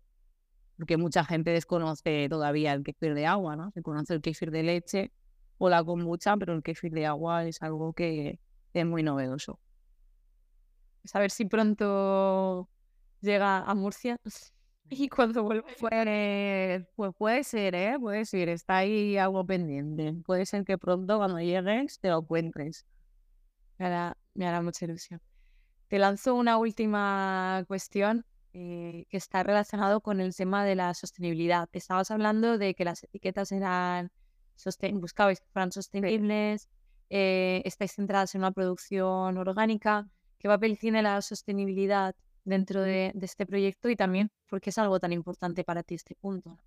porque 0.83 0.97
mucha 0.97 1.25
gente 1.25 1.53
desconoce 1.53 2.27
todavía 2.29 2.73
el 2.73 2.83
kefir 2.83 3.15
de 3.15 3.25
agua, 3.25 3.55
¿no? 3.55 3.71
Se 3.71 3.83
conoce 3.83 4.15
el 4.15 4.21
kefir 4.21 4.51
de 4.51 4.65
leche 4.65 5.13
o 5.59 5.69
la 5.69 5.85
kombucha, 5.85 6.37
pero 6.37 6.55
el 6.55 6.63
kefir 6.65 6.91
de 6.91 7.07
agua 7.07 7.45
es 7.45 7.63
algo 7.63 7.93
que 7.93 8.41
es 8.75 8.85
muy 8.85 9.05
novedoso. 9.05 9.61
Pues 11.01 11.15
a 11.15 11.21
ver 11.21 11.31
si 11.31 11.45
pronto 11.45 12.69
llega 13.21 13.59
a 13.59 13.75
Murcia 13.77 14.17
y 14.91 15.09
cuando 15.09 15.45
vuelva. 15.45 15.69
Pues, 15.79 16.85
pues 16.97 17.13
puede 17.17 17.45
ser, 17.45 17.77
¿eh? 17.77 17.97
Puede 18.01 18.25
ser, 18.25 18.49
está 18.49 18.79
ahí 18.79 19.17
algo 19.17 19.47
pendiente. 19.47 20.15
Puede 20.27 20.47
ser 20.47 20.65
que 20.65 20.79
pronto 20.79 21.17
cuando 21.19 21.39
llegues 21.39 22.01
te 22.01 22.09
lo 22.09 22.23
encuentres. 22.23 22.85
Me 23.79 23.87
hará, 23.87 24.17
me 24.35 24.49
hará 24.49 24.61
mucha 24.61 24.85
ilusión. 24.87 25.21
Te 25.87 26.01
lanzo 26.01 26.35
una 26.35 26.59
última 26.59 27.65
cuestión 27.69 28.27
eh, 28.55 29.07
que 29.09 29.17
está 29.17 29.43
relacionado 29.43 30.01
con 30.01 30.21
el 30.21 30.35
tema 30.35 30.65
de 30.65 30.75
la 30.75 30.95
sostenibilidad. 30.95 31.69
Estabas 31.73 32.11
hablando 32.11 32.59
de 32.59 32.75
que 32.75 32.85
las 32.85 33.03
etiquetas 33.03 33.53
eran 33.53 34.11
buscabais 34.95 35.41
que 35.41 35.47
fueran 35.53 35.73
sostenibles, 35.73 36.69
eh, 37.11 37.63
estáis 37.65 37.95
centradas 37.95 38.35
en 38.35 38.43
una 38.43 38.53
producción 38.53 39.37
orgánica. 39.39 40.09
¿Qué 40.39 40.49
papel 40.49 40.79
tiene 40.79 41.03
la 41.03 41.21
sostenibilidad 41.23 42.15
dentro 42.45 42.83
de, 42.83 43.13
de 43.15 43.27
este 43.27 43.47
proyecto 43.47 43.89
y 43.89 43.97
también 43.97 44.31
por 44.49 44.61
qué 44.61 44.71
es 44.71 44.79
algo 44.79 45.01
tan 45.01 45.13
importante 45.13 45.65
para 45.65 45.83
ti 45.83 45.95
este 45.95 46.15
punto? 46.15 46.59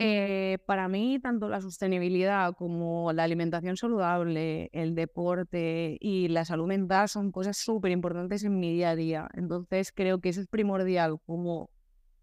Eh, 0.00 0.58
para 0.66 0.88
mí, 0.88 1.20
tanto 1.20 1.48
la 1.48 1.60
sostenibilidad 1.60 2.52
como 2.54 3.12
la 3.12 3.22
alimentación 3.22 3.76
saludable, 3.76 4.68
el 4.72 4.94
deporte 4.96 5.96
y 6.00 6.28
la 6.28 6.44
salud 6.44 6.66
mental 6.66 7.08
son 7.08 7.30
cosas 7.30 7.56
súper 7.58 7.92
importantes 7.92 8.42
en 8.42 8.58
mi 8.58 8.72
día 8.72 8.90
a 8.90 8.96
día. 8.96 9.28
Entonces, 9.34 9.92
creo 9.92 10.20
que 10.20 10.30
eso 10.30 10.40
es 10.40 10.48
primordial 10.48 11.20
como 11.26 11.70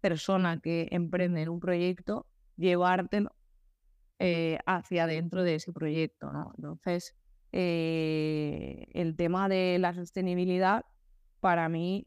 persona 0.00 0.60
que 0.60 0.88
emprende 0.90 1.42
en 1.42 1.48
un 1.48 1.60
proyecto, 1.60 2.26
llevarte 2.56 3.24
eh, 4.18 4.58
hacia 4.66 5.06
dentro 5.06 5.42
de 5.42 5.54
ese 5.54 5.72
proyecto. 5.72 6.30
¿no? 6.30 6.52
Entonces, 6.56 7.14
eh, 7.52 8.86
el 8.92 9.16
tema 9.16 9.48
de 9.48 9.78
la 9.78 9.94
sostenibilidad, 9.94 10.84
para 11.40 11.68
mí, 11.70 12.04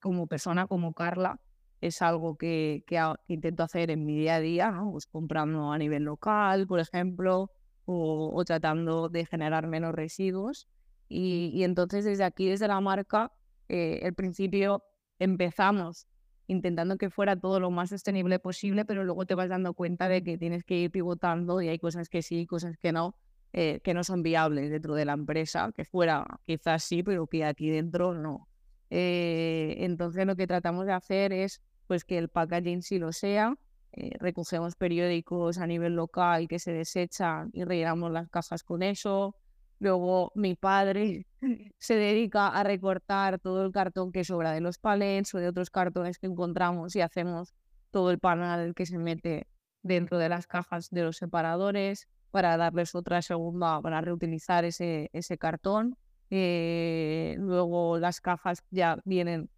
como 0.00 0.26
persona, 0.26 0.66
como 0.66 0.92
Carla, 0.92 1.40
es 1.80 2.02
algo 2.02 2.36
que, 2.36 2.84
intento 3.28 3.62
hacer 3.62 3.90
en 3.90 4.04
mi 4.04 4.16
día 4.16 4.36
a 4.36 4.40
día, 4.40 4.70
¿no? 4.70 4.92
pues 4.92 5.06
comprando 5.06 5.72
a 5.72 5.78
nivel 5.78 6.04
local, 6.04 6.66
por 6.66 6.80
ejemplo, 6.80 7.50
o, 7.86 8.44
tratando 8.44 9.08
de 9.08 9.26
generar 9.26 9.66
menos 9.66 9.94
residuos. 9.94 10.68
Y, 11.08 11.62
entonces 11.64 12.04
desde 12.04 12.24
aquí, 12.24 12.48
desde 12.48 12.68
la 12.68 12.80
marca, 12.80 13.32
eh, 13.68 14.00
el 14.02 14.14
principio 14.14 14.84
empezamos 15.18 16.06
intentando 16.46 16.96
que 16.98 17.10
fuera 17.10 17.36
todo 17.36 17.60
lo 17.60 17.70
más 17.70 17.90
sostenible 17.90 18.38
posible, 18.40 18.84
pero 18.84 19.04
luego 19.04 19.24
te 19.24 19.34
vas 19.34 19.48
dando 19.48 19.72
cuenta 19.74 20.08
de 20.08 20.22
que 20.22 20.36
tienes 20.36 20.64
que 20.64 20.76
ir 20.76 20.90
pivotando 20.90 21.62
y 21.62 21.68
hay 21.68 21.78
cosas 21.78 22.08
que 22.08 22.22
sí, 22.22 22.46
cosas 22.46 22.76
que 22.76 22.92
no, 22.92 23.14
eh, 23.52 23.80
que 23.84 23.94
no 23.94 24.04
son 24.04 24.22
viables 24.22 24.70
dentro 24.70 24.94
de 24.94 25.04
la 25.04 25.12
empresa, 25.12 25.72
que 25.76 25.84
fuera 25.84 26.26
quizás 26.46 26.82
sí, 26.82 27.02
pero 27.02 27.26
que 27.26 27.44
aquí 27.44 27.70
dentro 27.70 28.14
no. 28.14 28.48
Eh, 28.90 29.76
entonces 29.78 30.26
lo 30.26 30.34
que 30.34 30.48
tratamos 30.48 30.86
de 30.86 30.92
hacer 30.92 31.32
es 31.32 31.62
pues 31.90 32.04
que 32.04 32.18
el 32.18 32.28
packaging 32.28 32.82
sí 32.82 33.00
lo 33.00 33.12
sea. 33.12 33.56
Eh, 33.90 34.12
recogemos 34.20 34.76
periódicos 34.76 35.58
a 35.58 35.66
nivel 35.66 35.96
local 35.96 36.46
que 36.46 36.60
se 36.60 36.72
desechan 36.72 37.50
y 37.52 37.64
rellenamos 37.64 38.12
las 38.12 38.28
cajas 38.28 38.62
con 38.62 38.84
eso. 38.84 39.34
Luego 39.80 40.30
mi 40.36 40.54
padre 40.54 41.26
se 41.78 41.96
dedica 41.96 42.46
a 42.46 42.62
recortar 42.62 43.40
todo 43.40 43.66
el 43.66 43.72
cartón 43.72 44.12
que 44.12 44.22
sobra 44.22 44.52
de 44.52 44.60
los 44.60 44.78
palets 44.78 45.34
o 45.34 45.38
de 45.38 45.48
otros 45.48 45.68
cartones 45.68 46.20
que 46.20 46.28
encontramos 46.28 46.94
y 46.94 47.00
hacemos 47.00 47.54
todo 47.90 48.12
el 48.12 48.20
panel 48.20 48.72
que 48.72 48.86
se 48.86 48.96
mete 48.96 49.48
dentro 49.82 50.16
de 50.18 50.28
las 50.28 50.46
cajas 50.46 50.90
de 50.90 51.02
los 51.02 51.16
separadores 51.16 52.06
para 52.30 52.56
darles 52.56 52.94
otra 52.94 53.20
segunda, 53.20 53.82
para 53.82 54.00
reutilizar 54.00 54.64
ese, 54.64 55.10
ese 55.12 55.38
cartón. 55.38 55.96
Eh, 56.30 57.34
luego 57.40 57.98
las 57.98 58.20
cajas 58.20 58.62
ya 58.70 59.00
vienen 59.04 59.50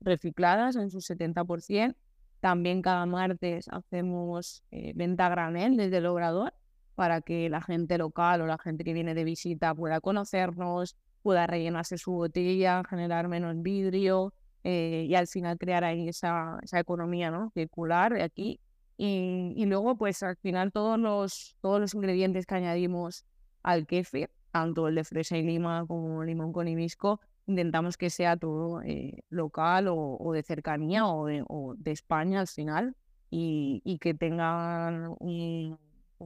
recicladas 0.00 0.76
en 0.76 0.90
su 0.90 0.98
70%. 0.98 1.94
También 2.40 2.82
cada 2.82 3.04
martes 3.06 3.68
hacemos 3.68 4.62
eh, 4.70 4.92
venta 4.94 5.28
granel 5.28 5.76
desde 5.76 5.98
el 5.98 6.06
obrador 6.06 6.54
para 6.94 7.20
que 7.20 7.48
la 7.48 7.60
gente 7.60 7.98
local 7.98 8.40
o 8.40 8.46
la 8.46 8.58
gente 8.58 8.84
que 8.84 8.92
viene 8.92 9.14
de 9.14 9.24
visita 9.24 9.74
pueda 9.74 10.00
conocernos, 10.00 10.96
pueda 11.22 11.46
rellenarse 11.46 11.98
su 11.98 12.12
botella, 12.12 12.82
generar 12.88 13.28
menos 13.28 13.60
vidrio 13.62 14.32
eh, 14.64 15.06
y 15.08 15.14
al 15.14 15.26
final 15.26 15.58
crear 15.58 15.84
ahí 15.84 16.08
esa, 16.08 16.58
esa 16.62 16.80
economía 16.80 17.30
¿no? 17.30 17.50
circular 17.54 18.20
aquí. 18.20 18.60
Y, 18.96 19.52
y, 19.56 19.66
luego, 19.66 19.96
pues 19.96 20.24
al 20.24 20.36
final 20.36 20.72
todos 20.72 20.98
los, 20.98 21.56
todos 21.60 21.80
los 21.80 21.94
ingredientes 21.94 22.46
que 22.46 22.56
añadimos 22.56 23.24
al 23.62 23.86
kefir, 23.86 24.30
tanto 24.50 24.88
el 24.88 24.96
de 24.96 25.04
fresa 25.04 25.36
y 25.36 25.42
lima 25.44 25.86
como 25.86 26.24
limón 26.24 26.52
con 26.52 26.66
hibisco, 26.66 27.20
intentamos 27.48 27.96
que 27.96 28.10
sea 28.10 28.36
todo 28.36 28.82
eh, 28.82 29.24
local 29.30 29.86
o, 29.88 30.32
de 30.32 30.42
cercanía 30.42 31.06
o 31.06 31.26
de, 31.26 31.90
España 31.90 32.40
al 32.40 32.46
final 32.46 32.94
y, 33.30 33.98
que 34.00 34.14
tengan 34.14 35.14
un, 35.18 35.78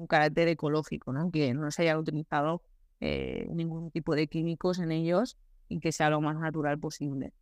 carácter 0.09 0.49
ecológico, 0.49 1.13
¿no? 1.13 1.31
que 1.31 1.55
no 1.55 1.71
se 1.71 1.83
haya 1.83 1.99
utilizado 1.99 2.63
eh, 3.01 3.47
ningún 3.51 3.91
tipo 3.91 4.15
de 4.15 4.27
químicos 4.27 4.79
en 4.81 4.91
ellos 4.91 5.39
y 5.69 5.79
que 5.81 5.93
sea 5.93 6.11
lo 6.11 6.21
más 6.21 6.37
natural 6.39 6.79
posible. 6.79 7.33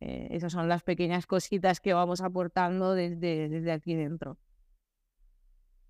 Eh, 0.00 0.28
esas 0.30 0.52
son 0.52 0.68
las 0.68 0.82
pequeñas 0.82 1.26
cositas 1.26 1.78
que 1.80 1.92
vamos 1.92 2.22
aportando 2.22 2.94
desde, 2.94 3.50
desde 3.50 3.72
aquí 3.72 3.94
dentro. 3.94 4.38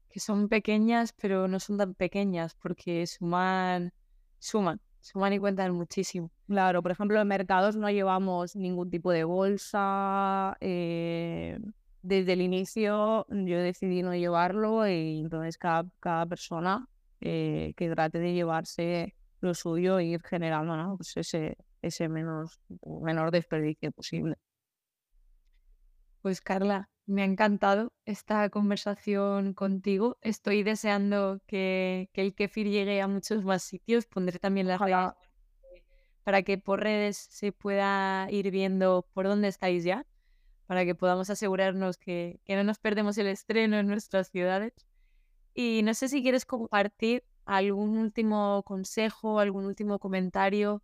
Que 0.08 0.18
son 0.18 0.48
pequeñas, 0.48 1.12
pero 1.12 1.46
no 1.46 1.60
son 1.60 1.78
tan 1.78 1.94
pequeñas 1.94 2.56
porque 2.56 3.06
suman, 3.06 3.92
suman 4.40 4.80
suman 5.00 5.32
y 5.32 5.38
cuentan 5.38 5.72
muchísimo. 5.72 6.30
Claro, 6.46 6.82
por 6.82 6.92
ejemplo, 6.92 7.20
en 7.20 7.28
mercados 7.28 7.76
no 7.76 7.90
llevamos 7.90 8.56
ningún 8.56 8.90
tipo 8.90 9.10
de 9.12 9.24
bolsa. 9.24 10.56
Eh, 10.60 11.58
desde 12.02 12.32
el 12.32 12.40
inicio 12.40 13.26
yo 13.28 13.58
decidí 13.58 14.02
no 14.02 14.14
llevarlo 14.14 14.88
y 14.88 15.20
entonces 15.20 15.58
cada, 15.58 15.86
cada 16.00 16.26
persona 16.26 16.88
eh, 17.20 17.74
que 17.76 17.90
trate 17.90 18.18
de 18.18 18.32
llevarse 18.32 19.14
lo 19.40 19.54
suyo 19.54 19.98
e 19.98 20.04
ir 20.04 20.22
generando 20.22 20.76
¿no? 20.76 20.96
pues 20.96 21.16
ese, 21.16 21.56
ese 21.82 22.08
menos, 22.08 22.60
menor 23.02 23.30
desperdicio 23.30 23.92
posible. 23.92 24.36
Pues 26.22 26.42
Carla, 26.42 26.90
Me 27.06 27.22
ha 27.22 27.24
encantado 27.24 27.92
esta 28.04 28.48
conversación 28.50 29.54
contigo. 29.54 30.18
Estoy 30.20 30.62
deseando 30.62 31.40
que, 31.46 32.10
que 32.12 32.20
el 32.20 32.34
kefir 32.34 32.68
llegue 32.68 33.00
a 33.00 33.08
muchos 33.08 33.42
más 33.44 33.62
sitios. 33.62 34.06
Pondré 34.06 34.38
también 34.38 34.68
las 34.68 34.80
redes 34.80 35.14
para 36.24 36.42
que 36.42 36.58
por 36.58 36.80
redes 36.80 37.16
se 37.16 37.52
pueda 37.52 38.28
ir 38.30 38.50
viendo 38.50 39.08
por 39.14 39.26
dónde 39.26 39.48
estáis 39.48 39.82
ya, 39.82 40.06
para 40.66 40.84
que 40.84 40.94
podamos 40.94 41.30
asegurarnos 41.30 41.96
que, 41.96 42.40
que 42.44 42.54
no 42.54 42.64
nos 42.64 42.78
perdemos 42.78 43.16
el 43.18 43.26
estreno 43.26 43.78
en 43.78 43.86
nuestras 43.86 44.30
ciudades. 44.30 44.74
Y 45.54 45.80
no 45.84 45.94
sé 45.94 46.08
si 46.08 46.22
quieres 46.22 46.44
compartir 46.44 47.24
algún 47.46 47.96
último 47.98 48.62
consejo, 48.64 49.40
algún 49.40 49.64
último 49.64 49.98
comentario 49.98 50.82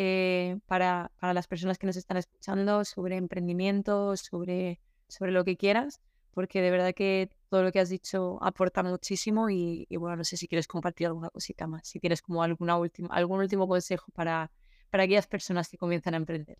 eh, 0.00 0.60
para, 0.66 1.10
para, 1.18 1.34
las 1.34 1.48
personas 1.48 1.76
que 1.76 1.84
nos 1.84 1.96
están 1.96 2.18
escuchando 2.18 2.84
sobre 2.84 3.16
emprendimiento, 3.16 4.16
sobre, 4.16 4.80
sobre 5.08 5.32
lo 5.32 5.44
que 5.44 5.56
quieras, 5.56 6.00
porque 6.30 6.62
de 6.62 6.70
verdad 6.70 6.94
que 6.94 7.30
todo 7.48 7.64
lo 7.64 7.72
que 7.72 7.80
has 7.80 7.88
dicho 7.88 8.38
aporta 8.40 8.84
muchísimo 8.84 9.50
y, 9.50 9.88
bueno, 9.96 10.14
no 10.14 10.22
sé 10.22 10.36
si 10.36 10.46
quieres 10.46 10.68
compartir 10.68 11.08
alguna 11.08 11.30
cosita 11.30 11.66
más, 11.66 11.88
si 11.88 11.98
tienes 11.98 12.22
como 12.22 12.44
alguna 12.44 12.78
última, 12.78 13.08
algún 13.08 13.40
último 13.40 13.66
consejo 13.66 14.12
para, 14.12 14.52
para 14.88 15.02
aquellas 15.02 15.26
personas 15.26 15.68
que 15.68 15.78
comienzan 15.78 16.14
a 16.14 16.18
emprender. 16.18 16.58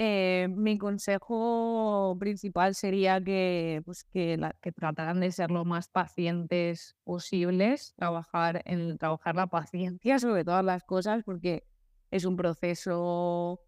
Eh, 0.00 0.48
mi 0.50 0.76
consejo 0.76 2.16
principal 2.18 2.74
sería 2.74 3.22
que, 3.22 3.80
pues, 3.84 4.02
que, 4.02 4.36
la, 4.38 4.56
que 4.60 4.72
trataran 4.72 5.20
de 5.20 5.30
ser 5.30 5.52
lo 5.52 5.64
más 5.64 5.86
pacientes 5.86 6.96
posibles, 7.04 7.94
trabajar 7.94 8.62
en 8.64 8.98
trabajar 8.98 9.36
la 9.36 9.46
paciencia 9.46 10.18
sobre 10.18 10.44
todas 10.44 10.64
las 10.64 10.82
cosas, 10.82 11.22
porque 11.24 11.62
es 12.10 12.24
un 12.24 12.36
proceso 12.36 13.60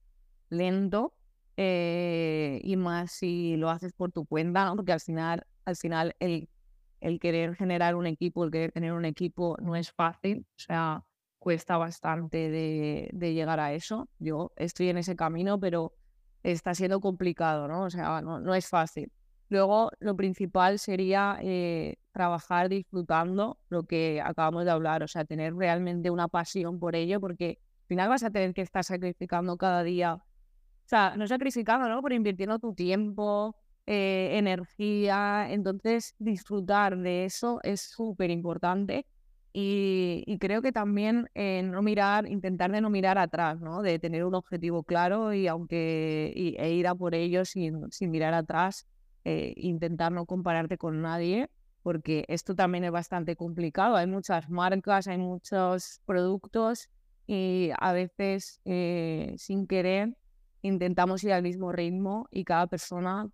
lento 0.51 1.14
eh, 1.57 2.61
y 2.62 2.76
más 2.76 3.12
si 3.12 3.57
lo 3.57 3.70
haces 3.70 3.93
por 3.93 4.12
tu 4.12 4.24
cuenta, 4.26 4.72
porque 4.76 4.93
al 4.93 5.01
final, 5.01 5.45
al 5.64 5.76
final 5.76 6.14
el, 6.20 6.49
el 7.01 7.18
querer 7.20 7.57
generar 7.57 7.95
un 7.97 8.07
equipo, 8.07 8.45
el 8.45 8.51
querer 8.51 8.72
tener 8.72 8.93
un 8.93 9.05
equipo 9.05 9.57
no 9.61 9.76
es 9.76 9.91
fácil, 9.93 10.47
o 10.57 10.59
sea, 10.61 11.05
cuesta 11.39 11.76
bastante 11.76 12.51
de, 12.51 13.11
de 13.12 13.34
llegar 13.34 13.61
a 13.61 13.72
eso. 13.72 14.09
Yo 14.18 14.53
estoy 14.57 14.89
en 14.89 14.99
ese 14.99 15.16
camino, 15.16 15.59
pero 15.59 15.95
está 16.43 16.74
siendo 16.74 17.01
complicado, 17.01 17.68
¿no? 17.68 17.84
O 17.84 17.91
sea, 17.91 18.20
no, 18.22 18.41
no 18.41 18.55
es 18.55 18.68
fácil. 18.68 19.11
Luego, 19.49 19.91
lo 19.99 20.14
principal 20.14 20.78
sería 20.78 21.39
eh, 21.41 21.97
trabajar 22.12 22.68
disfrutando 22.68 23.59
lo 23.68 23.84
que 23.84 24.20
acabamos 24.20 24.64
de 24.64 24.70
hablar, 24.70 25.03
o 25.03 25.09
sea, 25.09 25.24
tener 25.24 25.55
realmente 25.55 26.11
una 26.11 26.28
pasión 26.28 26.78
por 26.78 26.95
ello, 26.95 27.20
porque 27.20 27.59
final 27.89 28.09
vas 28.09 28.22
a 28.22 28.30
tener 28.30 28.55
que 28.55 28.62
estar 28.62 28.84
sacrificando 28.84 29.57
cada 29.57 29.82
día, 29.82 30.14
o 30.14 30.22
sea, 30.86 31.14
no 31.16 31.26
sacrificando, 31.26 31.89
¿no? 31.89 32.03
Pero 32.03 32.14
invirtiendo 32.14 32.59
tu 32.59 32.74
tiempo, 32.74 33.57
eh, 33.86 34.36
energía, 34.39 35.47
entonces 35.51 36.14
disfrutar 36.18 36.99
de 36.99 37.24
eso 37.24 37.61
es 37.62 37.80
súper 37.80 38.30
importante. 38.30 39.07
Y, 39.53 40.39
creo 40.41 40.62
que 40.62 40.72
también 40.72 41.28
eh, 41.34 41.62
no 41.64 41.82
mirar, 41.82 42.28
intentar 42.28 42.70
de 42.70 42.80
no 42.80 42.91
mirar 42.91 43.18
atrás, 43.18 43.61
¿no? 43.61 43.82
De 43.82 43.99
tener 43.99 44.24
un 44.24 44.34
objetivo 44.34 44.84
claro 44.84 45.32
y 45.34 45.49
aunque 45.49 46.32
e 46.59 46.72
ir 46.74 46.86
a 46.86 46.95
por 46.95 47.14
ello 47.14 47.45
sin, 47.45 47.91
sin 47.91 48.11
mirar 48.11 48.34
atrás, 48.34 48.86
eh, 49.24 49.55
intentar 49.57 50.12
no 50.12 50.26
compararte 50.26 50.78
con 50.78 51.03
nadie, 51.03 51.51
porque 51.82 52.24
esto 52.28 52.55
también 52.55 52.84
es 52.84 52.91
bastante 52.91 53.36
complicado. 53.36 53.97
Hay 53.97 54.07
muchas 54.07 54.49
marcas, 54.51 55.09
hay 55.09 55.18
muchos 55.18 56.01
productos 56.05 56.89
y 57.29 57.70
a 57.79 57.93
veces 57.93 58.61
eh, 58.64 59.35
sin 59.37 59.66
querer 59.66 60.16
intentamos 60.62 61.22
ir 61.24 61.33
al 61.33 61.43
mismo 61.43 61.72
ritmo 61.72 62.26
y 62.31 62.45
cada 62.45 62.66
persona 62.66 63.31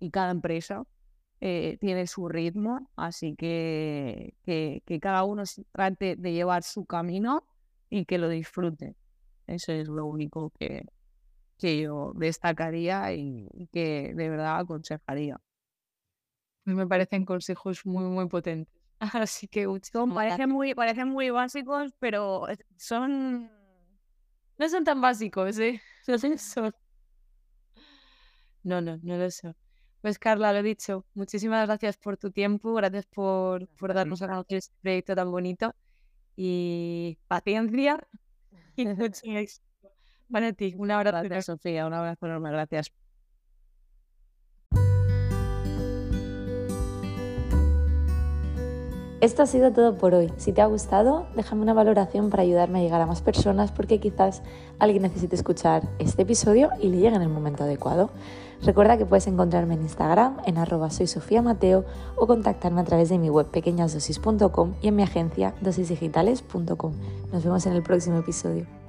y 0.00 0.10
cada 0.10 0.32
empresa 0.32 0.82
eh, 1.40 1.78
tiene 1.80 2.06
su 2.06 2.28
ritmo, 2.28 2.90
así 2.96 3.36
que, 3.36 4.34
que, 4.44 4.82
cada 5.00 5.24
uno 5.24 5.44
trate 5.72 6.16
de 6.16 6.32
llevar 6.32 6.64
su 6.64 6.84
camino 6.84 7.46
y 7.88 8.04
que 8.04 8.18
lo 8.18 8.28
disfrute. 8.28 8.96
Eso 9.46 9.72
es 9.72 9.88
lo 9.88 10.06
único 10.06 10.50
que, 10.58 10.86
que 11.58 11.80
yo 11.80 12.12
destacaría 12.16 13.14
y, 13.14 13.48
que 13.72 14.12
de 14.14 14.28
verdad 14.28 14.58
aconsejaría. 14.58 15.40
Me 16.64 16.86
parecen 16.86 17.24
consejos 17.24 17.86
muy, 17.86 18.04
muy 18.04 18.28
potentes. 18.28 18.79
Así 19.14 19.48
que 19.48 19.66
son, 19.90 20.14
parecen 20.14 20.50
muy, 20.50 20.74
parecen 20.74 21.08
muy 21.08 21.30
básicos, 21.30 21.92
pero 21.98 22.46
son... 22.76 23.50
No 24.58 24.68
son 24.68 24.84
tan 24.84 25.00
básicos, 25.00 25.58
¿eh? 25.58 25.80
No, 28.62 28.82
no, 28.82 28.98
no 29.02 29.16
lo 29.16 29.30
son. 29.30 29.56
Pues 30.02 30.18
Carla, 30.18 30.52
lo 30.52 30.58
he 30.58 30.62
dicho, 30.62 31.06
muchísimas 31.14 31.66
gracias 31.66 31.96
por 31.96 32.18
tu 32.18 32.30
tiempo, 32.30 32.74
gracias 32.74 33.06
por, 33.06 33.66
por 33.68 33.94
darnos 33.94 34.20
a 34.20 34.28
conocer 34.28 34.58
este 34.58 34.74
proyecto 34.82 35.14
tan 35.14 35.30
bonito 35.30 35.74
y 36.36 37.18
paciencia 37.26 38.06
y 38.76 38.86
mucho 38.86 39.20
éxito. 39.24 39.66
Para 40.30 40.52
ti, 40.52 40.74
un 40.76 40.90
abrazo. 40.90 41.22
Gracias, 41.24 41.46
Sofía, 41.46 41.86
un 41.86 41.94
abrazo 41.94 42.26
enorme, 42.26 42.50
gracias. 42.50 42.92
Esto 49.20 49.42
ha 49.42 49.46
sido 49.46 49.70
todo 49.70 49.98
por 49.98 50.14
hoy. 50.14 50.32
Si 50.38 50.50
te 50.52 50.62
ha 50.62 50.66
gustado, 50.66 51.26
déjame 51.36 51.60
una 51.60 51.74
valoración 51.74 52.30
para 52.30 52.42
ayudarme 52.42 52.78
a 52.78 52.82
llegar 52.82 53.02
a 53.02 53.06
más 53.06 53.20
personas 53.20 53.70
porque 53.70 54.00
quizás 54.00 54.40
alguien 54.78 55.02
necesite 55.02 55.36
escuchar 55.36 55.82
este 55.98 56.22
episodio 56.22 56.70
y 56.80 56.88
le 56.88 56.96
llegue 56.96 57.16
en 57.16 57.22
el 57.22 57.28
momento 57.28 57.64
adecuado. 57.64 58.08
Recuerda 58.62 58.96
que 58.96 59.04
puedes 59.04 59.26
encontrarme 59.26 59.74
en 59.74 59.82
Instagram 59.82 60.38
en 60.46 60.56
arroba 60.56 60.88
soy 60.88 61.06
o 62.16 62.26
contactarme 62.26 62.80
a 62.80 62.84
través 62.84 63.10
de 63.10 63.18
mi 63.18 63.28
web 63.28 63.46
pequeñasdosis.com 63.46 64.72
y 64.80 64.88
en 64.88 64.96
mi 64.96 65.02
agencia 65.02 65.54
dosisdigitales.com. 65.60 66.92
Nos 67.30 67.44
vemos 67.44 67.66
en 67.66 67.74
el 67.74 67.82
próximo 67.82 68.18
episodio. 68.18 68.79